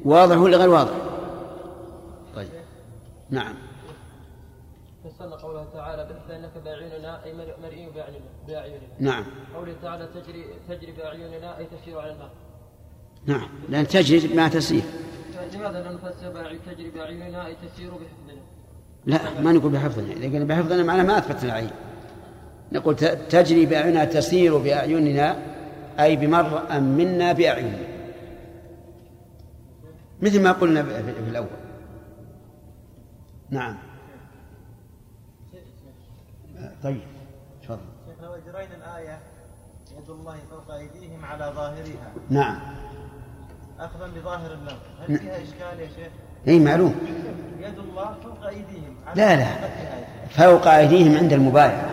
[0.06, 0.94] واضح ولا غير واضح؟
[2.36, 2.48] طيب.
[3.30, 3.56] نعم.
[5.04, 8.80] فسرنا قوله تعالى فإنك بأعيننا أي مرئي بأعيننا بأعيننا.
[9.00, 9.26] نعم.
[9.56, 12.30] قوله تعالى تجري تجري بأعيننا أي تسير على الماء.
[13.26, 13.48] نعم.
[13.70, 14.82] لأن تجري ما تسير.
[15.54, 18.42] لماذا لا نفسر تجري بأعيننا أي تسير بحفظنا؟
[19.06, 20.14] لا ما نقول بحفظنا.
[20.14, 21.70] إذا قلنا بحفظنا معناه ما أثبتنا العين.
[22.72, 25.38] نقول ت- تجري بأعيننا تسير بأعيننا
[26.00, 27.80] أي بمرأ منا بأعيننا
[30.22, 31.48] مثل ما قلنا في في الأول.
[33.50, 33.78] نعم.
[36.84, 37.02] طيب.
[38.48, 39.20] وجرينا الآية
[39.98, 42.12] يد الله فوق أيديهم على ظاهرها.
[42.30, 42.60] نعم.
[43.80, 44.76] أخذا بظاهر اللفظ
[45.10, 46.08] هل فيها إشكال يا شيخ؟
[46.48, 46.96] اي معلوم
[47.60, 49.48] يد الله فوق أيديهم لا لا.
[50.30, 51.90] فوق أيديهم عند المبايعة.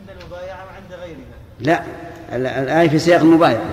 [0.00, 1.38] عند المبايعة وعند غيرها.
[1.60, 1.82] لا
[2.36, 3.64] ال- الآية في سياق المبايعة.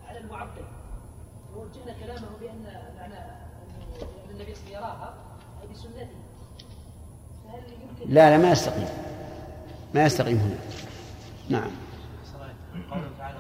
[0.09, 0.65] على المعبد
[1.57, 3.13] ووجهنا كلامه أن
[4.31, 5.15] النبي يراها
[7.45, 8.89] فهل يمكن لا لا ما يستقيم.
[9.95, 10.57] ما يستقيم هنا.
[11.49, 11.71] نعم
[12.91, 13.39] قوله تعالى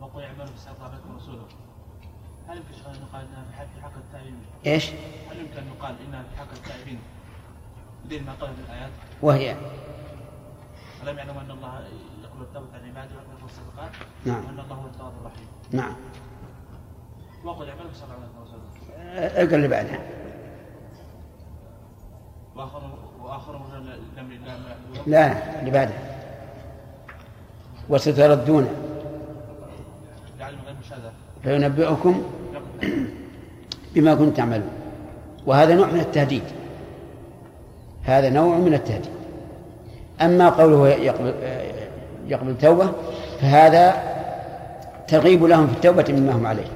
[0.00, 1.44] وقل اعملوا فسيطلع لكم رسوله
[2.48, 4.90] هل يمكن شيخ ان يقال انها في حق- في حق التائبين؟ إيش؟
[5.30, 6.98] هل يمكن أن يقال انها في حق التائبين؟
[8.04, 8.90] بدين ما قال في الآيات.
[9.22, 9.56] وهي؟
[11.02, 11.80] ألم يعلموا أن الله
[12.22, 13.90] يقبل التوبة عن عباده ويقبل الصدقات
[14.24, 14.44] نعم.
[14.44, 15.46] وأن الله هو التواب الرحيم.
[15.70, 15.94] نعم.
[17.44, 18.62] وقل اعملوا فسيطلع لكم رسوله
[19.42, 20.00] اقرا اللي بعدها
[22.56, 22.82] وآخر
[23.20, 26.20] وآخر الله يعبدون لا اللي بعدها
[27.88, 28.68] وستردون.
[30.38, 31.12] لعلم غير مشاهدة
[31.42, 32.22] فينبئكم
[33.94, 34.70] بما كنتم تعملون.
[35.46, 36.42] وهذا نوع من التهديد.
[38.04, 39.10] هذا نوع من التهديد.
[40.20, 41.34] أما قوله يقبل,
[42.26, 42.92] يقبل التوبة
[43.40, 44.02] فهذا
[45.08, 46.66] ترغيب لهم في التوبة مما هم عليه.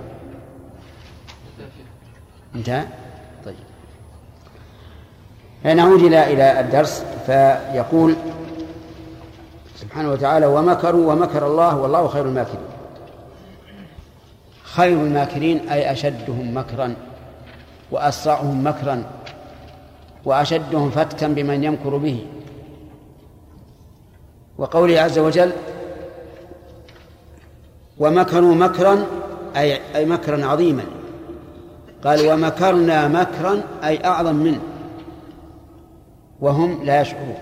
[2.55, 2.85] انتهى؟
[3.45, 3.55] طيب.
[5.77, 8.17] نعود إلى إلى الدرس فيقول
[9.77, 12.74] سبحانه وتعالى ومكروا ومكر الله والله خير الماكرين.
[14.77, 16.95] خير الماكرين أي أشدهم مكرا
[17.91, 19.03] وأسرعهم مكرا
[20.25, 22.27] وأشدهم فتكا بمن يمكر به.
[24.59, 25.53] وقوله عز وجل
[27.99, 29.07] ومكروا مكرا
[29.57, 30.85] أي أي مكرا عظيما.
[32.05, 34.61] قال ومكرنا مكرا أي أعظم منه.
[36.41, 37.37] وهم لا يشعرون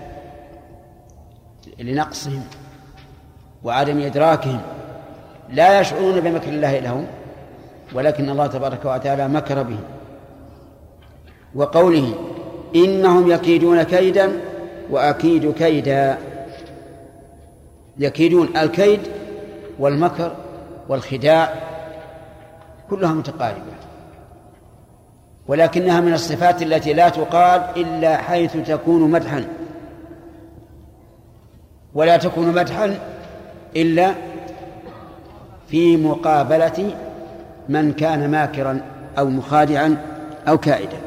[1.79, 2.43] لنقصهم
[3.63, 4.61] وعدم إدراكهم.
[5.49, 7.07] لا يشعرون بمكر الله لهم.
[7.93, 9.83] ولكن الله تبارك وتعالى مكر بهم
[11.55, 12.13] وقوله
[12.75, 14.31] إنهم يكيدون كيدا
[14.89, 16.17] وأكيد كيدا.
[17.97, 18.99] يكيدون الكيد
[19.79, 20.35] والمكر
[20.89, 21.53] والخداع
[22.89, 23.73] كلها متقاربة.
[25.47, 29.45] ولكنها من الصفات التي لا تقال إلا حيث تكون مدحا.
[31.93, 32.99] ولا تكون مدحا
[33.75, 34.13] إلا
[35.67, 36.95] في مقابلة
[37.69, 38.81] من كان ماكرا
[39.17, 39.97] أو مخادعا
[40.47, 40.97] أو كائدا.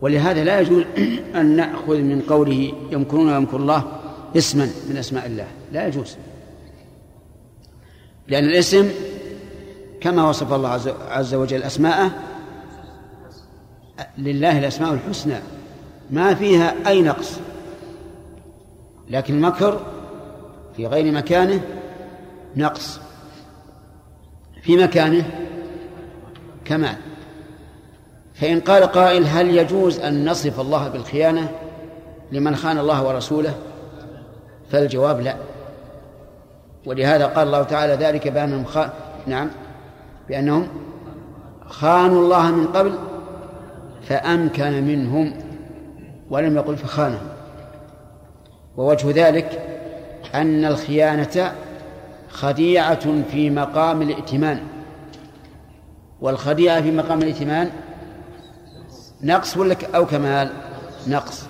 [0.00, 0.84] ولهذا لا يجوز
[1.40, 3.82] أن نأخذ من قوله يمكرون ويمكر الله
[4.36, 5.46] اسما من أسماء الله.
[5.72, 6.16] لا يجوز.
[8.28, 8.90] لأن الاسم
[10.00, 10.68] كما وصف الله
[11.10, 12.10] عز- وجل أسماءه
[14.18, 15.34] لله الأسماء الحسنى.
[16.10, 17.38] ما فيها أي نقص.
[19.10, 19.80] لكن المكر
[20.76, 21.60] في غير مكانه
[22.56, 23.00] نقص.
[24.66, 25.24] في مكانه
[26.64, 26.96] كمال.
[28.34, 31.48] فإن قال قائل هل يجوز أن نصف الله بالخيانة
[32.32, 33.54] لمن خان الله ورسوله؟
[34.70, 35.36] فالجواب لا.
[36.86, 38.90] ولهذا قال الله تعالى ذلك بأنهم خان
[39.26, 39.50] نعم
[40.28, 40.68] بأنهم
[41.66, 42.98] خانوا الله من قبل
[44.08, 45.32] فأمكن منهم
[46.30, 47.28] ولم يقل فخانهم.
[48.76, 49.62] ووجه ذلك
[50.34, 51.52] أن الخيانة
[52.36, 54.60] خديعة في مقام الائتمان.
[56.20, 57.70] والخديعة في مقام الائتمان
[59.22, 60.50] نقص ولا أو كمال؟
[61.08, 61.46] نقص.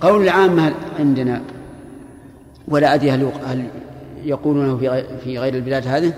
[0.00, 1.42] قول العامة عندنا
[2.68, 3.66] ولا أدري هل هل
[4.24, 6.14] يقولونه في في غير البلاد هذه؟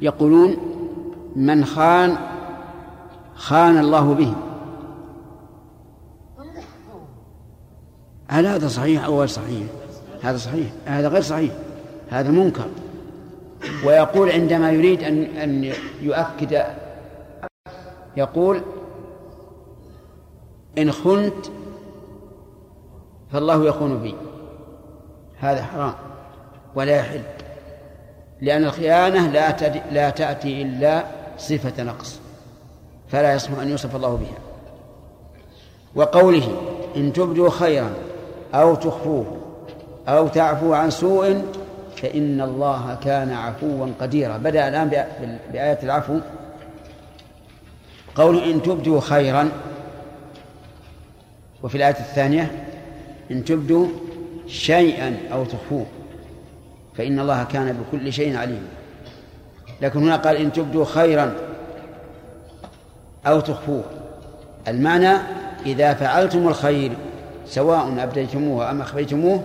[0.00, 0.56] يقولون
[1.36, 2.16] من خان
[3.34, 4.34] خان الله به.
[8.28, 9.66] هل هذا صحيح أو غير صحيح؟
[10.22, 10.66] هذا صحيح.
[10.86, 11.65] هذا غير صحيح.
[12.10, 12.68] هذا منكر.
[13.84, 15.72] ويقول عندما يريد أن أن
[16.02, 16.64] يؤكد
[18.16, 18.62] يقول
[20.78, 21.46] إن خنت
[23.32, 24.14] فالله يخون بي.
[25.38, 25.94] هذا حرام.
[26.74, 27.22] ولا يحل.
[28.40, 29.56] لأن الخيانة لا
[29.92, 31.04] لا تأتي إلا
[31.38, 32.20] صفة نقص.
[33.08, 34.38] فلا يصلح أن يوصف الله بها.
[35.94, 36.62] وقوله
[36.96, 37.90] إن تبدوا خيرا
[38.54, 39.26] أو تخفوه
[40.08, 41.42] أو تعفو عن سوء
[41.96, 44.36] فإن الله كان عفوا قديرا.
[44.36, 46.18] بدأ الآن بآ- بآية العفو.
[48.14, 49.48] قول إن تبدوا خيرا
[51.62, 52.64] وفي الآية الثانية
[53.30, 53.86] إن تبدوا
[54.46, 55.86] شيئا أو تخفوه
[56.96, 58.68] فإن الله كان بكل شيء عليما
[59.82, 61.32] لكن هنا قال إن تبدوا خيرا
[63.26, 63.82] أو تخفوه.
[64.68, 65.12] المعنى
[65.66, 66.92] إذا فعلتم الخير
[67.46, 69.44] سواء أبديتموه أم أخفيتموه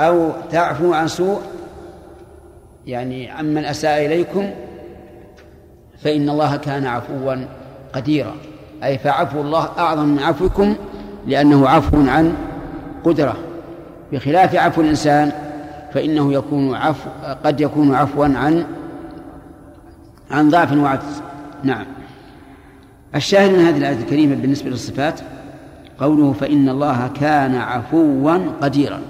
[0.00, 1.40] أو تعفوا عن سوء
[2.86, 4.50] يعني عمن أساء إليكم
[5.98, 7.34] فإن الله كان عفوا
[7.92, 8.34] قديرا.
[8.84, 10.76] أي فعفو الله أعظم من عفوكم
[11.26, 12.34] لأنه عفو عن
[13.04, 13.36] قدرة.
[14.12, 15.32] بخلاف عفو الإنسان
[15.94, 17.10] فإنه يكون عفو
[17.44, 18.66] قد يكون عفوا عن
[20.30, 21.22] عن ضعف وعجز.
[21.62, 21.86] نعم.
[23.14, 25.20] الشاهد من هذه الآية الكريمة بالنسبة للصفات
[26.00, 29.00] قوله فإن الله كان عفوا قديرا.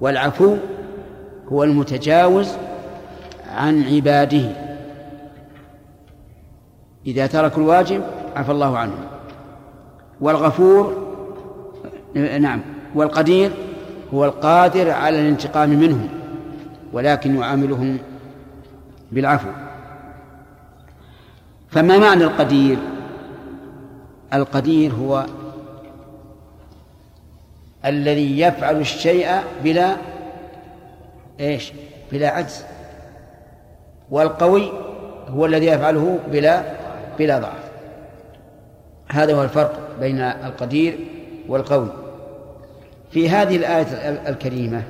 [0.00, 0.56] والعفو
[1.52, 2.52] هو المتجاوز
[3.50, 4.50] عن عباده.
[7.06, 8.02] إذا تركوا الواجب
[8.36, 9.04] عفى الله عنهم
[10.20, 11.06] والغفور
[12.40, 12.62] نعم
[12.94, 13.50] والقدير
[14.14, 16.08] هو القادر على الانتقام منهم
[16.92, 17.98] ولكن يعاملهم
[19.12, 19.48] بالعفو.
[21.68, 22.78] فما معنى القدير؟
[24.32, 25.26] القدير هو
[27.84, 29.28] الذي يفعل الشيء
[29.64, 29.96] بلا
[31.40, 31.72] إيش؟
[32.12, 32.64] بلا عجز.
[34.10, 34.72] والقوي
[35.28, 36.62] هو الذي يفعله بلا
[37.18, 37.70] بلا ضعف.
[39.08, 40.98] هذا هو الفرق بين القدير
[41.48, 41.88] والقوي.
[43.10, 43.82] في هذه الآية
[44.28, 44.82] الكريمة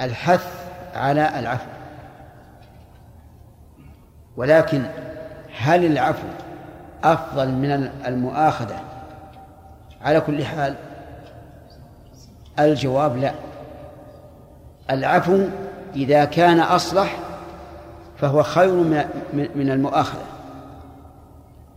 [0.00, 0.46] الحث
[0.94, 1.70] على العفو.
[4.36, 4.82] ولكن
[5.56, 6.26] هل العفو
[7.04, 8.80] أفضل من المؤاخذة؟
[10.02, 10.74] على كل حال
[12.58, 13.32] الجواب لا.
[14.90, 15.46] العفو
[15.96, 17.18] إذا كان أصلح
[18.16, 18.72] فهو خير
[19.32, 20.24] من المؤاخذة.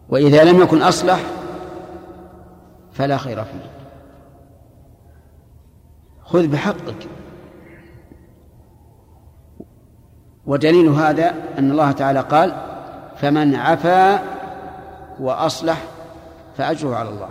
[0.10, 1.20] وإذا لم يكن أصلح
[2.94, 3.70] فلا خير فيه.
[6.24, 7.08] خذ بحقك.
[10.46, 12.56] ودليل هذا أن الله تعالى قال
[13.18, 14.20] فمن عفا
[15.20, 15.84] وأصلح
[16.58, 17.30] فأجره على الله.